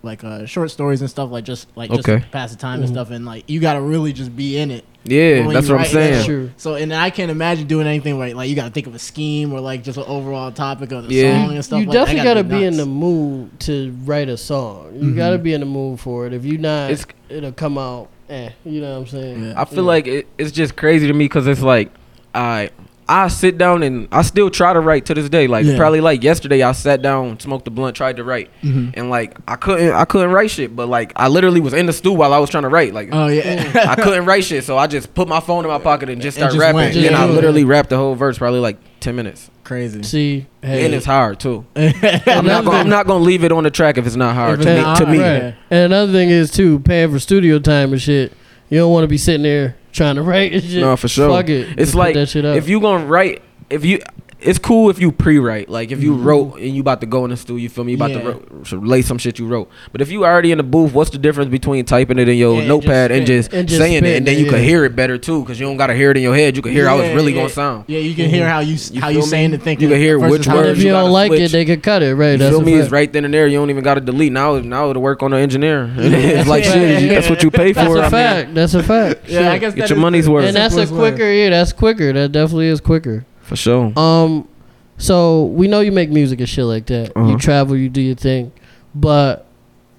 like 0.04 0.24
uh 0.24 0.46
short 0.46 0.70
stories 0.70 1.00
and 1.02 1.10
stuff 1.10 1.32
like 1.32 1.46
just 1.46 1.68
like 1.76 1.90
just 1.90 2.08
Okay. 2.08 2.20
to 2.24 2.30
pass 2.30 2.52
the 2.52 2.58
time 2.58 2.82
and 2.82 2.90
Mhm. 2.90 2.94
stuff 2.94 3.10
and 3.10 3.26
like 3.26 3.46
you 3.50 3.60
got 3.62 3.74
to 3.74 3.82
really 3.82 4.12
just 4.14 4.36
be 4.36 4.58
in 4.58 4.70
it. 4.70 4.84
Yeah, 5.06 5.36
that's 5.36 5.38
you 5.40 5.46
what 5.48 5.58
I'm 5.58 5.72
write 5.78 5.88
it, 5.88 5.92
saying. 5.92 6.26
Sure. 6.26 6.50
So 6.58 6.76
and 6.76 6.94
I 6.94 7.10
can't 7.10 7.32
imagine 7.32 7.68
doing 7.68 7.88
anything 7.88 8.20
like 8.20 8.36
like 8.36 8.50
you 8.50 8.56
got 8.56 8.66
to 8.66 8.70
think 8.72 8.86
of 8.88 8.94
a 8.96 9.00
scheme 9.00 9.54
or 9.54 9.60
like 9.62 9.82
just 9.84 9.98
an 9.98 10.04
overall 10.06 10.52
topic 10.52 10.92
of 10.92 11.08
the 11.08 11.16
Yeah. 11.16 11.46
song 11.46 11.56
and 11.56 11.64
stuff. 11.66 11.80
You 11.80 11.86
like, 11.86 11.94
that 11.94 12.00
You 12.00 12.06
definitely 12.18 12.24
got 12.30 12.34
to 12.36 12.44
gotta 12.44 12.60
be 12.62 12.66
in 12.66 12.78
the 12.78 12.86
mood 12.86 13.60
to 13.62 13.96
write 14.06 14.28
a 14.30 14.38
song. 14.38 14.88
You 15.00 15.12
Mhm. 15.12 15.16
got 15.16 15.30
to 15.32 15.38
be 15.38 15.54
in 15.54 15.62
the 15.62 15.66
mood 15.66 16.00
for 16.02 16.28
it. 16.28 16.34
If 16.34 16.44
you 16.46 16.58
not, 16.58 16.92
It's- 16.92 17.06
it'll 17.30 17.52
come 17.54 17.78
out. 17.78 18.10
Eh, 18.30 18.50
you 18.66 18.82
know 18.82 18.92
what 18.94 19.00
I'm 19.00 19.08
saying? 19.08 19.44
Yeah. 19.44 19.62
I 19.62 19.66
feel 19.66 19.84
like 19.84 20.08
it, 20.08 20.28
it's 20.38 20.52
just 20.52 20.76
crazy 20.76 21.08
to 21.08 21.14
me 21.14 21.26
because 21.26 21.48
it's 21.48 21.62
like 21.62 21.90
I 22.36 22.70
I 23.08 23.28
sit 23.28 23.58
down 23.58 23.84
and 23.84 24.08
I 24.12 24.22
still 24.22 24.50
try 24.50 24.72
to 24.74 24.80
write 24.80 25.06
to 25.08 25.14
this 25.14 25.28
day. 25.30 25.48
Like 25.48 25.66
Yeah. 25.66 25.78
probably 25.78 26.00
like 26.02 26.24
yesterday, 26.24 26.64
I 26.64 26.72
sat 26.72 27.02
down, 27.02 27.40
smoked 27.40 27.68
a 27.68 27.72
blunt, 27.72 27.96
tried 27.96 28.16
to 28.18 28.24
write, 28.24 28.50
Mhm. 28.64 28.92
and 28.96 29.10
like 29.10 29.36
I 29.48 29.56
couldn't 29.56 29.92
I 29.94 30.06
couldn't 30.06 30.32
write 30.32 30.52
shit. 30.52 30.76
But 30.76 30.88
like 30.90 31.12
I 31.16 31.28
literally 31.28 31.60
was 31.60 31.74
in 31.74 31.86
the 31.86 31.94
stew 31.94 32.14
while 32.14 32.34
I 32.34 32.38
was 32.40 32.50
trying 32.50 32.64
to 32.64 32.70
write. 32.70 32.94
Like 32.94 33.10
Oh 33.12 33.28
yeah. 33.28 33.86
I 33.90 33.96
couldn't 33.96 34.26
write 34.26 34.44
shit, 34.46 34.64
so 34.64 34.78
I 34.78 34.88
just 34.88 35.14
put 35.14 35.28
my 35.28 35.40
phone 35.40 35.66
in 35.66 35.70
my 35.72 35.80
pocket 35.80 36.10
and 36.10 36.22
just 36.22 36.38
And 36.38 36.50
start 36.52 36.60
rapping. 36.60 36.76
went. 36.76 36.96
and 36.96 37.04
Just 37.06 37.16
I 37.16 37.26
do 37.26 37.32
it. 37.32 37.36
literally 37.36 37.64
rapped 37.66 37.90
the 37.90 37.98
whole 37.98 38.16
verse, 38.16 38.38
probably 38.38 38.60
like 38.62 38.78
ten 39.00 39.16
minutes, 39.16 39.50
Crazy. 39.66 40.04
See, 40.04 40.46
hey, 40.62 40.86
and 40.86 40.94
it's 40.94 41.06
hard 41.06 41.40
too. 41.40 41.66
I'm 41.76 42.46
not, 42.46 42.64
gonna, 42.66 42.72
I'm 42.78 42.90
not 42.90 43.06
gonna 43.08 43.24
leave 43.24 43.44
it 43.44 43.52
on 43.52 43.64
the 43.64 43.72
track 43.72 43.98
if 43.98 44.06
it's 44.06 44.16
not 44.16 44.34
hard 44.36 44.60
If 44.60 44.66
to 44.66 44.76
me. 44.76 44.82
not 44.82 44.98
to 44.98 45.06
me, 45.06 45.20
right. 45.20 45.56
And 45.70 45.92
another 45.94 46.12
thing 46.12 46.30
is 46.30 46.52
too 46.52 46.80
paying 46.80 47.12
for 47.12 47.20
studio 47.20 47.60
time 47.60 47.92
and 47.92 48.02
shit. 48.02 48.34
You 48.70 48.80
don't 48.80 48.92
want 48.92 49.04
to 49.04 49.08
be 49.08 49.18
sitting 49.18 49.44
there 49.44 49.76
trying 49.94 50.16
to 50.16 50.22
write 50.24 50.54
and 50.54 50.64
shit. 50.64 50.82
No, 50.82 50.96
for 50.98 51.08
sure. 51.08 51.30
Fuck 51.30 51.50
it. 51.50 51.70
It's 51.70 51.76
Just 51.78 51.96
like 51.96 52.16
that 52.16 52.28
shit 52.30 52.44
up. 52.46 52.58
if 52.58 52.68
you 52.68 52.80
gonna 52.82 53.06
write, 53.06 53.42
if 53.70 53.86
you, 53.86 54.00
it's 54.44 54.60
cool 54.60 54.90
if 54.90 55.00
you 55.00 55.12
pre-write. 55.12 55.70
Like 55.70 55.92
if 55.92 56.02
you 56.04 56.14
Mm-hmm. 56.14 56.22
Mhm. 56.24 56.26
wrote 56.26 56.56
and 56.60 56.76
you 56.76 56.82
about 56.82 57.02
to 57.02 57.08
go 57.08 57.24
in 57.26 57.32
the 57.32 57.38
studio, 57.38 57.62
you 57.62 57.70
feel 57.70 57.84
me? 57.84 57.94
You 57.94 57.98
about 57.98 58.12
Yeah. 58.12 58.22
to 58.34 58.42
so 58.66 58.78
lay 58.78 59.02
some 59.02 59.18
shit 59.18 59.40
you 59.40 59.48
wrote. 59.48 59.70
But 59.92 60.02
if 60.02 60.12
you 60.12 60.26
already 60.26 60.52
in 60.52 60.58
the 60.58 60.64
booth, 60.64 60.94
what's 60.94 61.10
the 61.10 61.18
difference 61.18 61.50
between 61.50 61.86
typing 61.86 62.20
it 62.20 62.28
in 62.30 62.38
your 62.38 62.54
Yeah, 62.54 62.60
and 62.60 62.68
notepad 62.68 63.12
and 63.12 63.26
just, 63.26 63.54
And 63.54 63.68
just 63.68 63.80
saying 63.82 64.04
it, 64.06 64.18
and 64.18 64.28
then 64.28 64.38
you 64.38 64.46
it, 64.46 64.50
can 64.50 64.60
hear 64.64 64.86
it 64.86 64.96
better 64.96 65.18
too, 65.18 65.42
because 65.42 65.60
you 65.60 65.66
don't 65.66 65.78
gotta 65.78 65.96
hear 65.96 66.12
it 66.12 66.18
in 66.18 66.24
your 66.24 66.36
head. 66.36 66.56
You 66.56 66.62
can 66.62 66.72
hear 66.72 66.88
how 66.88 67.00
it's 67.00 67.16
really 67.16 67.32
yeah. 67.34 67.42
gonna 67.42 67.50
sound. 67.50 67.86
Yeah, 67.88 68.00
you 68.00 68.14
can 68.16 68.30
hear 68.30 68.48
how 68.48 68.60
you, 68.60 68.78
You 68.92 69.02
how 69.02 69.10
you 69.10 69.22
saying 69.22 69.54
and 69.54 69.64
thinking. 69.64 69.88
You 69.90 69.96
can 69.96 70.02
hear 70.02 70.20
which 70.20 70.46
and 70.48 70.58
they- 70.58 70.72
if 70.72 70.78
you 70.80 70.86
you 70.86 70.92
don't 70.92 71.12
like 71.12 71.32
it, 71.32 71.52
they 71.52 71.66
could 71.66 71.82
cut 71.84 72.04
it. 72.04 72.14
Right. 72.16 72.40
You 72.40 72.50
feel 72.50 72.62
me? 72.62 72.74
It's 72.76 72.92
right 72.92 73.12
then 73.12 73.26
and 73.26 73.34
there. 73.34 73.48
You 73.48 73.58
don't 73.58 73.70
even 73.70 73.84
gotta 73.84 74.02
delete. 74.02 74.32
Now, 74.32 74.60
now 74.60 74.92
to 74.94 75.00
work 75.00 75.24
on 75.24 75.32
the 75.32 75.38
engineer. 75.38 75.90
it's 75.98 76.48
like 76.50 76.64
shit. 76.64 77.10
That's 77.10 77.30
what 77.30 77.44
you 77.44 77.50
pay 77.52 77.74
for. 77.74 77.80
That's 77.96 78.08
a 78.08 78.10
fact. 78.10 78.54
That's 78.54 78.74
a 78.74 78.84
fact. 78.84 79.30
Yeah, 79.30 79.52
I 79.52 79.58
guess 79.58 79.74
Get 79.74 79.90
your 79.90 80.00
money's 80.00 80.28
worth. 80.30 80.46
and 80.46 80.56
that's 80.56 80.76
a 80.76 80.86
quicker. 80.88 81.32
Yeah, 81.32 81.50
that's 81.50 81.74
quicker. 81.74 82.12
That 82.14 82.32
definitely 82.32 82.68
is 82.68 82.82
quicker. 82.82 83.26
For 83.44 83.56
sure. 83.56 83.92
Um, 83.98 84.48
so 84.98 85.46
we 85.46 85.68
know 85.68 85.80
you 85.82 85.92
make 85.92 86.10
music 86.10 86.40
and 86.40 86.50
shit 86.50 86.66
like 86.66 86.86
that. 86.88 87.12
You 87.16 87.22
Uh-huh. 87.22 87.38
travel, 87.38 87.76
you 87.78 87.90
do 87.90 88.02
your 88.02 88.16
thing, 88.16 88.52
but 88.96 89.46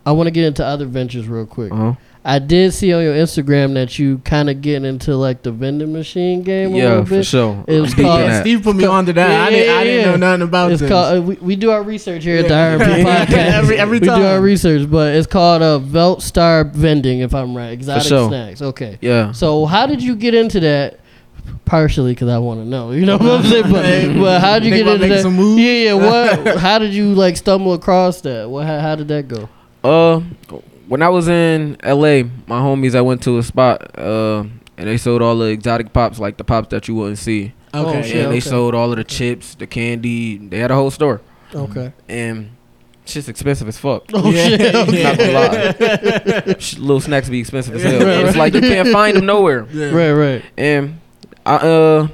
I 0.06 0.12
want 0.12 0.26
to 0.26 0.30
get 0.30 0.44
into 0.44 0.64
other 0.64 0.86
ventures 0.86 1.26
real 1.28 1.46
quick. 1.46 1.72
Uh-huh. 1.72 1.94
I 2.26 2.38
did 2.38 2.72
see 2.72 2.90
on 2.94 3.02
your 3.02 3.12
Instagram 3.14 3.74
that 3.74 3.98
you 3.98 4.16
kind 4.24 4.48
of 4.48 4.62
getting 4.62 4.86
into 4.86 5.14
like 5.14 5.42
the 5.42 5.52
vending 5.52 5.92
machine 5.92 6.42
game 6.42 6.72
a 6.72 6.78
Yeah, 6.78 6.88
little 6.88 7.04
for 7.04 7.22
sure. 7.22 7.64
It 7.68 7.80
was 7.80 7.90
I'm 7.92 7.96
deep 7.96 7.98
in 7.98 8.04
called- 8.06 8.20
Yeah. 8.20 8.40
Steve 8.40 8.62
put 8.62 8.76
me 8.76 8.84
It's 8.84 8.90
on 8.90 9.04
to 9.06 9.12
that. 9.12 9.30
yeah, 9.30 9.44
I, 9.44 9.50
didn't, 9.50 9.66
yeah, 9.66 9.78
I 9.78 9.84
didn't 9.84 10.20
know 10.20 10.26
nothing 10.30 10.42
about 10.48 10.72
It's 10.72 10.80
this. 10.80 10.90
called. 10.90 11.18
Uh, 11.18 11.20
we, 11.20 11.34
we 11.42 11.54
do 11.56 11.70
our 11.70 11.82
research 11.82 12.24
here 12.24 12.38
at 12.38 12.48
the 12.48 12.54
Yeah. 12.54 12.78
RP 12.78 13.04
podcast. 13.26 13.52
Every- 13.52 13.76
every 13.76 14.00
time. 14.00 14.20
we 14.20 14.24
do 14.24 14.26
our 14.30 14.40
research, 14.40 14.90
but 14.90 15.14
it's 15.14 15.26
called 15.26 15.60
uh, 15.60 15.78
Velt 15.80 16.22
Star 16.22 16.64
Vending, 16.64 17.18
if 17.18 17.34
I'm 17.34 17.54
right. 17.54 17.72
Exotic 17.72 18.04
sure. 18.08 18.28
snacks. 18.28 18.62
Okay. 18.62 18.96
Yeah. 19.02 19.32
So 19.32 19.66
how 19.66 19.84
did 19.86 20.02
you 20.02 20.16
get 20.16 20.32
into 20.34 20.60
that? 20.60 21.00
Partially 21.64 22.12
because 22.12 22.28
I 22.28 22.38
want 22.38 22.60
to 22.60 22.66
know. 22.66 22.90
You 22.92 23.06
know 23.06 23.16
what 23.16 23.40
I'm 23.40 23.42
saying? 23.44 23.72
But, 23.72 24.20
but 24.20 24.40
how 24.40 24.58
did 24.58 24.66
you 24.66 24.74
Think 24.74 24.86
get 24.86 24.94
into 25.02 25.08
that? 25.14 25.22
some 25.22 25.34
moves? 25.34 25.60
Yeah, 25.60 25.72
yeah. 25.72 25.94
What? 25.94 26.58
how 26.58 26.78
did 26.78 26.92
you 26.92 27.14
like 27.14 27.36
stumble 27.36 27.72
across 27.72 28.20
that? 28.22 28.48
What? 28.50 28.66
How, 28.66 28.80
how 28.80 28.94
did 28.96 29.08
that 29.08 29.28
go? 29.28 29.48
Uh, 29.82 30.20
when 30.88 31.02
I 31.02 31.08
was 31.08 31.28
in 31.28 31.76
LA, 31.82 32.22
my 32.46 32.60
homies, 32.60 32.94
I 32.94 33.00
went 33.00 33.22
to 33.22 33.38
a 33.38 33.42
spot, 33.42 33.98
uh, 33.98 34.40
and 34.76 34.88
they 34.88 34.96
sold 34.98 35.22
all 35.22 35.36
the 35.38 35.46
exotic 35.46 35.92
pops, 35.92 36.18
like 36.18 36.36
the 36.36 36.44
pops 36.44 36.68
that 36.68 36.86
you 36.88 36.94
wouldn't 36.94 37.18
see. 37.18 37.54
Oh, 37.72 37.88
Okay. 37.88 38.02
shit. 38.02 38.16
and 38.16 38.26
they 38.26 38.36
okay. 38.38 38.40
sold 38.40 38.74
all 38.74 38.90
of 38.92 38.96
the 38.98 39.04
chips, 39.04 39.54
the 39.54 39.66
candy. 39.66 40.36
They 40.38 40.58
had 40.58 40.70
a 40.70 40.74
whole 40.74 40.90
store, 40.90 41.20
Okay. 41.54 41.92
and 42.08 42.50
shit's 43.06 43.28
expensive 43.28 43.66
as 43.68 43.78
fuck. 43.78 44.04
Oh 44.12 44.30
Yeah, 44.30 44.48
shit. 44.48 44.74
Okay. 44.74 45.02
Not 45.02 45.18
gonna 45.18 45.32
lie. 45.32 46.44
Little 46.78 47.00
snacks 47.00 47.28
be 47.28 47.40
expensive 47.40 47.74
as 47.74 47.82
hell. 47.82 48.00
Right, 48.06 48.26
It's 48.26 48.36
like 48.36 48.54
you 48.54 48.60
can't 48.60 48.88
find 48.90 49.16
them 49.16 49.26
nowhere. 49.26 49.66
Yeah. 49.72 49.90
Right. 49.90 50.12
Right. 50.12 50.44
And 50.56 51.00
I 51.46 51.56
uh 51.56 52.08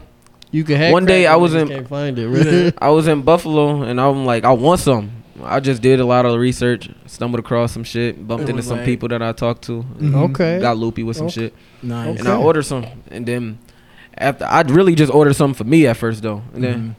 You 0.50 0.64
can 0.64 0.76
have 0.76 0.92
One 0.92 1.04
day 1.06 1.26
I 1.26 1.36
was 1.36 1.54
in- 1.54 1.68
Can't 1.68 1.88
find 1.88 2.18
it. 2.18 2.28
Right? 2.28 2.74
I 2.82 2.90
was 2.90 3.06
in 3.06 3.22
Buffalo, 3.22 3.82
and 3.82 4.00
I'm 4.00 4.24
like, 4.26 4.44
I 4.44 4.52
want 4.52 4.80
some. 4.80 5.12
I 5.42 5.58
just 5.60 5.80
did 5.80 6.00
a 6.00 6.04
lot 6.04 6.26
of 6.26 6.38
research, 6.38 6.90
stumbled 7.06 7.38
across 7.40 7.72
some 7.72 7.84
shit, 7.84 8.26
bumped 8.28 8.48
into 8.50 8.62
some 8.62 8.78
like- 8.78 8.84
people 8.86 9.08
that 9.08 9.22
I 9.22 9.32
talked 9.32 9.62
to, 9.64 9.84
Mhm. 9.98 10.30
Okay. 10.30 10.58
got 10.60 10.76
loopy 10.76 11.02
with 11.02 11.16
some 11.16 11.26
Okay. 11.26 11.34
shit. 11.48 11.54
Nice. 11.82 12.18
and 12.18 12.28
I 12.28 12.36
ordered 12.36 12.64
some, 12.64 12.84
and 13.10 13.24
then 13.24 13.58
after 14.18 14.44
I'd 14.50 14.70
really 14.70 14.94
just 14.94 15.12
ordered 15.14 15.34
something 15.34 15.54
for 15.54 15.64
me 15.64 15.86
at 15.86 15.96
first 15.96 16.22
though, 16.22 16.42
and 16.52 16.62
then 16.62 16.78
Mhm. 16.80 16.94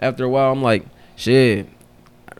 after 0.00 0.24
a 0.24 0.28
while 0.28 0.52
I'm 0.52 0.62
like, 0.62 0.86
shit, 1.16 1.66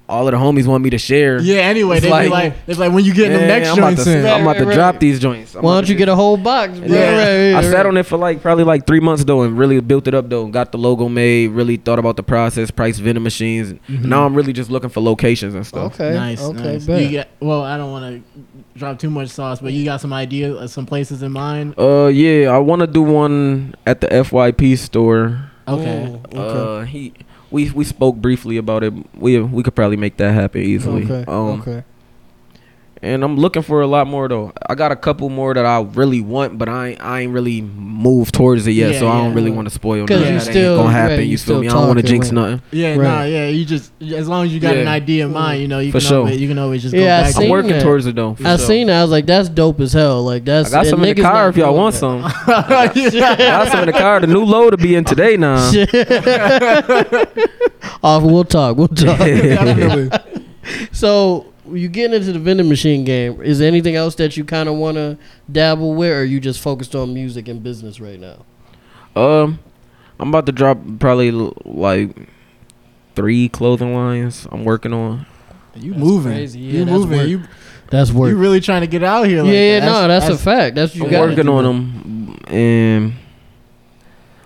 all 0.08 0.28
of 0.28 0.32
the 0.32 0.38
homies 0.38 0.66
want 0.66 0.84
me 0.84 0.90
to 0.90 0.98
share. 0.98 1.40
Yeah. 1.40 1.56
Anyway, 1.62 1.96
It's 1.96 2.02
they 2.04 2.08
be 2.08 2.12
like- 2.12 2.30
like, 2.30 2.66
they 2.66 2.72
be 2.74 2.78
like, 2.78 2.92
when 2.92 3.04
you 3.04 3.12
get 3.12 3.28
them 3.30 3.40
Man, 3.40 3.48
next 3.48 3.68
I'm 3.70 3.78
about 3.78 3.88
joints 3.94 4.04
to, 4.04 4.18
in. 4.18 4.26
I'm 4.26 4.42
about 4.42 4.56
to 4.58 4.64
right, 4.66 4.74
drop 4.74 4.94
right. 4.94 5.00
these 5.00 5.18
joints. 5.18 5.54
I'm 5.56 5.62
Why 5.62 5.74
don't 5.74 5.88
you 5.88 5.96
get 5.96 6.08
a 6.08 6.14
whole 6.14 6.36
box? 6.36 6.78
bro? 6.78 6.86
Yeah. 6.88 7.16
Right, 7.16 7.50
I 7.50 7.54
right, 7.54 7.64
sat 7.64 7.86
on 7.86 7.96
it 7.96 8.04
for 8.04 8.16
like 8.16 8.40
probably 8.40 8.62
like 8.64 8.86
three 8.86 9.00
months 9.00 9.24
though, 9.24 9.42
and 9.42 9.58
really 9.58 9.80
built 9.80 10.06
it 10.06 10.14
up 10.14 10.28
though. 10.28 10.46
Got 10.46 10.70
the 10.72 10.78
logo 10.78 11.08
made. 11.08 11.48
Really 11.50 11.76
thought 11.76 11.98
about 11.98 12.16
the 12.16 12.22
process, 12.22 12.70
price 12.70 12.98
vending 12.98 13.24
machines. 13.24 13.74
Now 13.88 14.24
I'm 14.26 14.34
really 14.34 14.52
just 14.52 14.70
looking 14.70 14.90
for 14.90 15.00
locations 15.00 15.54
and 15.54 15.66
stuff. 15.66 15.94
Okay. 16.00 16.14
Nice, 16.14 16.40
Okay. 16.40 16.62
nice. 16.62 16.84
bet. 16.86 17.02
You 17.02 17.08
get, 17.08 17.28
well, 17.40 17.62
I 17.62 17.76
don't 17.76 17.90
want 17.90 18.22
to 18.34 18.40
drop 18.78 18.98
too 19.00 19.10
much 19.10 19.30
sauce, 19.30 19.60
but 19.60 19.72
you 19.72 19.84
got 19.84 20.00
some 20.00 20.12
ideas, 20.12 20.56
uh, 20.56 20.68
some 20.68 20.86
places 20.86 21.22
in 21.22 21.32
mind. 21.32 21.74
Uh, 21.78 22.06
yeah, 22.06 22.50
I 22.50 22.58
want 22.58 22.80
to 22.80 22.86
do 22.86 23.02
one 23.02 23.74
at 23.86 24.00
the 24.00 24.06
FYP 24.08 24.78
store. 24.78 25.50
Okay. 25.66 26.06
Mm, 26.08 26.26
okay. 26.26 26.38
Uh, 26.38 26.84
he 26.84 27.12
we 27.56 27.70
we 27.72 27.84
spoke 27.84 28.16
briefly 28.16 28.58
about 28.58 28.84
it. 28.84 28.92
We 29.16 29.40
we 29.40 29.62
could 29.62 29.74
probably 29.74 29.96
make 29.96 30.18
that 30.18 30.32
happen 30.32 30.60
easily. 30.60 31.04
okay. 31.04 31.24
Um, 31.26 31.60
okay. 31.64 31.84
And 33.06 33.24
I'm 33.24 33.36
looking 33.36 33.62
for 33.62 33.80
a 33.80 33.86
lot 33.86 34.06
more 34.06 34.28
though. 34.28 34.52
I 34.66 34.74
got 34.74 34.92
a 34.92 34.96
couple 34.96 35.28
more 35.28 35.54
that 35.54 35.64
I 35.64 35.80
really 35.82 36.20
want, 36.20 36.58
but 36.58 36.68
I 36.68 36.88
ain't, 36.88 37.02
I 37.02 37.20
ain't 37.20 37.32
really 37.32 37.62
moved 37.62 38.34
towards 38.34 38.66
it 38.66 38.72
yet, 38.72 38.92
Yeah, 38.94 38.98
so 39.00 39.08
I 39.08 39.18
don't 39.18 39.30
yeah. 39.30 39.34
really 39.36 39.50
want 39.50 39.68
to 39.68 39.74
spoil 39.74 40.06
'Cause 40.06 40.18
nothing. 40.18 40.32
you 40.34 40.38
That 40.40 40.44
still- 40.44 40.72
ain't 40.74 40.82
gonna 40.82 40.92
happen. 40.92 41.16
right, 41.18 41.24
you 41.24 41.30
you 41.30 41.38
feel 41.38 41.60
me? 41.60 41.68
I 41.68 41.72
don't 41.72 41.86
want 41.86 41.98
to 42.00 42.06
jinx 42.06 42.26
right. 42.26 42.34
nothing. 42.34 42.62
Yeah, 42.72 42.88
Right. 42.90 42.98
nah, 43.02 43.22
yeah. 43.24 43.46
You 43.48 43.64
just 43.64 43.92
as 44.02 44.28
long 44.28 44.46
as 44.46 44.52
you 44.54 44.60
got 44.60 44.76
an 44.76 44.88
idea 44.88 45.26
in 45.26 45.32
mind, 45.32 45.62
you 45.62 45.68
know, 45.68 45.78
you 45.78 45.92
For 45.92 45.98
can 46.00 46.08
sure. 46.08 46.18
always, 46.18 46.40
you 46.40 46.48
can 46.48 46.58
always 46.58 46.82
just 46.82 46.94
Yeah, 46.94 47.18
I 47.18 47.20
go 47.20 47.24
back. 47.26 47.34
seen 47.34 47.44
I'm 47.44 47.50
working 47.50 47.70
that. 47.72 47.82
towards 47.82 48.06
it 48.06 48.16
though. 48.16 48.34
for 48.34 48.46
I 48.46 48.56
sure. 48.56 48.66
seen 48.66 48.86
that. 48.88 48.98
I 48.98 49.02
was 49.02 49.10
like, 49.10 49.26
that's 49.26 49.48
dope 49.48 49.80
as 49.80 49.92
hell. 49.92 50.22
Like 50.24 50.44
that's. 50.44 50.72
I 50.72 50.82
got 50.82 50.86
some 50.86 51.02
in 51.04 51.14
the 51.14 51.22
niggas 51.22 51.24
car 51.24 51.48
if 51.48 51.56
y'all 51.56 51.74
want 51.74 51.94
that. 51.94 51.98
some. 52.00 52.22
I 52.24 53.36
got 53.38 53.68
some 53.68 53.80
in 53.80 53.86
the 53.86 53.92
car. 53.92 54.20
The 54.20 54.26
new 54.26 54.44
load 54.44 54.70
to 54.70 54.76
be 54.76 54.94
in 54.94 55.04
today 55.04 55.36
now. 55.36 55.56
Off, 58.02 58.22
we'll 58.22 58.44
talk. 58.44 58.76
We'll 58.76 58.88
talk. 58.88 60.22
So 60.92 61.46
you 61.72 61.88
getting 61.88 62.14
into 62.16 62.32
the 62.32 62.38
vending 62.38 62.68
machine 62.68 63.04
game? 63.04 63.40
Is 63.42 63.58
there 63.58 63.68
anything 63.68 63.96
else 63.96 64.14
that 64.16 64.36
you 64.36 64.44
kind 64.44 64.68
of 64.68 64.76
want 64.76 64.96
to 64.96 65.18
dabble 65.50 65.94
with, 65.94 66.10
or 66.12 66.20
are 66.20 66.24
you 66.24 66.40
just 66.40 66.60
focused 66.60 66.94
on 66.94 67.12
music 67.14 67.48
and 67.48 67.62
business 67.62 68.00
right 68.00 68.20
now? 68.20 68.44
Um, 69.20 69.58
I'm 70.20 70.28
about 70.28 70.46
to 70.46 70.52
drop 70.52 70.78
probably 70.98 71.30
like 71.30 72.10
three 73.14 73.48
clothing 73.48 73.94
lines. 73.94 74.46
I'm 74.52 74.64
working 74.64 74.92
on. 74.92 75.26
You 75.74 75.92
That's 75.92 76.02
moving? 76.04 76.32
crazy. 76.32 76.60
Yeah, 76.60 76.72
you 76.72 76.84
that's 76.84 76.90
moving? 76.98 77.18
work. 77.18 77.28
You 77.28 77.42
That's 77.90 78.10
work. 78.10 78.30
you 78.30 78.36
really 78.36 78.60
trying 78.60 78.80
to 78.80 78.86
get 78.86 79.02
out 79.02 79.26
here? 79.26 79.42
Like 79.42 79.52
yeah, 79.52 79.60
yeah, 79.74 79.80
that. 79.80 79.86
no, 79.86 80.08
that's, 80.08 80.28
a 80.28 80.38
fact. 80.38 80.74
That's 80.74 80.92
what 80.92 80.98
you 80.98 81.04
I'm 81.04 81.10
got. 81.10 81.28
working 81.28 81.48
on 81.48 81.64
them, 81.64 82.38
and 82.48 83.12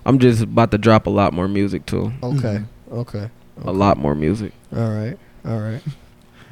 I'm 0.04 0.18
just 0.18 0.42
about 0.42 0.70
to 0.72 0.78
drop 0.78 1.06
a 1.06 1.10
lot 1.10 1.32
more 1.32 1.46
music 1.48 1.86
too. 1.86 2.12
Okay, 2.22 2.62
okay, 2.90 3.30
A 3.64 3.72
lot 3.72 3.96
more 3.96 4.14
music. 4.14 4.52
all 4.74 4.90
right, 4.90 5.16
all 5.44 5.58
right. 5.60 5.82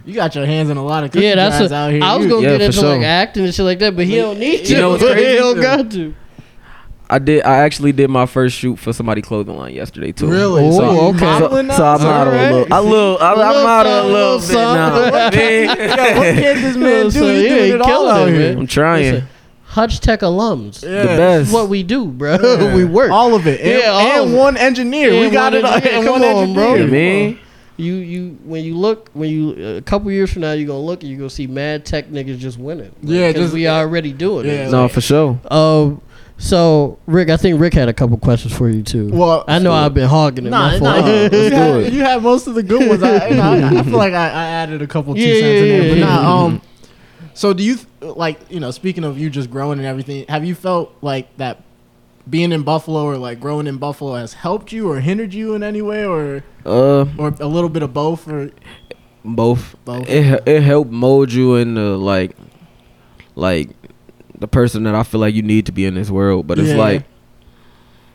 You 0.09 0.15
got 0.15 0.35
your 0.35 0.47
hands 0.47 0.71
in 0.71 0.77
a 0.79 0.85
lot 0.85 1.05
of 1.05 1.11
cookie 1.13 1.25
Yeah, 1.27 1.35
that's 1.35 1.59
jars 1.59 1.71
a, 1.71 1.75
out 1.75 1.93
here. 1.93 2.03
I 2.03 2.17
was 2.17 2.27
gonna 2.27 2.41
Yeah, 2.41 2.49
get 2.53 2.59
for 2.61 2.65
into 2.65 2.79
sure. 2.79 2.97
like 2.97 3.03
acting 3.03 3.45
and 3.45 3.55
shit 3.55 3.65
like 3.67 3.79
that, 3.81 3.95
but 3.95 4.07
he 4.07 4.17
don't 4.17 4.39
need 4.39 4.65
to. 4.65 4.73
you 4.73 4.79
know 4.79 4.91
what's 4.91 5.03
he 5.15 5.35
don't 5.37 5.61
got 5.61 5.91
to. 5.91 6.15
I 7.11 7.19
did. 7.19 7.43
I 7.45 7.57
actually 7.61 7.93
did 7.93 8.09
my 8.11 8.27
first 8.27 8.57
shoot 8.57 8.77
for 8.79 8.93
somebody 8.93 9.23
clothing 9.23 9.57
line 9.57 9.75
yesterday 9.75 10.13
too. 10.13 10.31
Really? 10.31 10.65
Oh, 10.65 10.73
so 10.73 10.93
you 10.93 11.01
okay. 11.09 11.39
So, 11.39 11.63
now? 11.63 11.75
so 11.77 11.85
I'm 11.87 12.01
All 12.03 12.07
out 12.07 12.27
right. 12.27 12.51
a 12.51 12.53
little. 12.55 12.73
I 12.75 12.81
little. 12.81 13.19
I, 13.19 13.33
A 13.33 13.37
little 13.37 13.45
I'm 13.45 13.67
out 13.67 13.87
a 13.87 13.89
something, 13.89 14.13
little 14.13 14.37
little 14.37 14.39
bit 14.39 14.47
something. 14.47 14.75
now. 14.75 15.31
Yeah, 15.33 16.19
what 16.19 16.35
can 16.35 16.63
this 16.63 16.77
man 16.79 17.05
do? 17.05 17.11
So, 17.11 17.29
He's 17.35 17.43
yeah, 17.45 17.49
doing 17.49 17.63
he 17.65 17.71
it 17.71 17.81
all 17.81 17.87
killing 17.87 18.11
out 18.17 18.29
it, 18.29 18.33
here. 18.33 18.49
man. 18.51 18.59
I'm 18.59 18.67
trying. 18.67 19.13
Listen, 19.13 19.29
Hutch 19.65 20.01
Tech 20.01 20.21
alums. 20.21 20.83
Yeah. 20.83 20.89
The 20.89 20.97
This 21.09 21.17
best. 21.19 21.53
what 21.53 21.69
we 21.69 21.83
do, 21.83 22.07
bro. 22.07 22.37
Yeah. 22.43 22.75
we 22.75 22.85
work. 22.85 23.11
all 23.11 23.35
of 23.35 23.47
it. 23.47 23.61
And, 23.61 23.81
Yeah, 23.83 23.89
all 23.91 24.01
and 24.01 24.25
of 24.29 24.35
it. 24.35 24.37
one 24.39 24.57
engineer. 24.57 25.11
we 25.13 25.25
And 25.25 25.33
got 25.33 25.53
one 25.53 25.59
it. 25.61 25.65
all- 25.65 25.75
engineer. 25.75 25.97
and 25.97 26.05
Come 26.07 26.21
one 26.21 26.25
on, 26.31 26.55
bro. 26.55 26.73
engineer. 26.75 26.87
You 26.87 26.91
mean? 27.27 27.39
You 27.79 27.95
you 27.95 28.39
when 28.45 28.65
you 28.65 28.77
look 28.77 29.09
when 29.15 29.31
you 29.31 29.77
a 29.77 29.81
couple 29.83 30.11
years 30.11 30.33
from 30.33 30.43
now 30.43 30.53
you're 30.53 30.67
gonna 30.67 30.81
look 30.81 31.03
and 31.03 31.11
you're 31.11 31.19
gonna 31.19 31.31
see 31.31 31.47
mad 31.47 31.87
tech 31.87 32.09
niggas 32.09 32.39
just 32.39 32.59
winning. 32.59 32.91
Like, 33.03 33.15
Yeah, 33.15 33.33
'cause 33.33 33.43
just- 33.43 33.55
we 33.55 33.67
already 33.69 34.13
doing 34.13 34.47
Yeah, 34.47 34.67
it. 34.67 34.71
No, 34.71 34.89
for 34.89 35.01
sure. 35.01 35.39
Um. 35.51 36.01
So 36.41 36.99
Rick, 37.07 37.31
I 37.31 37.37
think 37.37 37.61
Rick 37.61 37.75
had 37.75 37.89
a 37.89 37.93
couple 37.93 38.17
questions 38.17 38.53
for 38.53 38.69
you 38.69 38.83
too. 38.83 39.09
Well, 39.13 39.45
I 39.49 39.59
know 39.59 39.73
I've 39.73 39.95
been 39.95 40.09
hogging 40.09 40.47
it. 40.47 40.51
Nah, 40.51 40.77
nah, 40.79 40.97
you, 41.07 41.29
Let's 41.29 41.55
had, 41.55 41.93
you 41.93 42.01
had 42.01 42.23
most 42.23 42.47
of 42.47 42.55
the 42.55 42.63
good 42.63 42.89
ones. 42.89 43.03
I, 43.03 43.29
you 43.29 43.35
know, 43.37 43.43
I, 43.43 43.79
I 43.79 43.83
feel 43.83 43.97
like 43.99 44.13
I, 44.13 44.29
I 44.29 44.45
added 44.45 44.81
a 44.83 44.87
couple 44.87 45.15
two 45.15 45.21
Yeah, 45.21 45.41
cents 45.41 45.63
in 45.63 45.69
there, 45.69 45.91
but 45.95 45.99
nah. 46.01 46.45
Um, 46.45 46.63
so 47.35 47.53
do 47.53 47.63
you 47.65 47.77
th- 47.77 48.17
like 48.17 48.39
you 48.51 48.61
know? 48.61 48.71
Speaking 48.71 49.03
of 49.05 49.19
you 49.19 49.31
just 49.31 49.51
growing 49.51 49.79
and 49.79 49.87
everything, 49.87 50.27
have 50.29 50.45
you 50.45 50.55
felt 50.55 50.95
like 51.03 51.37
that 51.39 51.63
being 52.29 52.53
in 52.53 52.63
Buffalo 52.63 53.05
or 53.05 53.17
like 53.17 53.41
growing 53.41 53.67
in 53.67 53.79
Buffalo 53.79 54.15
has 54.15 54.35
helped 54.35 54.73
you 54.73 54.91
or 54.91 55.01
hindered 55.01 55.33
you 55.35 55.55
in 55.55 55.63
any 55.63 55.83
way, 55.83 56.05
or 56.05 56.43
Uh, 56.67 57.07
or 57.17 57.35
a 57.41 57.47
little 57.47 57.69
bit 57.71 57.83
of 57.83 57.93
both, 57.95 58.29
or 58.29 58.51
both. 59.25 59.77
both? 59.85 60.09
It 60.09 60.43
it 60.47 60.63
helped 60.63 60.91
mold 60.91 61.33
you 61.33 61.55
into 61.57 61.97
like, 61.97 62.37
like, 63.35 63.71
the 64.39 64.49
person 64.49 64.83
that 64.85 64.95
I 64.95 65.03
feel 65.03 65.21
like 65.21 65.35
you 65.35 65.43
need 65.43 65.67
to 65.67 65.73
be 65.73 65.85
in 65.87 65.95
this 65.95 66.11
world. 66.11 66.47
But 66.47 66.59
it's 66.59 66.69
Yeah. 66.71 66.77
like, 66.77 67.05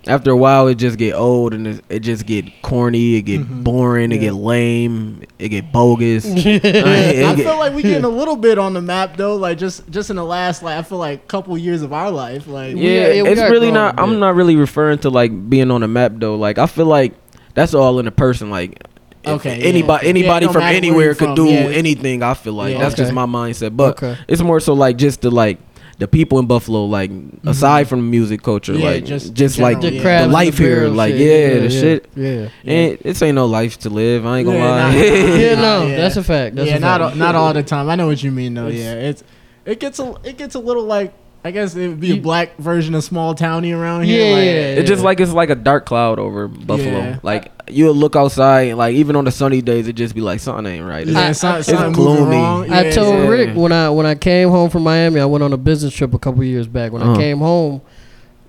after 0.05 0.31
a 0.31 0.35
while, 0.37 0.67
it 0.67 0.75
just 0.75 0.97
get 0.97 1.13
old 1.15 1.53
and 1.53 1.65
it, 1.67 1.85
it 1.89 1.99
just 2.01 2.25
get 2.25 2.45
corny. 2.61 3.15
It 3.15 3.21
get 3.21 3.41
Mhm. 3.41 3.63
boring. 3.63 4.11
It 4.11 4.17
get 4.19 4.33
lame. 4.33 5.21
It 5.39 5.49
get 5.49 5.71
bogus. 5.71 6.25
I 6.29 6.35
It 6.37 6.61
get- 6.63 7.37
feel 7.37 7.57
like 7.57 7.73
we 7.73 7.81
getting 7.83 8.03
a 8.03 8.09
little 8.09 8.35
bit 8.35 8.57
on 8.57 8.73
the 8.73 8.81
map 8.81 9.15
though. 9.17 9.35
Like 9.35 9.57
just 9.57 9.89
just 9.89 10.09
in 10.09 10.15
the 10.17 10.25
last 10.25 10.61
like 10.63 10.77
I 10.77 10.81
feel 10.83 10.97
like 10.97 11.27
couple 11.27 11.57
years 11.57 11.81
of 11.81 11.93
our 11.93 12.11
life. 12.11 12.47
Like 12.47 12.75
We- 12.75 12.81
yeah, 12.81 13.07
yeah, 13.13 13.23
we 13.23 13.29
it's 13.29 13.41
really 13.41 13.71
not. 13.71 13.99
I'm 13.99 14.19
not 14.19 14.35
really 14.35 14.55
referring 14.55 14.99
to 14.99 15.09
like 15.09 15.49
being 15.49 15.71
on 15.71 15.81
the 15.81 15.87
map 15.87 16.13
though. 16.15 16.35
Like 16.35 16.57
I 16.57 16.65
feel 16.65 16.85
like 16.87 17.13
that's 17.53 17.73
all 17.73 17.99
in 17.99 18.07
a 18.07 18.11
person. 18.11 18.49
Like 18.49 18.83
if 19.23 19.29
Okay, 19.35 19.57
yeah. 19.59 19.65
anybody 19.67 20.05
Yeah, 20.05 20.09
anybody 20.09 20.45
no 20.47 20.51
from 20.51 20.63
anywhere 20.63 21.05
you're 21.05 21.15
could 21.15 21.27
from, 21.27 21.35
do 21.35 21.45
yeah. 21.45 21.69
anything. 21.69 22.23
I 22.23 22.33
feel 22.33 22.53
like 22.53 22.73
Yeah. 22.73 22.79
that's 22.79 22.95
just 22.95 23.13
my 23.13 23.25
mindset. 23.25 23.77
But 23.77 23.91
Okay. 24.03 24.17
it's 24.27 24.41
more 24.41 24.59
so 24.59 24.73
like 24.73 24.97
just 24.97 25.21
to 25.21 25.29
like 25.29 25.59
the 26.03 26.07
people 26.09 26.37
in 26.39 26.45
Buffalo. 26.47 26.85
Like 26.85 27.11
aside 27.45 27.87
from 27.87 27.99
the 27.99 28.07
music 28.11 28.43
culture, 28.43 28.73
Mm-hmm. 28.73 28.81
Yeah, 28.81 28.89
like 28.89 29.05
just 29.05 29.33
just, 29.33 29.57
like 29.57 29.79
general, 29.79 30.01
the 30.03 30.03
yeah. 30.09 30.25
the 30.27 30.33
life 30.33 30.57
the 30.57 30.63
here. 30.63 30.87
Like 30.89 31.13
shit. 31.13 31.53
yeah, 31.53 31.59
the 31.61 31.69
shit. 31.69 32.09
Yeah. 32.15 32.49
And 32.65 32.97
it's 33.01 33.21
ain't 33.21 33.35
no 33.35 33.45
life 33.45 33.79
to 33.79 33.89
live. 33.89 34.25
I 34.25 34.39
ain't 34.39 34.45
gonna 34.47 34.57
Yeah, 34.59 34.69
lie. 34.69 34.81
nah, 34.81 34.87
nah, 34.91 35.35
Yeah, 35.43 35.55
no, 35.55 35.87
yeah. 35.87 35.97
that's 35.97 36.17
a 36.17 36.23
fact. 36.23 36.55
That's 36.57 36.67
yeah, 36.69 36.75
a 36.75 36.79
not 36.79 36.99
fact. 37.01 37.11
all- 37.13 37.17
not 37.17 37.35
all 37.35 37.53
the 37.53 37.63
time. 37.73 37.89
I 37.89 37.95
know 37.95 38.07
what 38.07 38.21
you 38.21 38.31
mean 38.31 38.53
though. 38.53 38.67
It's- 38.67 38.81
yeah, 38.83 38.93
it's 39.09 39.23
it 39.65 39.79
gets 39.79 39.99
a 39.99 40.13
it 40.25 40.37
gets 40.37 40.55
a 40.55 40.59
little 40.59 40.83
like 40.83 41.13
I 41.45 41.51
guess 41.51 41.75
it 41.75 41.87
would 41.89 41.99
be 41.99 42.13
a 42.17 42.21
black 42.21 42.55
version 42.57 42.95
of 42.95 43.03
small 43.03 43.35
towny 43.35 43.73
around 43.73 44.03
here. 44.03 44.25
Yeah, 44.29 44.35
like, 44.35 44.45
yeah, 44.45 44.79
It's 44.81 44.89
just 44.89 45.03
like 45.03 45.19
it's 45.19 45.33
like 45.33 45.49
a 45.49 45.55
dark 45.55 45.85
cloud 45.85 46.17
over 46.19 46.47
Buffalo. 46.47 46.89
Yeah. 46.99 47.19
Like 47.21 47.51
you'll 47.69 47.93
look 47.95 48.15
outside, 48.15 48.73
like 48.75 48.95
even 48.95 49.15
on 49.17 49.25
the 49.25 49.31
sunny 49.31 49.61
days, 49.61 49.87
it 49.89 49.93
just 49.93 50.15
be 50.15 50.21
like 50.21 50.39
something 50.39 50.65
ain't 50.65 50.85
right. 50.85 51.05
Yeah, 51.05 51.19
I- 51.19 51.31
some- 51.33 51.55
I- 51.55 51.61
something 51.61 51.89
it's 51.89 51.97
moving 51.97 52.15
gloomy. 52.23 52.35
wrong. 52.37 52.71
I 52.71 52.91
told 52.91 53.15
yeah. 53.15 53.27
Rick 53.27 53.55
when 53.57 53.71
I 53.73 53.89
when 53.89 54.05
I 54.05 54.15
came 54.15 54.49
home 54.49 54.69
from 54.69 54.83
Miami, 54.83 55.19
I 55.19 55.25
went 55.25 55.43
on 55.43 55.51
a 55.51 55.57
business 55.57 55.93
trip 55.93 56.13
a 56.13 56.19
couple 56.19 56.43
years 56.45 56.67
back. 56.67 56.91
When 56.93 57.01
I 57.01 57.07
Uh-huh. 57.07 57.15
came 57.19 57.39
home, 57.39 57.81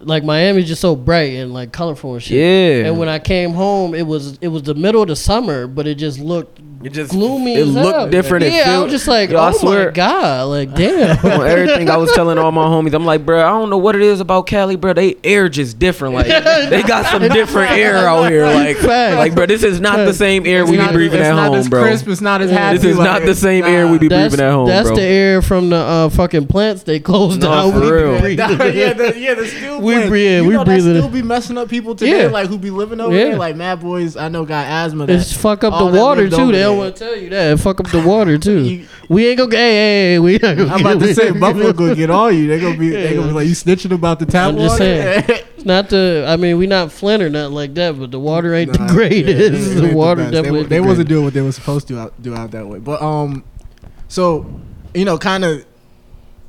like 0.01 0.23
Miami's 0.23 0.69
just 0.69 0.81
so 0.81 0.95
bright 0.95 1.33
and 1.35 1.53
like 1.53 1.73
colorful 1.73 2.15
and 2.15 2.23
shit. 2.23 2.37
Yeah. 2.37 2.89
And 2.91 2.99
when 2.99 3.09
I 3.09 3.19
came 3.19 3.55
home, 3.55 3.95
it 3.95 4.07
was 4.07 4.39
it 4.41 4.49
was 4.49 4.63
the 4.63 4.75
middle 4.75 5.03
of 5.03 5.09
the 5.09 5.17
summer, 5.17 5.67
but 5.67 5.87
it 5.89 5.97
just 5.97 6.21
looked 6.21 6.61
it 6.85 6.93
just 6.93 7.11
gloomy. 7.11 7.55
It 7.55 7.61
as 7.67 7.69
looked 7.75 7.97
hell. 7.97 8.09
different. 8.11 8.45
Yeah, 8.45 8.51
it 8.51 8.61
I 8.61 8.65
felt, 8.65 8.85
was 8.85 8.93
just 8.93 9.09
like, 9.09 9.31
Yo, 9.31 9.39
oh 9.39 9.43
I 9.43 9.53
swear- 9.53 9.87
my 9.87 9.93
god, 9.93 10.45
like 10.49 10.75
damn. 10.77 11.19
on 11.25 11.47
everything 11.47 11.89
I 11.91 11.97
was 11.97 12.13
telling 12.13 12.39
all 12.39 12.53
my 12.53 12.65
homies, 12.67 12.93
I'm 12.95 13.05
like, 13.07 13.25
bro, 13.25 13.41
I 13.45 13.49
don't 13.51 13.71
know 13.71 13.79
what 13.79 13.97
it 13.97 14.03
is 14.03 14.21
about 14.21 14.47
Cali, 14.47 14.77
bro. 14.77 14.93
They 14.93 15.17
air 15.25 15.49
just 15.49 15.79
different. 15.79 16.15
Like 16.15 16.27
they 16.71 16.83
got 16.83 17.07
some 17.07 17.23
different 17.23 17.71
air 17.73 17.97
out 18.09 18.31
here. 18.31 18.45
Like, 18.47 18.77
Facts. 18.77 19.17
like, 19.17 19.35
bro, 19.35 19.47
this 19.47 19.63
is 19.63 19.81
not 19.81 19.97
the 19.97 20.13
same 20.15 20.47
air 20.47 20.63
It's 20.63 20.71
we 20.71 20.77
be 20.77 20.87
breathing 20.93 21.21
it's 21.21 21.29
at 21.29 21.35
not 21.35 21.49
home, 21.49 21.57
as 21.57 21.69
bro. 21.69 21.83
Crisp, 21.83 22.07
it's 22.09 22.21
not 22.21 22.43
as 22.43 22.51
happy. 22.51 22.77
This 22.79 22.87
is 22.87 22.99
like 22.99 23.05
not 23.07 23.23
the 23.23 23.35
same 23.35 23.65
air 23.65 23.89
we 23.89 23.99
be 23.99 24.09
that's 24.09 24.35
breathing 24.35 24.47
at 24.47 24.53
home, 24.53 24.67
that's 24.69 24.89
bro. 24.89 24.97
the 24.97 25.03
air 25.03 25.43
from 25.43 25.71
the 25.71 25.77
uh, 25.77 26.09
fucking 26.11 26.47
plants 26.49 26.83
they 26.83 27.01
closed 27.01 27.41
No, 27.41 27.51
down. 27.51 27.73
for 27.73 27.81
We 27.81 27.91
real. 27.91 28.21
breathe 28.21 28.39
yeah, 28.39 28.93
the, 28.93 29.15
yeah, 29.19 29.35
the 29.35 29.47
steel 29.47 29.81
We 29.81 29.95
plants. 29.95 30.09
breathe- 30.11 30.43
You 30.43 30.45
we 30.49 30.53
know 30.55 30.59
that 30.61 30.67
breathe 30.67 30.87
it. 30.87 30.99
still 31.01 31.09
be 31.09 31.23
messing 31.23 31.57
up 31.59 31.69
people 31.69 31.95
today, 31.95 32.25
Yeah. 32.25 32.29
like 32.29 32.49
who 32.49 32.59
be 32.59 32.71
living 32.71 33.01
over 33.01 33.15
Yeah. 33.17 33.25
there. 33.31 33.37
Like 33.39 33.57
Mad 33.57 33.81
Boys, 33.81 34.17
I 34.17 34.29
know 34.29 34.45
got 34.45 34.67
asthma. 34.67 35.07
That 35.07 35.15
It's 35.17 35.33
fuck 35.33 35.65
up 35.65 35.79
the 35.79 35.99
water 35.99 36.29
too. 36.29 36.53
They 36.53 36.74
don't 36.75 36.85
want 36.85 36.97
to 36.97 37.05
tell 37.05 37.17
you 37.17 37.31
that. 37.31 37.59
Fuck 37.61 37.81
up 37.81 37.89
the 37.91 38.03
water 38.03 38.39
too. 38.39 38.63
You- 38.65 38.87
we 39.09 39.27
ain't 39.29 39.39
gonna. 39.39 39.55
Hey, 39.55 39.73
hey, 39.73 40.13
hey, 40.13 40.19
we. 40.19 40.39
I'm 40.43 40.81
about 40.81 40.99
to 41.01 41.15
say 41.15 41.31
Buffalo 41.31 41.73
gonna 41.75 41.95
get 41.95 42.09
all 42.11 42.33
you. 42.33 42.47
They 42.49 42.59
gonna 42.59 42.79
be 42.79 42.89
they 42.89 43.15
gonna 43.15 43.29
be 43.29 43.33
like 43.35 43.47
you 43.47 43.53
snitching 43.55 43.93
about 43.93 44.19
the 44.19 44.25
tap 44.27 44.49
I'm 44.55 44.59
just 44.59 44.81
water. 44.81 45.25
It's 45.57 45.65
not 45.67 45.91
the. 45.91 46.25
I 46.27 46.37
mean, 46.37 46.57
we 46.59 46.67
not 46.67 46.91
Flint 46.91 47.23
or 47.23 47.29
nothing 47.29 47.55
like 47.55 47.75
that, 47.75 47.99
but 47.99 48.11
the 48.11 48.19
water 48.19 48.55
ain't 48.55 48.79
Nah, 48.79 48.87
the 48.87 48.93
greatest. 48.93 49.75
yeah, 49.75 49.81
the 49.89 49.95
water 49.95 50.23
best. 50.23 50.33
definitely. 50.33 50.63
They, 50.63 50.69
they 50.69 50.79
the 50.81 50.87
wasn't 50.87 51.09
doing 51.09 51.25
what 51.25 51.35
they 51.35 51.43
were 51.43 51.53
supposed 51.53 51.87
to 51.89 51.99
out, 51.99 52.23
do 52.23 52.35
out 52.35 52.51
that 52.53 52.67
way. 52.67 52.79
But 52.79 53.03
um, 53.03 53.45
so 54.09 54.51
you 54.95 55.05
know, 55.05 55.19
kind 55.19 55.45
of, 55.45 55.65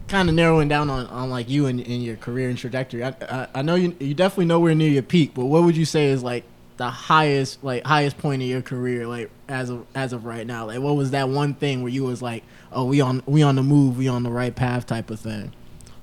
kind 0.08 0.30
of 0.30 0.36
narrowing 0.36 0.68
down 0.70 0.90
on, 0.90 1.08
on 1.08 1.30
like 1.30 1.50
you 1.50 1.66
and, 1.66 1.80
and 1.82 2.04
your 2.04 2.16
career 2.16 2.48
and 2.50 2.58
trajectory. 2.58 3.04
I, 3.04 3.10
I 3.30 3.48
I 3.56 3.62
know 3.64 3.76
you 3.76 3.96
you 4.00 4.14
definitely 4.14 4.46
nowhere 4.46 4.76
near 4.76 4.90
your 4.90 5.04
peak, 5.04 5.34
but 5.34 5.46
what 5.46 5.64
would 5.64 5.76
you 5.76 5.86
say 5.86 6.08
is 6.08 6.24
like 6.24 6.44
the 6.78 6.90
highest 6.90 7.64
like 7.64 7.84
highest 7.86 8.18
point 8.18 8.42
of 8.42 8.48
your 8.48 8.62
career 8.62 9.08
like 9.08 9.32
as 9.48 9.70
of 9.70 9.86
as 9.96 10.14
of 10.14 10.26
right 10.26 10.46
now? 10.46 10.68
Like 10.68 10.80
what 10.80 10.96
was 10.96 11.12
that 11.12 11.30
one 11.30 11.54
thing 11.54 11.84
where 11.84 11.92
you 11.92 12.04
was 12.04 12.22
like, 12.22 12.44
oh, 12.72 12.86
we 12.86 13.02
on 13.02 13.24
we 13.26 13.42
on 13.44 13.56
the 13.56 13.64
move, 13.64 13.98
we 13.98 14.08
on 14.08 14.24
the 14.24 14.32
right 14.32 14.56
path 14.56 14.86
type 14.86 15.10
of 15.10 15.20
thing. 15.20 15.54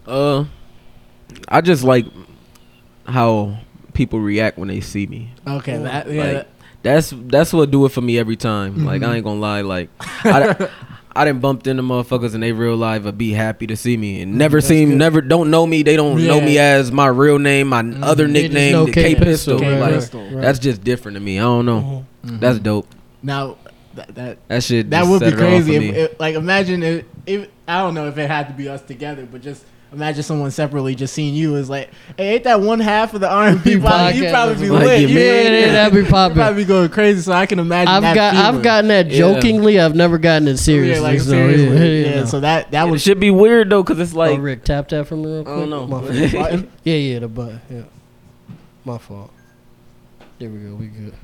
Uh, 0.07 0.45
I 1.49 1.61
just 1.61 1.85
like 1.85 2.07
how 3.07 3.59
people 3.93 4.21
react 4.21 4.59
when 4.59 4.69
they 4.69 4.81
see 4.81 5.07
me. 5.07 5.33
Okay, 5.47 5.79
that 5.79 6.11
yeah. 6.11 6.25
Like, 6.25 6.49
That's 6.83 7.13
that's 7.17 7.53
what 7.53 7.71
do 7.71 7.85
it 7.87 7.91
for 7.91 8.01
me 8.01 8.19
every 8.19 8.37
time. 8.37 8.85
Like 8.85 9.03
I 9.03 9.17
ain't 9.17 9.25
gonna 9.25 9.41
lie. 9.41 9.61
Like 9.61 9.91
I, 10.01 10.71
I 11.15 11.25
didn't 11.25 11.41
bumped 11.41 11.67
into 11.67 11.83
motherfuckers 11.83 12.35
in 12.35 12.41
they 12.41 12.53
real 12.53 12.77
life, 12.77 13.03
but 13.03 13.19
be 13.19 13.33
happy 13.33 13.67
to 13.67 13.77
see 13.77 13.97
me 13.97 14.23
and 14.23 14.35
mm, 14.35 14.37
never 14.37 14.59
That's 14.59 14.69
seem, 14.69 14.91
good. 14.91 14.99
never 14.99 15.21
don't 15.21 15.51
know 15.51 15.67
me. 15.67 15.83
They 15.83 15.97
don't 15.97 16.27
know 16.27 16.41
me 16.41 16.59
as 16.59 16.91
my 16.91 17.07
real 17.07 17.39
name, 17.39 17.69
my 17.69 17.83
mm, 17.83 18.03
other 18.03 18.27
They 18.27 18.43
just 18.43 18.55
nickname, 18.55 18.87
the 18.87 18.93
K 18.93 19.15
K 19.15 19.15
Pistol. 19.17 19.59
Pistol, 19.59 19.59
K 19.59 19.81
Like 19.81 19.95
Pistol. 19.95 20.23
Right. 20.23 20.41
that's 20.41 20.59
just 20.59 20.83
different 20.83 21.17
to 21.17 21.21
me. 21.21 21.39
I 21.39 21.43
don't 21.43 21.67
know. 21.67 22.07
Mhm. 22.25 22.41
That's 22.41 22.57
mm-hmm. 22.57 22.65
dope. 22.65 22.89
Now, 23.23 23.57
that, 23.95 24.15
that 24.15 24.49
That 24.49 24.63
shit. 24.63 24.91
that 24.91 25.07
would 25.07 25.21
be 25.21 25.27
set 25.27 25.33
it 25.35 25.35
off 25.35 25.41
crazy. 25.41 25.77
If, 25.77 25.95
if, 25.95 26.21
like, 26.21 26.35
imagine 26.35 26.83
if, 26.83 27.05
if 27.27 27.49
I 27.69 27.79
don't 27.83 27.95
know 27.95 28.09
if 28.09 28.17
it 28.17 28.29
had 28.29 28.49
to 28.49 28.55
be 28.55 28.69
us 28.69 28.83
together, 28.83 29.27
but 29.31 29.43
just 29.43 29.65
imagine 29.93 30.23
someone 30.23 30.51
separately 30.51 30.95
just 30.95 31.13
seeing 31.15 31.35
you 31.35 31.57
is 31.57 31.69
like, 31.69 31.91
hey, 32.17 32.35
ain't 32.35 32.45
that 32.45 32.61
one 32.61 32.81
half 32.81 33.13
of 33.15 33.21
the 33.21 33.29
R 33.31 33.49
and 33.49 33.63
B? 33.63 33.75
Podcast. 33.77 34.15
You 34.15 34.31
probably 34.31 34.55
be 34.65 34.71
Like, 34.71 34.85
lit. 34.87 35.01
you 35.03 35.09
You 35.09 35.19
Yeah, 35.19 35.33
would- 35.45 35.53
yeah, 35.53 35.73
that'd 35.73 35.93
be 35.95 36.01
you'd 36.03 36.09
popping. 36.09 36.37
probably 36.37 36.63
be 36.65 36.69
going 36.69 36.89
crazy. 36.89 37.21
So 37.21 37.33
I 37.33 37.47
can 37.47 37.59
imagine. 37.59 37.89
I've 37.93 38.03
that 38.03 38.15
got 38.15 38.33
feeling. 38.35 38.47
I've 38.57 38.63
gotten 38.63 38.89
that 38.89 39.07
Yeah. 39.11 39.19
jokingly. 39.19 39.79
I've 39.81 39.95
never 39.95 40.19
gotten 40.19 40.49
it 40.49 40.53
Yeah, 40.53 40.57
seriously. 40.57 41.03
like 41.03 41.21
so, 41.21 41.31
seriously. 41.31 41.67
yeah, 41.77 41.85
Yeah, 42.09 42.15
yeah, 42.15 42.21
no. 42.21 42.27
so 42.27 42.41
that 42.41 42.71
that 42.73 42.87
it 42.87 42.91
would 42.91 43.01
should 43.01 43.21
be 43.21 43.31
weird 43.31 43.71
though, 43.71 43.85
cause 43.85 43.99
it's 43.99 44.15
like, 44.15 44.31
oh, 44.31 44.35
like 44.35 44.43
Rick, 44.43 44.65
tap 44.65 44.89
that 44.89 45.07
for 45.07 45.17
me 45.17 45.27
real 45.27 45.41
I 45.41 45.45
quick. 45.45 45.57
don't 45.57 45.71
know. 45.71 45.87
My 45.87 46.09
yeah, 46.85 46.95
yeah, 46.95 47.19
the 47.21 47.29
button. 47.29 47.61
Yeah, 47.71 47.83
my 48.85 48.99
fault. 48.99 49.31
There 50.39 50.49
we 50.49 50.59
go. 50.59 50.75
We 50.75 50.87
good. 50.87 51.15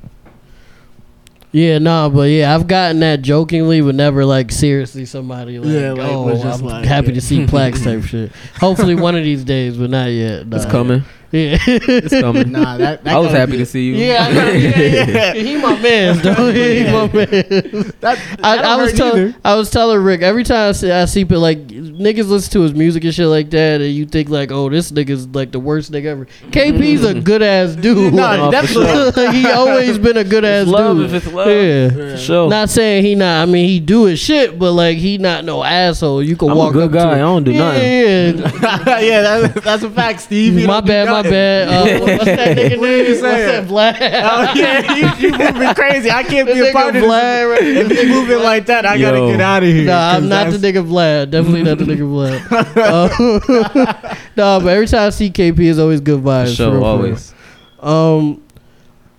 Yeah, 1.50 1.78
nah, 1.78 2.08
but 2.10 2.28
yeah, 2.30 2.54
I've 2.54 2.66
gotten 2.66 3.00
that 3.00 3.22
jokingly, 3.22 3.80
but 3.80 3.94
never 3.94 4.24
like 4.24 4.52
seriously. 4.52 5.06
Somebody 5.06 5.58
like, 5.58 5.68
Yeah, 5.70 5.92
like, 5.92 6.12
oh, 6.12 6.22
was 6.26 6.42
just 6.42 6.60
I'm 6.60 6.66
like, 6.66 6.84
happy 6.84 7.08
yeah. 7.08 7.14
to 7.14 7.20
see 7.22 7.46
plaques 7.46 7.82
type 7.82 8.02
shit. 8.04 8.32
Hopefully, 8.60 8.94
one 8.94 9.16
of 9.16 9.24
these 9.24 9.44
days, 9.44 9.76
but 9.78 9.88
not 9.90 10.06
yet. 10.10 10.46
it's 10.50 10.64
Nah. 10.66 10.70
coming. 10.70 10.98
Yeah, 11.00 11.17
It's 11.32 12.14
coming. 12.20 12.52
Nah, 12.52 12.78
that, 12.78 13.04
that 13.04 13.14
I 13.14 13.18
was 13.18 13.30
happy 13.30 13.52
be- 13.52 13.58
to 13.58 13.66
see 13.66 13.86
you. 13.86 13.94
yeah, 13.94 14.26
I 14.28 14.32
know, 14.32 14.48
yeah, 14.50 14.78
yeah. 14.78 15.34
He 15.34 15.56
my 15.56 15.78
man, 15.78 16.18
though. 16.22 16.52
He 16.52 16.84
my 16.84 17.12
man. 17.12 17.92
That, 18.00 18.18
I, 18.42 18.56
that 18.56 18.64
I 18.64 18.76
don't 18.76 18.80
was 18.82 18.92
telling. 18.94 19.34
I 19.44 19.54
was 19.54 19.70
telling 19.70 20.02
Rick 20.02 20.22
every 20.22 20.44
time 20.44 20.70
I 20.70 20.72
see, 20.72 20.90
I 20.90 21.04
see 21.04 21.24
people 21.24 21.40
like 21.40 21.66
niggas 21.66 22.28
listen 22.28 22.52
to 22.52 22.60
his 22.62 22.74
music 22.74 23.04
and 23.04 23.14
shit 23.14 23.26
like 23.26 23.50
that, 23.50 23.80
and 23.80 23.92
you 23.92 24.06
think 24.06 24.28
like, 24.28 24.50
oh, 24.50 24.68
this 24.68 24.90
nigga's 24.90 25.26
like 25.28 25.52
the 25.52 25.60
worst 25.60 25.92
nigga 25.92 26.06
ever. 26.06 26.26
KP's 26.50 27.04
a 27.04 27.14
mm-hmm. 27.14 27.20
good 27.20 27.42
ass 27.42 27.74
dude. 27.74 28.14
No, 28.14 28.46
for 28.46 28.50
definitely. 28.52 29.38
He 29.38 29.46
always 29.48 29.98
been 29.98 30.16
a 30.16 30.24
good 30.24 30.44
ass 30.44 30.62
It's 30.62 30.70
love 30.70 30.96
dude. 30.96 31.06
if 31.12 31.24
it's 31.24 31.32
love. 31.34 31.48
Yeah. 31.48 31.88
For 31.90 32.16
sure. 32.16 32.48
Not 32.48 32.70
saying 32.70 33.04
he 33.04 33.14
not. 33.14 33.42
I 33.42 33.50
mean, 33.50 33.68
he 33.68 33.80
do 33.80 34.04
his 34.04 34.18
shit, 34.18 34.58
but 34.58 34.72
like 34.72 34.96
he 34.98 35.18
not 35.18 35.44
no 35.44 35.62
asshole. 35.62 36.22
You 36.22 36.36
can 36.36 36.50
I'm 36.50 36.56
a 36.56 36.58
walk 36.58 36.72
good 36.72 36.84
up 36.84 36.92
guy. 36.92 37.12
I 37.12 37.14
To 37.14 37.20
don't 37.20 37.44
do 37.44 37.52
yeah, 37.52 38.32
nothing. 38.32 38.62
Yeah, 38.62 39.00
yeah, 39.00 39.20
that's, 39.22 39.64
that's 39.64 39.82
a 39.82 39.90
fact, 39.90 40.20
Steve. 40.20 40.58
You 40.58 40.66
My 40.66 40.80
don't 40.80 40.86
bad, 40.86 41.08
my 41.22 41.30
bad. 41.30 41.68
Uh, 41.68 42.00
what's 42.06 42.24
that 42.24 42.56
nigga 42.56 42.70
name? 42.70 42.80
did 42.80 43.06
you 43.08 43.12
What's 43.12 43.20
that, 43.22 43.66
Vlad? 43.66 43.98
Oh 44.00 44.52
yeah, 44.54 44.94
you, 44.94 45.28
you 45.30 45.30
moving 45.38 45.74
crazy. 45.74 46.10
I 46.10 46.22
can't 46.22 46.46
be 46.48 46.58
a 46.68 46.72
part 46.72 46.94
nigga 46.94 46.98
of. 46.98 47.04
Vlad, 47.10 47.50
right? 47.50 47.62
If 47.62 47.92
you 48.02 48.08
moving 48.08 48.38
like 48.42 48.66
that, 48.66 48.84
I 48.86 48.98
gotta 48.98 49.18
get 49.32 49.40
out 49.40 49.62
of 49.62 49.68
here. 49.68 49.84
Nah, 49.86 50.10
I'm 50.16 50.28
not 50.28 50.50
the 50.50 50.58
nigga 50.58 50.86
Vlad. 50.86 51.30
Definitely 51.30 51.62
not 51.62 51.78
the 51.78 51.84
nigga 51.84 52.06
Vlad. 52.08 52.38
Uh, 52.76 54.14
nah, 54.36 54.58
but 54.60 54.68
every 54.68 54.86
time 54.86 55.06
I 55.06 55.10
see 55.10 55.30
KP, 55.30 55.58
is 55.60 55.78
always 55.78 56.00
good 56.00 56.20
For 56.22 56.28
vibes. 56.28 56.48
for 56.50 56.54
sure, 56.54 56.70
real, 56.72 56.80
for 56.80 56.86
always. 56.86 57.34
real. 57.82 57.90
Um, 57.90 58.42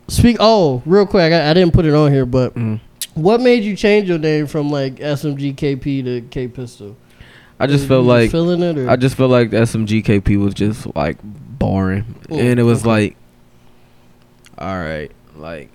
speak. 0.07 0.38
Oh, 0.39 0.81
real 0.85 1.05
quick, 1.05 1.31
I, 1.33 1.49
I 1.51 1.53
didn't 1.53 1.73
put 1.73 1.85
it 1.85 1.93
on 1.93 2.12
here, 2.12 2.25
but 2.25 2.55
Mhm. 2.55 2.79
what 3.15 3.41
made 3.41 3.63
you 3.63 3.75
change 3.75 4.09
your 4.09 4.19
name 4.19 4.47
from 4.47 4.69
like 4.69 4.95
SMG 4.99 5.53
KP 5.55 6.03
to 6.03 6.21
K 6.29 6.47
Pistol? 6.47 6.95
I 7.62 7.67
just 7.67 7.88
felt 7.88 8.05
like 8.05 8.31
feeling 8.31 8.62
it. 8.63 8.77
Or? 8.77 8.89
I 8.89 8.95
just 8.95 9.15
felt 9.15 9.31
like 9.31 9.49
SMGKP 9.51 10.38
was 10.41 10.53
just 10.53 10.88
like 10.95 11.17
boring, 11.60 12.04
Mm, 12.30 12.39
and 12.52 12.60
it 12.60 12.63
was 12.63 12.82
okay. 12.82 12.89
like, 12.89 13.15
all 14.58 14.78
right, 14.78 15.12
like. 15.36 15.69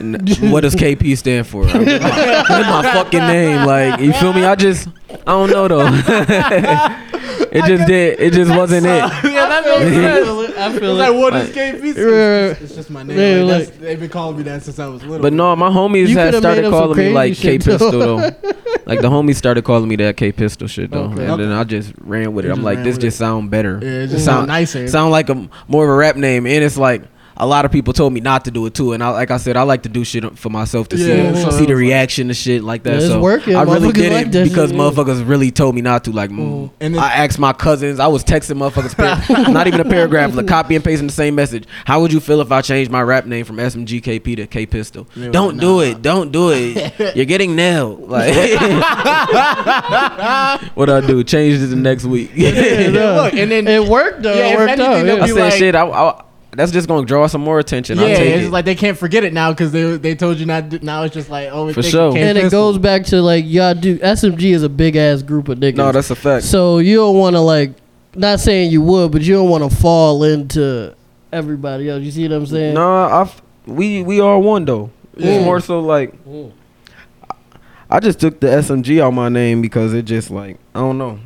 n- 0.00 0.24
what 0.50 0.60
does 0.62 0.74
KP 0.74 1.16
stand 1.18 1.46
for? 1.46 1.64
That's 1.72 2.48
my 2.48 2.82
fucking 2.92 3.20
name. 3.20 3.66
Like, 3.66 4.00
you 4.00 4.12
feel 4.14 4.32
me? 4.32 4.44
I 4.44 4.54
just, 4.54 4.88
I 5.10 5.16
don't 5.26 5.50
know 5.50 5.68
though. 5.68 5.86
it 7.52 7.64
just 7.66 7.86
did. 7.86 8.20
It 8.20 8.32
just 8.32 8.50
wasn't 8.50 8.86
it. 8.86 8.90
yeah, 8.90 9.08
that 9.20 9.64
makes 9.64 9.96
I 9.96 10.00
sense. 10.02 10.26
feel. 10.26 10.40
I 10.40 10.68
It's 10.70 10.78
feel 10.78 10.94
like 10.94 11.12
it. 11.12 11.16
what 11.16 11.32
Like- 11.32 11.48
is 11.48 11.56
KP? 11.56 11.84
It's, 11.84 11.98
Right, 11.98 12.50
it's, 12.52 12.60
it's 12.62 12.74
just 12.74 12.90
my 12.90 13.02
name. 13.02 13.18
Yeah, 13.18 13.42
like, 13.44 13.66
like- 13.68 13.78
they've 13.80 14.00
been 14.00 14.08
calling 14.10 14.36
me 14.36 14.42
that 14.44 14.62
since 14.62 14.78
I 14.78 14.86
was 14.86 15.02
little. 15.02 15.20
But 15.22 15.32
no, 15.32 15.54
my 15.56 15.68
homies 15.70 16.08
You 16.08 16.16
had 16.18 16.32
coulda 16.32 16.38
started 16.38 16.64
up 16.64 16.70
some 16.72 16.80
calling 16.80 16.90
me 16.98 17.04
crazy 17.04 17.14
like 17.14 17.34
K 17.36 17.52
shit, 17.58 17.64
Pistol 17.64 17.90
though. 17.90 18.16
like 18.86 19.00
the 19.00 19.10
homies 19.10 19.36
started 19.36 19.64
calling 19.64 19.88
me 19.88 19.96
that 19.96 20.16
K 20.16 20.32
Pistol 20.32 20.68
shit 20.68 20.90
though, 20.90 21.04
Okay. 21.04 21.26
and 21.26 21.40
then 21.40 21.52
I 21.52 21.64
just 21.64 21.92
ran 22.00 22.32
with 22.34 22.44
it. 22.44 22.48
You 22.48 22.52
I'm 22.52 22.58
just 22.58 22.64
like, 22.64 22.76
ran 22.76 22.84
this 22.86 22.96
with 22.96 23.02
just 23.02 23.16
it. 23.16 23.18
sound 23.18 23.50
better. 23.50 23.78
yeah, 23.82 23.88
it 23.88 24.06
just 24.08 24.24
Sound- 24.24 24.36
sound 24.40 24.48
nicer. 24.48 24.88
sound 24.88 25.10
like 25.10 25.28
a 25.28 25.48
more 25.68 25.84
of 25.84 25.90
a 25.90 25.94
rap 25.94 26.16
name, 26.16 26.46
and 26.46 26.62
it's 26.64 26.76
like 26.78 27.02
a 27.36 27.46
lot 27.46 27.64
of 27.64 27.72
people 27.72 27.92
told 27.92 28.12
me 28.12 28.20
not 28.20 28.44
to 28.44 28.50
do 28.50 28.64
it 28.66 28.74
too. 28.74 28.92
And 28.92 29.02
I, 29.02 29.08
like 29.10 29.30
I 29.30 29.38
said, 29.38 29.56
I 29.56 29.62
like 29.62 29.82
to 29.82 29.88
do 29.88 30.04
shit 30.04 30.38
for 30.38 30.50
myself 30.50 30.88
to 30.90 30.96
Yeah, 30.96 31.34
see 31.34 31.42
so 31.42 31.50
see 31.50 31.56
the 31.56 31.60
was 31.60 31.68
like- 31.70 31.76
reaction 31.78 32.28
to 32.28 32.34
shit 32.34 32.62
like 32.62 32.82
that. 32.84 32.90
Yeah, 32.92 32.96
it's 32.98 33.06
so 33.08 33.20
working. 33.20 33.56
I 33.56 33.62
really 33.62 33.88
Motherfuckers 33.88 33.94
did 33.94 34.12
like 34.12 34.26
it 34.26 34.32
because 34.48 34.70
shit, 34.70 34.78
yeah. 34.78 34.84
motherfuckers 34.84 35.28
really 35.28 35.50
told 35.50 35.74
me 35.74 35.80
not 35.82 36.04
to. 36.04 36.12
Like, 36.12 36.30
mm. 36.30 36.70
And 36.80 36.94
then- 36.94 37.02
I 37.02 37.12
asked 37.24 37.38
my 37.38 37.52
cousins. 37.52 37.98
I 37.98 38.06
was 38.06 38.24
texting 38.24 38.56
motherfuckers, 38.58 38.96
par- 38.96 39.48
not 39.52 39.66
even 39.66 39.80
a 39.80 39.84
paragraph, 39.84 40.34
like 40.34 40.46
copy 40.46 40.76
and 40.76 40.84
pasting 40.84 41.06
the 41.08 41.12
same 41.12 41.34
message. 41.34 41.64
How 41.84 42.00
would 42.00 42.12
you 42.12 42.20
feel 42.20 42.40
if 42.40 42.52
I 42.52 42.62
changed 42.62 42.90
my 42.90 43.02
rap 43.02 43.26
name 43.26 43.44
from 43.44 43.56
SMGKP 43.56 44.36
to 44.36 44.46
K 44.46 44.66
Pistol? 44.66 45.06
They 45.16 45.30
Don't 45.30 45.54
like, 45.54 45.60
do 45.60 45.74
nah. 45.76 45.80
it. 45.80 46.02
Don't 46.02 46.32
do 46.32 46.50
it. 46.52 46.94
You're 47.16 47.24
getting 47.26 47.56
nailed. 47.56 48.08
Like, 48.08 48.32
what 50.74 50.90
I 50.90 51.00
do? 51.06 51.22
Change 51.24 51.62
it 51.62 51.66
the 51.66 51.76
next 51.76 52.04
week. 52.04 52.30
Yeah, 52.34 52.90
no. 52.90 53.14
Look, 53.24 53.34
and 53.34 53.50
then 53.50 53.66
it 53.66 53.88
worked 53.88 54.22
though. 54.22 54.34
Yeah, 54.34 54.52
it 54.52 54.56
worked 54.58 54.70
anything, 54.72 54.86
out. 54.86 55.04
they'll 55.04 55.22
I 55.22 55.26
said 55.26 55.36
like- 55.36 55.52
shit. 55.54 55.74
I, 55.74 55.86
I, 55.86 56.24
that's 56.56 56.72
just 56.72 56.88
gonna 56.88 57.06
draw 57.06 57.26
some 57.26 57.40
more 57.42 57.58
attention. 57.58 57.98
I'll 57.98 58.08
yeah, 58.08 58.16
take 58.16 58.34
it's 58.36 58.46
it. 58.46 58.50
like 58.50 58.64
they 58.64 58.74
can't 58.74 58.96
forget 58.98 59.24
it 59.24 59.32
now 59.32 59.52
because 59.52 59.72
they 59.72 59.96
they 59.96 60.14
told 60.14 60.38
you 60.38 60.46
not. 60.46 60.82
Now 60.82 61.02
it's 61.02 61.14
just 61.14 61.30
like 61.30 61.48
oh, 61.52 61.72
For 61.72 61.82
sure. 61.82 62.16
And 62.16 62.36
it 62.38 62.50
goes 62.50 62.78
back 62.78 63.04
to 63.06 63.20
like 63.22 63.44
y'all 63.46 63.74
do. 63.74 63.98
SMG 63.98 64.54
is 64.54 64.62
a 64.62 64.68
big 64.68 64.96
ass 64.96 65.22
group 65.22 65.48
of 65.48 65.58
niggas. 65.58 65.76
no, 65.76 65.92
that's 65.92 66.10
a 66.10 66.16
fact. 66.16 66.44
So 66.44 66.78
you 66.78 66.96
don't 66.96 67.16
want 67.18 67.34
to 67.36 67.40
like, 67.40 67.72
not 68.14 68.40
saying 68.40 68.70
you 68.70 68.82
would, 68.82 69.12
but 69.12 69.22
you 69.22 69.34
don't 69.34 69.48
want 69.50 69.68
to 69.70 69.76
fall 69.76 70.22
into 70.24 70.94
everybody 71.32 71.88
else. 71.90 72.02
You 72.02 72.10
see 72.10 72.28
what 72.28 72.34
I'm 72.36 72.46
saying? 72.46 72.74
No, 72.74 73.04
I 73.04 73.22
f- 73.22 73.42
we 73.66 74.02
we 74.02 74.20
are 74.20 74.38
one 74.38 74.64
though. 74.64 74.90
It's 75.14 75.24
Yeah. 75.24 75.44
more 75.44 75.60
so 75.60 75.80
like 75.80 76.12
Mm. 76.26 76.52
I 77.90 78.00
just 78.00 78.18
took 78.18 78.40
the 78.40 78.46
SMG 78.48 79.00
out 79.00 79.12
my 79.12 79.28
name 79.28 79.60
because 79.62 79.92
it 79.94 80.04
just 80.04 80.30
like 80.30 80.58
I 80.74 80.80
don't 80.80 80.98
know. 80.98 81.18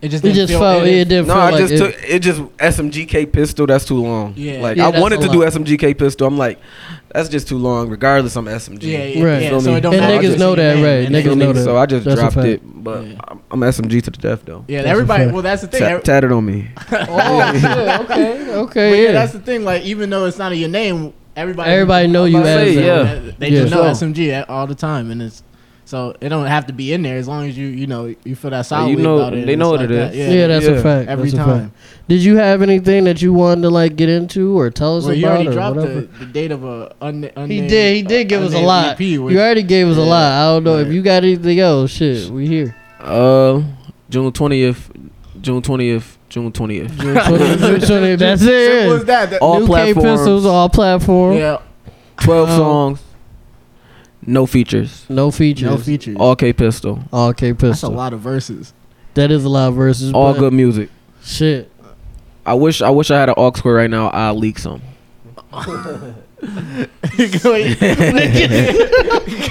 It 0.00 0.10
just 0.10 0.24
It 0.24 0.28
didn't 0.28 0.36
just 0.36 0.50
feel, 0.52 0.60
felt. 0.60 0.82
it 0.84 0.94
It 0.94 1.08
didn't 1.08 1.26
No, 1.26 1.34
feel 1.34 1.42
I 1.42 1.50
like 1.50 1.60
just 1.60 1.72
it. 1.74 1.78
took 1.78 1.94
it 2.08 2.18
just 2.20 2.40
SMGK 2.40 3.32
pistol. 3.32 3.66
That's 3.66 3.84
too 3.84 3.96
long. 4.00 4.32
Yeah. 4.36 4.60
like 4.60 4.76
Yeah, 4.76 4.86
I 4.88 5.00
wanted 5.00 5.18
a 5.18 5.22
to 5.22 5.28
do. 5.28 5.38
SMGK 5.44 5.98
pistol. 5.98 6.26
I'm 6.28 6.38
like, 6.38 6.60
that's 7.12 7.28
just 7.28 7.48
too 7.48 7.58
long. 7.58 7.88
Regardless, 7.88 8.36
I'm 8.36 8.44
SMG. 8.46 8.82
Yeah, 8.84 8.98
yeah, 9.04 9.24
Right. 9.24 9.42
yeah. 9.42 9.48
Feel 9.50 9.60
So 9.60 9.70
me? 9.72 9.76
it 9.78 9.80
don't 9.80 9.94
And 9.94 10.02
matter 10.02 10.14
niggas 10.22 10.30
what 10.30 10.38
know 10.38 10.54
that, 10.54 10.76
your 10.78 10.86
right. 10.86 11.10
name, 11.10 11.22
Niggas 11.22 11.24
you 11.30 11.34
know 11.36 11.52
that. 11.52 11.64
So 11.64 11.76
I 11.76 11.86
just 11.86 12.04
That's 12.04 12.20
dropped 12.20 12.36
it, 12.36 12.60
but 12.64 13.04
Yeah. 13.06 13.18
I'm, 13.26 13.40
I'm 13.50 13.60
SMG 13.60 14.00
to 14.04 14.10
the 14.12 14.18
death 14.18 14.44
though. 14.44 14.64
Yeah, 14.68 14.82
That's 14.82 14.90
everybody. 14.92 15.26
Well, 15.32 15.42
that's 15.42 15.62
the 15.62 15.68
thing. 15.68 15.80
Ta- 15.80 15.98
tatted 15.98 16.30
on 16.30 16.44
me. 16.46 16.68
oh 16.92 17.52
shit. 17.54 18.00
Okay. 18.02 18.44
Okay. 18.58 19.02
yeah, 19.02 19.06
Yeah. 19.08 19.12
that's 19.12 19.32
the 19.32 19.40
thing. 19.40 19.64
Like 19.64 19.82
even 19.82 20.10
though 20.10 20.26
it's 20.26 20.38
not 20.38 20.52
in 20.52 20.58
your 20.58 20.68
name, 20.68 21.12
everybody 21.34 21.70
Everybody 21.72 22.06
know 22.08 22.24
you 22.24 22.38
as 22.38 22.44
say, 22.44 22.86
yeah. 22.86 23.32
They 23.38 23.50
just 23.50 23.72
know 23.72 23.82
SMG 23.82 24.44
all 24.48 24.66
the 24.68 24.74
time, 24.74 25.10
and 25.10 25.20
it's 25.22 25.42
so 25.88 26.14
it 26.20 26.28
don't 26.28 26.44
have 26.46 26.66
to 26.66 26.74
be 26.74 26.92
in 26.92 27.00
there 27.02 27.16
as 27.16 27.26
long 27.26 27.48
as 27.48 27.56
you 27.56 27.66
you 27.66 27.86
know 27.86 28.14
you 28.24 28.36
feel 28.36 28.50
that 28.50 28.66
solid. 28.66 28.90
you 28.90 28.96
know- 28.98 29.16
about 29.18 29.32
it. 29.32 29.46
they 29.46 29.56
know 29.56 29.70
what 29.70 29.80
it 29.80 29.90
like 29.90 30.12
is. 30.12 30.16
that. 30.28 30.34
yeah, 30.34 30.46
that's 30.46 30.66
Yeah. 30.66 30.72
a 30.72 30.82
fact. 30.82 31.08
every 31.08 31.30
that's 31.30 31.42
time. 31.44 31.70
fact. 31.70 31.76
Did 32.08 32.22
you 32.22 32.36
have 32.36 32.60
anything 32.60 33.04
that 33.04 33.22
you 33.22 33.32
wanted 33.32 33.62
to 33.62 33.70
like 33.70 33.96
get 33.96 34.10
into 34.10 34.58
or 34.58 34.68
tell 34.70 34.98
us 34.98 35.04
Well, 35.04 35.12
about 35.12 35.18
you 35.18 35.26
already 35.26 35.48
or 35.48 35.52
dropped 35.52 35.76
whatever? 35.76 36.00
the, 36.02 36.06
the 36.18 36.26
date 36.26 36.50
of 36.52 36.62
a 36.64 36.94
un, 37.00 37.30
he 37.46 37.66
did. 37.66 37.96
He 37.96 38.02
did 38.02 38.28
give 38.28 38.42
us 38.42 38.52
a 38.52 38.58
lot. 38.60 39.00
EP, 39.00 39.18
which- 39.18 39.32
you 39.32 39.40
already 39.40 39.62
gave 39.62 39.88
us 39.88 39.96
a 39.96 40.00
lot. 40.02 40.30
I 40.32 40.44
don't 40.54 40.64
know 40.64 40.76
if 40.78 40.92
you 40.92 41.00
got 41.00 41.24
anything 41.24 41.58
else. 41.58 41.90
Shit, 41.90 42.28
we 42.30 42.46
here. 42.46 42.76
Uh, 43.00 43.62
June 44.10 44.30
twentieth, 44.32 44.90
June 45.40 45.62
twentieth, 45.62 46.18
June 46.28 46.52
twentieth. 46.52 46.98
June 46.98 47.14
20th, 47.14 47.58
June 47.60 47.80
20th, 47.80 48.18
That's 48.18 48.42
Simple 48.42 48.92
as 48.96 49.02
it. 49.02 49.06
that. 49.06 49.30
that 49.30 49.40
All 49.40 49.60
New 49.60 49.66
K 49.66 49.72
platforms. 49.94 50.18
pistols, 50.20 50.44
all 50.46 50.68
platform. 50.68 51.36
yeah, 51.38 51.58
Twelve 52.20 52.50
Um, 52.50 52.56
songs, 52.58 53.00
no 54.26 54.46
features. 54.46 55.04
No 55.08 55.30
features. 55.30 55.70
no 55.70 55.76
features. 55.78 56.16
All 56.18 56.36
K 56.36 56.52
pistol, 56.52 57.00
All 57.12 57.32
K 57.32 57.52
Pistol. 57.52 57.68
That's 57.70 57.82
a 57.82 57.88
lot 57.88 58.12
of 58.12 58.20
verses. 58.20 58.72
That 59.14 59.30
is 59.30 59.44
a 59.44 59.48
lot 59.48 59.68
of 59.68 59.74
verses. 59.74 60.12
all 60.12 60.34
good 60.34 60.52
music. 60.52 60.90
Shit. 61.22 61.70
I 62.46 62.54
wish 62.54 62.80
I 62.80 62.90
wish 62.90 63.10
I 63.10 63.18
had 63.18 63.28
an 63.28 63.34
aux 63.36 63.50
cord 63.52 63.76
right 63.76 63.90
now. 63.90 64.08
I'll 64.08 64.34
leak 64.34 64.58
some. 64.58 64.80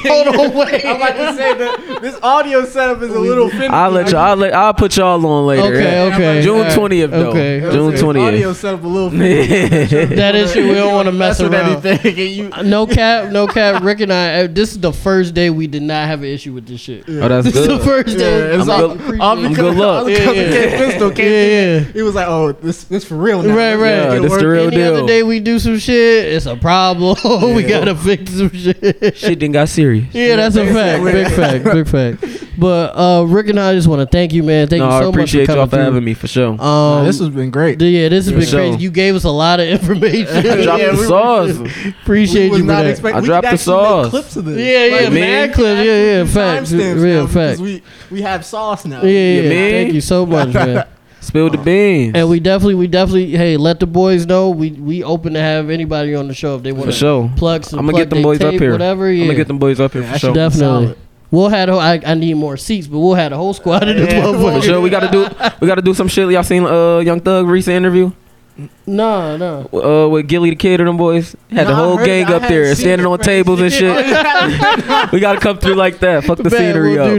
Hold 0.08 0.28
on, 0.28 0.54
wait. 0.56 0.86
I'm 0.86 0.96
about 0.96 1.16
to 1.18 1.34
say 1.36 1.54
that 1.58 2.00
this 2.02 2.18
audio 2.24 2.64
setup 2.66 3.02
is 3.02 3.10
a 3.14 3.20
little 3.20 3.50
finicky. 3.50 3.68
I'll 3.68 3.92
let 3.92 4.10
you. 4.12 4.18
I'll 4.18 4.36
let. 4.38 4.54
I'll 4.54 4.74
put 4.74 4.96
y'all 4.96 5.26
on 5.26 5.46
later. 5.48 5.64
Okay, 5.76 6.02
okay. 6.14 6.42
June 6.42 6.72
twentieth 6.74 7.12
though. 7.12 7.30
Okay. 7.32 7.60
June 7.60 7.92
This 7.92 8.02
Audio 8.02 8.14
twentieth. 8.14 8.58
setup 8.58 8.84
a 8.84 8.88
little 8.88 9.10
finicky. 9.10 10.16
That 10.16 10.36
is 10.36 10.54
shit. 10.54 10.64
We 10.66 10.76
don't 10.76 10.94
want 10.94 11.08
to 11.08 11.12
mess 11.12 11.42
with 11.42 11.54
around. 11.54 11.86
anything. 11.86 12.18
You, 12.18 12.50
Uh, 12.54 12.62
No 12.62 12.88
cap, 12.88 13.32
no 13.32 13.48
cap. 13.48 13.84
Rick 13.84 14.00
and 14.02 14.14
I. 14.14 14.44
uh, 14.44 14.48
This 14.48 14.72
is 14.72 14.80
the 14.80 14.94
first 14.94 15.34
day 15.34 15.50
we 15.50 15.68
did 15.68 15.82
not 15.84 16.08
have 16.08 16.20
an 16.22 16.30
issue 16.30 16.54
with 16.54 16.68
this 16.68 16.80
shit. 16.80 17.04
Oh, 17.08 17.28
that's 17.28 17.46
This 17.48 17.56
is 17.58 17.68
the 17.68 17.80
first 17.80 18.18
day. 18.18 18.50
Yeah, 18.52 18.60
it's 18.60 18.70
I'm 18.70 18.82
all, 18.92 18.96
good- 18.96 19.20
all 19.20 19.38
I'm 19.38 19.42
because, 19.50 19.58
good 19.58 19.76
luck. 19.76 20.08
Yeah, 20.08 20.30
of 20.30 20.36
yeah. 20.38 20.78
Pistol 20.78 21.12
came 21.12 21.26
Yeah, 21.26 21.80
yeah. 21.80 21.80
He 21.92 22.02
was 22.02 22.16
like, 22.16 22.28
"Oh, 22.28 22.54
this 22.54 22.86
this 22.86 23.04
for 23.04 23.16
real 23.18 23.42
now." 23.44 23.56
Right, 23.56 23.76
right. 23.76 24.14
Yeah, 24.14 24.20
this 24.20 24.38
the 24.38 24.48
real 24.48 24.68
Any 24.68 24.78
deal. 24.78 24.96
other 24.96 25.08
day 25.08 25.24
we 25.24 25.40
do 25.42 25.60
some 25.60 25.78
shit, 25.80 26.26
it's 26.32 26.46
a 26.46 26.56
problem. 26.56 26.77
Problem. 26.78 27.54
we 27.56 27.64
gotta 27.64 27.96
fix 27.96 28.32
some 28.34 28.50
shit. 28.52 29.18
Shit 29.18 29.40
didn't 29.40 29.54
got 29.54 29.70
serious. 29.70 30.06
Yeah, 30.14 30.36
that's 30.38 30.56
a 30.56 30.66
fact. 30.74 31.04
Big 31.04 31.28
fact. 31.32 31.64
Big 31.64 31.88
fact. 31.88 32.44
But 32.60 32.98
uh, 32.98 33.24
Rick 33.28 33.50
and 33.50 33.60
I 33.60 33.74
just 33.76 33.88
want 33.88 34.02
to 34.02 34.08
thank 34.08 34.34
you, 34.34 34.42
man. 34.44 34.68
Thank 34.68 34.80
no, 34.80 34.86
you 34.88 34.92
so 34.92 34.98
I 34.98 35.00
much 35.00 35.04
for 35.04 35.10
appreciate 35.20 35.46
coming 35.48 35.58
y'all 35.60 35.68
for 35.68 35.76
through. 35.76 35.84
having 35.86 36.04
me 36.04 36.14
for 36.16 36.28
sure. 36.28 36.50
Um, 36.54 36.58
Nah, 36.58 37.04
this 37.04 37.20
has 37.20 37.30
been 37.30 37.52
great. 37.52 37.80
yeah, 37.82 38.10
this 38.10 38.26
has 38.26 38.34
For 38.34 38.40
been 38.40 38.48
sure. 38.48 38.60
crazy. 38.72 38.84
You 38.84 38.92
gave 38.92 39.16
us 39.16 39.24
a 39.26 39.30
lot 39.30 39.60
of 39.60 39.68
information. 39.78 40.36
I 40.38 40.64
dropped 40.64 40.82
Yeah, 40.82 40.92
the 40.92 40.98
we- 40.98 41.06
sauce. 41.06 41.60
Appreciate 42.02 42.52
we 42.52 42.58
you 42.58 42.64
for 42.64 42.68
that. 42.68 42.86
expect- 42.88 43.16
I 43.16 43.20
we 43.22 43.26
dropped 43.28 43.44
the 43.44 43.50
actually 43.50 43.76
make 43.78 43.86
sauce. 43.86 44.10
clips 44.10 44.36
of 44.38 44.46
this. 44.46 44.58
Yeah, 44.58 44.86
yeah, 44.86 44.96
Like, 45.04 45.14
man. 45.14 45.48
mad 45.48 45.54
clips. 45.54 45.86
Yeah, 45.86 46.04
yeah, 46.04 46.26
facts. 46.26 46.72
timestamps 46.72 47.04
Real 47.04 47.22
now 47.22 47.28
facts. 47.28 47.60
because 47.60 47.82
We 48.10 48.16
we 48.18 48.22
have 48.24 48.46
sauce 48.46 48.86
now. 48.86 49.02
Yeah, 49.04 49.10
yeah, 49.10 49.12
Yeah, 49.12 49.42
yeah. 49.42 49.50
man. 49.50 49.72
Thank 49.72 49.94
you 49.94 50.02
so 50.02 50.26
much, 50.26 50.54
man. 50.54 50.86
Spill 51.28 51.50
the 51.50 51.58
beans. 51.58 52.14
And 52.16 52.30
we 52.30 52.40
definitely, 52.40 52.76
we 52.76 52.88
definitely, 52.88 53.32
hey, 53.32 53.58
let 53.58 53.80
the 53.80 53.86
boys 53.88 54.26
know 54.26 54.50
we 54.50 54.72
we 54.72 55.04
open 55.04 55.34
to 55.34 55.40
have 55.42 55.70
anybody 55.70 56.16
on 56.16 56.28
the 56.28 56.34
show 56.34 56.56
if 56.56 56.64
they 56.64 56.72
want 56.72 56.86
for 56.86 56.92
to 56.92 56.98
sure. 56.98 57.32
plug 57.36 57.66
some. 57.66 57.80
I'm 57.80 57.86
gonna 57.86 57.94
plug 57.98 58.02
get 58.04 58.10
them 58.10 58.18
they 58.20 58.24
boys 58.24 58.42
up 58.42 58.54
here. 58.54 58.72
Whatever, 58.72 59.10
I'm 59.10 59.20
gonna 59.20 59.36
get 59.36 59.48
them 59.48 59.60
boys 59.60 59.80
up 59.80 59.94
here 59.94 60.04
Yeah, 60.04 60.14
for 60.14 60.20
sure. 60.20 60.34
Definitely. 60.34 60.96
We'll 61.30 61.50
have. 61.50 61.70
I, 61.70 62.00
I 62.06 62.14
need 62.14 62.36
more 62.36 62.56
seats, 62.56 62.88
but 62.88 63.00
we'll 63.00 63.16
have 63.16 63.34
a 63.34 63.36
whole 63.36 63.54
squad 63.54 63.88
in 63.90 63.98
this 63.98 64.14
Yeah. 64.14 64.22
For 64.22 64.28
motherfucker. 64.38 64.64
sure, 64.64 64.82
we 64.82 64.90
gotta 64.90 65.12
do 65.12 65.28
we 65.60 65.68
gotta 65.68 65.82
do 65.82 65.94
some 65.94 66.08
shit. 66.08 66.30
Y'all 66.32 66.44
seen 66.44 66.64
uh 66.64 67.00
Young 67.00 67.20
Thug 67.20 67.48
recent 67.48 67.76
interview 67.76 68.12
No, 68.86 69.38
no. 69.38 69.70
uh 69.74 70.10
with 70.10 70.28
Gillie 70.28 70.50
the 70.52 70.56
Kid 70.56 70.80
and 70.80 70.88
them 70.88 70.98
boys? 70.98 71.36
Had 71.50 71.68
the 71.68 71.72
No, 71.72 71.76
I 71.76 71.76
whole 71.76 71.98
gang 71.98 72.24
it. 72.28 72.30
Up 72.34 72.42
had 72.44 72.52
there 72.52 72.74
standing 72.76 73.06
on 73.06 73.20
tables 73.20 73.60
and 73.62 73.72
shit. 73.72 73.92
we 75.12 75.20
gotta 75.20 75.40
come 75.40 75.58
through 75.60 75.76
like 75.76 76.00
that. 76.00 76.24
Fuck 76.24 76.38
the 76.38 76.44
Man, 76.50 76.52
scenery 76.52 76.94
we'll 76.94 77.02
up. 77.04 77.10
We'll 77.10 77.18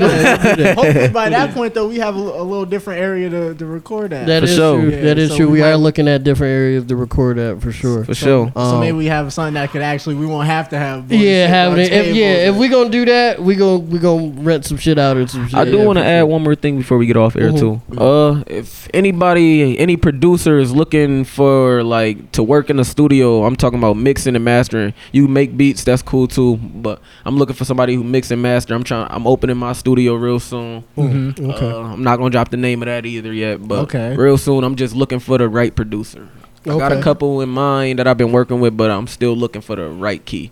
do 0.56 0.62
that. 0.62 0.76
Hopefully 0.76 1.08
by 1.08 1.28
that 1.28 1.54
point 1.54 1.74
though, 1.74 1.88
we 1.88 1.98
have 1.98 2.16
a, 2.16 2.18
a 2.18 2.42
little 2.42 2.64
different 2.64 3.00
area 3.00 3.28
to, 3.30 3.54
to 3.54 3.66
record 3.66 4.12
at. 4.12 4.26
That 4.26 4.40
For 4.42 4.48
is 4.48 4.54
sure. 4.56 4.80
true. 4.80 4.90
Yeah, 4.90 5.00
that 5.02 5.18
is 5.18 5.30
so 5.30 5.36
true. 5.36 5.46
we 5.46 5.52
We 5.58 5.62
are 5.62 5.76
looking 5.76 6.08
at 6.08 6.24
different 6.24 6.52
areas 6.52 6.84
to 6.86 6.96
record 6.96 7.38
at 7.38 7.60
for 7.60 7.70
sure. 7.72 8.04
For 8.04 8.14
sure. 8.14 8.52
so 8.54 8.60
Um, 8.60 8.80
maybe 8.80 8.96
we 8.96 9.06
have 9.06 9.32
something 9.32 9.54
that 9.54 9.70
could 9.70 9.82
actually 9.82 10.14
we 10.16 10.26
won't 10.26 10.46
have 10.46 10.70
to 10.70 10.78
have. 10.78 11.10
Yeah, 11.12 11.18
sitting 11.18 11.48
having 11.50 11.78
it. 11.80 11.84
If, 11.84 11.90
tables 12.04 12.16
yeah, 12.16 12.48
if 12.50 12.56
we 12.56 12.68
gonna 12.68 12.90
do 12.90 13.04
that, 13.04 13.40
we 13.42 13.54
gonna 13.54 13.78
we 13.78 13.98
gonna 13.98 14.28
rent 14.40 14.64
some 14.64 14.78
shit 14.78 14.98
out 14.98 15.16
or 15.16 15.26
some 15.28 15.46
shit. 15.46 15.58
I 15.58 15.64
do 15.64 15.78
want 15.84 15.98
to 15.98 16.04
add 16.04 16.22
one 16.22 16.42
more 16.42 16.54
thing 16.54 16.78
before 16.78 16.98
we 16.98 17.06
get 17.06 17.16
off 17.16 17.36
air 17.36 17.50
Mhm. 17.52 17.58
too. 17.60 17.80
Uh, 18.00 18.42
if 18.46 18.88
anybody, 18.94 19.78
any 19.78 19.96
producer 19.96 20.58
is 20.58 20.72
looking 20.72 21.24
for 21.28 21.82
like 21.82 22.32
to 22.32 22.42
work 22.42 22.70
in 22.70 22.76
the 22.76 22.84
studio, 22.84 23.44
I'm 23.44 23.54
talking 23.56 23.78
about 23.78 23.96
mixing 23.96 24.34
and 24.34 24.44
mastering. 24.44 24.94
You 25.12 25.28
make 25.28 25.56
beats, 25.56 25.84
that's 25.84 26.02
cool 26.02 26.26
too. 26.28 26.56
But 26.56 27.00
I'm 27.24 27.36
looking 27.36 27.54
for 27.54 27.64
somebody 27.64 27.94
who 27.94 28.02
mix 28.04 28.30
and 28.30 28.42
master. 28.42 28.74
I'm 28.74 28.82
trying. 28.84 29.06
I'm 29.10 29.26
opening 29.26 29.56
my 29.56 29.72
studio 29.72 30.14
real 30.14 30.40
soon. 30.40 30.82
Mhm. 30.96 31.38
Okay. 31.54 31.70
Uh, 31.70 31.78
I'm 31.80 32.02
not 32.02 32.16
gonna 32.16 32.30
drop 32.30 32.50
the 32.50 32.56
name 32.56 32.82
of 32.82 32.86
that 32.86 33.06
either 33.06 33.32
yet, 33.32 33.66
but 33.66 33.78
Okay. 33.80 34.16
real 34.16 34.38
soon. 34.38 34.64
I'm 34.64 34.74
just 34.76 34.94
looking 34.96 35.18
for 35.20 35.38
the 35.38 35.48
right 35.48 35.74
producer. 35.74 36.28
I 36.66 36.76
got 36.76 36.92
a 36.92 37.00
couple 37.00 37.40
in 37.40 37.48
mind 37.48 37.98
that 37.98 38.06
I've 38.06 38.18
been 38.18 38.32
working 38.32 38.60
with, 38.60 38.76
but 38.76 38.90
I'm 38.90 39.06
still 39.06 39.34
looking 39.36 39.62
for 39.62 39.76
the 39.76 39.88
right 39.88 40.24
key. 40.24 40.50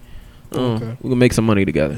Uh, 0.54 0.60
Okay. 0.60 0.96
We 1.02 1.10
can 1.10 1.18
make 1.18 1.32
some 1.32 1.44
money 1.44 1.64
together. 1.64 1.96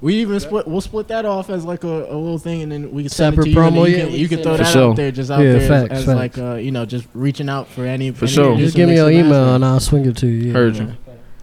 We 0.00 0.16
even 0.16 0.38
split. 0.40 0.66
We'll 0.68 0.80
split 0.82 1.08
that 1.08 1.24
off 1.24 1.48
as 1.50 1.64
like 1.64 1.82
a, 1.84 1.88
a 1.88 2.16
little 2.16 2.38
thing, 2.38 2.62
and 2.62 2.70
then 2.70 2.90
we 2.92 3.02
can 3.04 3.10
send 3.10 3.34
Separate 3.34 3.48
it 3.48 3.54
to 3.54 3.60
you. 3.60 3.66
and 3.66 3.74
promo, 3.76 3.82
then 3.84 3.90
you 3.90 3.96
yeah, 3.96 4.02
can, 4.04 4.12
we 4.12 4.18
you 4.18 4.28
can 4.28 4.36
can 4.38 4.44
throw 4.44 4.56
send 4.56 4.60
it. 4.60 4.64
that 4.66 4.72
For 4.72 4.90
out 4.90 4.96
there, 4.96 5.10
just 5.10 5.30
out 5.30 5.40
Yeah, 5.40 5.52
there 5.52 5.68
facts, 5.68 5.92
as, 5.92 5.98
as 6.00 6.04
facts. 6.04 6.16
like 6.16 6.38
uh, 6.38 6.54
you 6.56 6.70
know, 6.70 6.84
just 6.84 7.06
reaching 7.14 7.48
out 7.48 7.68
for 7.68 7.86
any. 7.86 8.10
For 8.10 8.24
any 8.26 8.32
sure. 8.34 8.44
producer 8.50 8.64
Just 8.66 8.76
give 8.76 8.88
me 8.88 8.94
mix 8.96 9.00
your 9.00 9.10
email 9.10 9.54
and 9.54 9.64
I'll 9.64 9.80
swing 9.80 10.04
it 10.06 10.16
to 10.18 10.26
you. 10.26 10.48
Yeah. 10.48 10.52
Heard 10.52 10.76
you. 10.76 10.92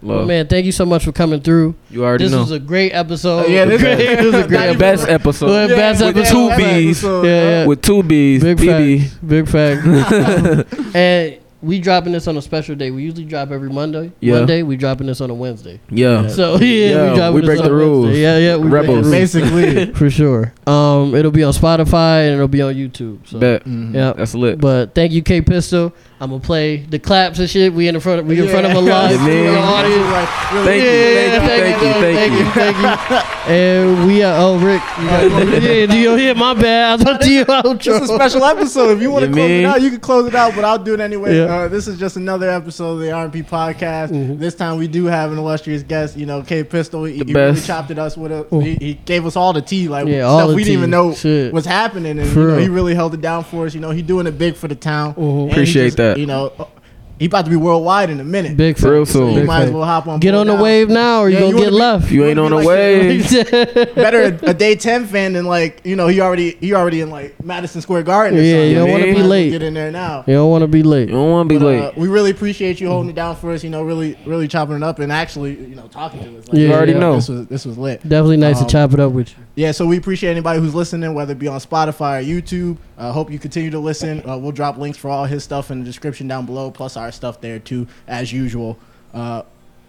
Well, 0.02 0.18
Love. 0.18 0.26
man, 0.28 0.46
thank 0.48 0.66
you 0.66 0.72
so 0.72 0.84
much 0.84 1.02
for 1.02 1.12
coming 1.12 1.40
through. 1.40 1.74
You 1.90 2.04
already 2.04 2.24
This 2.24 2.32
know. 2.32 2.40
was 2.40 2.50
a 2.50 2.58
great 2.58 2.92
episode. 2.92 3.46
Uh, 3.46 3.48
yeah, 3.48 3.64
this- 3.64 3.80
Great- 3.80 4.00
it 4.00 4.22
was 4.24 4.34
a 4.34 4.38
great 4.48 4.58
the 4.58 4.64
even- 4.66 4.78
best 4.78 5.02
Well, 5.06 5.14
episode. 5.14 5.68
best 5.68 6.00
with 6.04 6.16
episode 6.18 6.32
two 6.34 6.50
ever. 6.50 6.62
B's. 6.62 7.02
Yeah, 7.02 7.22
yeah. 7.22 7.66
With 7.66 7.80
two 7.80 8.02
B's. 8.02 8.42
Big 8.42 8.58
BB. 8.58 9.00
facts. 9.00 9.14
Big 9.26 9.48
fact. 9.48 10.72
and 10.94 11.38
we 11.64 11.80
dropping 11.80 12.12
this 12.12 12.28
on 12.28 12.36
a 12.36 12.42
special 12.42 12.74
day. 12.76 12.90
We 12.90 13.02
usually 13.02 13.24
drop 13.24 13.50
every 13.50 13.70
Monday. 13.70 14.12
Yeah. 14.20 14.34
Monday, 14.34 14.62
we 14.62 14.76
dropping 14.76 15.06
this 15.06 15.20
on 15.20 15.30
a 15.30 15.34
Wednesday. 15.34 15.80
Yeah. 15.90 16.28
So 16.28 16.56
yeah, 16.58 16.66
Yeah, 16.66 17.10
we 17.10 17.16
dropping 17.16 17.34
we 17.34 17.40
this 17.40 17.46
break 17.48 17.60
on 17.60 17.64
the 17.66 17.70
a 17.70 17.76
Wednesday. 17.76 17.84
rules. 17.84 18.16
Yeah, 18.16 18.38
yeah, 18.38 18.56
we 18.56 18.68
Rebels. 18.68 18.96
rules. 19.06 19.10
Basically. 19.10 19.92
for 19.94 20.10
sure. 20.10 20.52
Um, 20.66 21.14
it'll 21.14 21.30
be 21.30 21.42
on 21.42 21.52
Spotify 21.52 22.26
and 22.26 22.34
it'll 22.34 22.48
be 22.48 22.62
on 22.62 22.74
YouTube. 22.74 23.26
So. 23.26 23.38
Bet. 23.38 23.64
Mhm. 23.64 23.94
Yeah. 23.94 24.12
That's 24.12 24.34
lit. 24.34 24.60
But 24.60 24.94
thank 24.94 25.12
you, 25.12 25.22
K 25.22 25.40
Pistol. 25.40 25.92
I'm 26.20 26.30
gonna 26.30 26.40
play 26.40 26.76
the 26.78 26.98
claps 26.98 27.38
and 27.40 27.50
shit. 27.50 27.72
We 27.72 27.88
in 27.88 27.94
the 27.94 28.00
front. 28.00 28.20
Of, 28.20 28.26
we 28.26 28.40
in 28.40 28.48
front 28.48 28.66
of 28.66 28.72
a 28.72 28.74
Yeah. 28.74 28.80
live 29.02 29.20
Yeah, 29.20 29.26
man. 29.26 29.58
audience. 29.58 30.10
Like, 30.12 30.52
really- 30.52 30.66
Thank 30.66 30.82
you, 30.82 30.90
Yeah, 30.90 31.46
thank 31.46 31.82
you, 31.82 31.92
thank 31.92 32.32
you, 32.32 32.44
thank 32.50 32.78
you, 32.78 32.80
thank 32.94 33.10
you. 33.10 33.30
And 33.46 34.06
we 34.06 34.22
are. 34.22 34.34
Oh, 34.38 34.56
Rick. 34.58 34.80
You 34.98 35.04
yeah, 35.60 35.84
do 35.86 35.98
you 35.98 36.14
hear 36.16 36.34
my 36.34 36.54
bad? 36.54 36.88
I 36.88 36.92
was 36.94 37.02
about 37.02 37.20
to 37.20 37.26
do 37.26 37.32
your 37.34 37.44
This 37.74 37.86
is 37.88 38.08
a 38.10 38.14
special 38.14 38.42
episode. 38.42 38.96
If 38.96 39.02
you 39.02 39.10
want 39.10 39.24
to 39.26 39.28
You 39.28 39.34
close 39.34 39.50
it 39.50 39.64
out, 39.66 39.82
you 39.82 39.90
can 39.90 40.00
close 40.00 40.26
it 40.26 40.34
out, 40.34 40.54
but 40.54 40.64
I'll 40.64 40.78
do 40.82 40.94
it 40.94 41.00
anyway. 41.00 41.36
Yeah. 41.36 41.42
Uh, 41.54 41.68
this 41.68 41.86
is 41.86 41.98
just 41.98 42.16
another 42.16 42.48
episode 42.48 42.92
of 42.94 43.00
the 43.00 43.12
R&P 43.12 43.42
podcast. 43.42 44.12
Mhm. 44.12 44.38
This 44.38 44.54
time 44.54 44.78
we 44.78 44.88
do 44.88 45.04
have 45.04 45.30
an 45.30 45.36
illustrious 45.36 45.82
guest. 45.82 46.16
You 46.16 46.24
know, 46.24 46.40
K 46.40 46.64
Pistol. 46.64 47.04
He, 47.04 47.16
he 47.22 47.34
really 47.34 47.60
chopped 47.60 47.90
it 47.90 47.98
us 47.98 48.16
with 48.16 48.32
a. 48.32 48.46
He, 48.62 48.76
he 48.76 48.94
gave 49.04 49.26
us 49.26 49.36
all 49.36 49.52
the 49.52 49.60
tea, 49.60 49.88
like 49.88 50.08
Yeah, 50.08 50.26
stuff 50.38 50.48
we 50.54 50.62
tea. 50.62 50.70
didn't 50.70 50.78
even 50.78 50.90
know 50.90 51.12
Shit. 51.12 51.52
was 51.52 51.66
happening, 51.66 52.18
and 52.18 52.26
you 52.34 52.46
know, 52.46 52.56
he 52.56 52.68
really 52.70 52.94
held 52.94 53.12
it 53.12 53.20
down 53.20 53.44
for 53.44 53.66
us. 53.66 53.74
You 53.74 53.80
know, 53.80 53.90
he 53.90 54.00
doing 54.00 54.26
it 54.26 54.38
big 54.38 54.54
for 54.56 54.68
the 54.68 54.74
town. 54.74 55.12
Mhm. 55.16 55.50
Appreciate 55.50 55.84
just, 55.96 55.96
that. 56.14 56.20
You 56.20 56.26
know, 56.26 56.68
he 57.16 57.26
about 57.26 57.44
to 57.44 57.50
be 57.50 57.56
worldwide 57.56 58.10
in 58.10 58.18
a 58.18 58.24
minute. 58.24 58.56
Big 58.56 58.76
for 58.76 58.90
Real 58.90 59.04
facts. 59.04 59.12
soon. 59.12 59.34
so 59.34 59.40
you 59.40 59.46
might 59.46 59.62
as 59.62 59.70
well 59.70 59.84
hop 59.84 60.08
on. 60.08 60.18
Get 60.18 60.34
on 60.34 60.48
the 60.48 60.56
now. 60.56 60.62
wave 60.62 60.88
now, 60.88 61.20
or 61.20 61.28
you 61.28 61.34
Yeah, 61.36 61.40
gonna 61.42 61.52
you 61.52 61.58
get 61.64 61.70
be- 61.70 61.76
left. 61.76 62.10
You 62.10 62.24
ain't 62.24 62.38
on 62.40 62.50
the 62.50 62.56
like- 62.56 62.66
way. 62.66 63.22
Better 63.94 64.22
a, 64.44 64.50
a 64.50 64.54
day 64.54 64.74
ten 64.74 65.06
fan 65.06 65.34
than 65.34 65.44
like 65.44 65.80
you 65.84 65.94
know 65.94 66.08
he 66.08 66.20
already 66.20 66.56
he 66.60 66.74
already 66.74 67.02
in 67.02 67.10
like 67.10 67.40
Madison 67.42 67.80
Square 67.82 68.02
Garden. 68.02 68.36
Or 68.38 68.42
Yeah, 68.42 68.54
something. 68.54 68.68
you 68.70 68.74
don't 68.74 68.90
wanna 68.90 69.04
be 69.04 69.22
late. 69.22 69.50
Get 69.50 69.62
in 69.62 69.74
there 69.74 69.92
now. 69.92 70.24
You 70.26 70.34
don't 70.34 70.50
want 70.50 70.62
to 70.62 70.66
be 70.68 70.78
You 70.78 70.84
late. 70.84 71.08
don't 71.08 71.30
want 71.30 71.48
to 71.48 71.54
be 71.54 71.58
But, 71.60 71.66
late. 71.66 71.80
uh, 71.82 71.92
we 71.96 72.08
really 72.08 72.32
appreciate 72.32 72.80
you 72.80 72.88
holding 72.88 73.10
it 73.10 73.14
down 73.14 73.36
for 73.36 73.52
us. 73.52 73.62
You 73.62 73.70
know, 73.70 73.84
really, 73.84 74.18
really 74.26 74.48
chopping 74.48 74.74
it 74.76 74.82
up 74.82 74.98
and 74.98 75.12
actually, 75.12 75.52
you 75.56 75.76
know, 75.76 75.86
talking 75.86 76.18
to 76.20 76.38
us. 76.38 76.48
Like, 76.48 76.58
You 76.58 76.72
already 76.72 76.94
know. 76.94 77.14
This 77.14 77.28
was 77.28 77.46
this 77.46 77.64
was 77.64 77.78
lit. 77.78 78.02
Definitely 78.02 78.38
nice 78.38 78.58
Um, 78.60 78.66
to 78.66 78.72
chop 78.72 78.92
it 78.92 78.98
up 78.98 79.12
with 79.12 79.30
you. 79.30 79.43
Yeah, 79.56 79.70
so 79.70 79.86
we 79.86 79.96
appreciate 79.96 80.30
anybody 80.30 80.58
who's 80.58 80.74
listening, 80.74 81.14
whether 81.14 81.32
it 81.32 81.38
be 81.38 81.46
on 81.46 81.60
Spotify 81.60 82.20
or 82.20 82.24
YouTube. 82.24 82.76
Uh, 82.98 83.12
hope 83.12 83.30
you 83.30 83.38
continue 83.38 83.70
to 83.70 83.78
listen. 83.78 84.28
Uh, 84.28 84.36
we'll 84.36 84.50
drop 84.50 84.78
links 84.78 84.98
for 84.98 85.08
all 85.10 85.26
his 85.26 85.44
stuff 85.44 85.70
in 85.70 85.78
the 85.78 85.84
description 85.84 86.26
down 86.26 86.44
below, 86.44 86.72
plus 86.72 86.96
our 86.96 87.12
stuff 87.12 87.40
there 87.40 87.60
too, 87.60 87.86
as 88.08 88.32
usual. 88.32 88.76
Uh, 89.12 89.42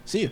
see 0.05 0.21
you. 0.21 0.31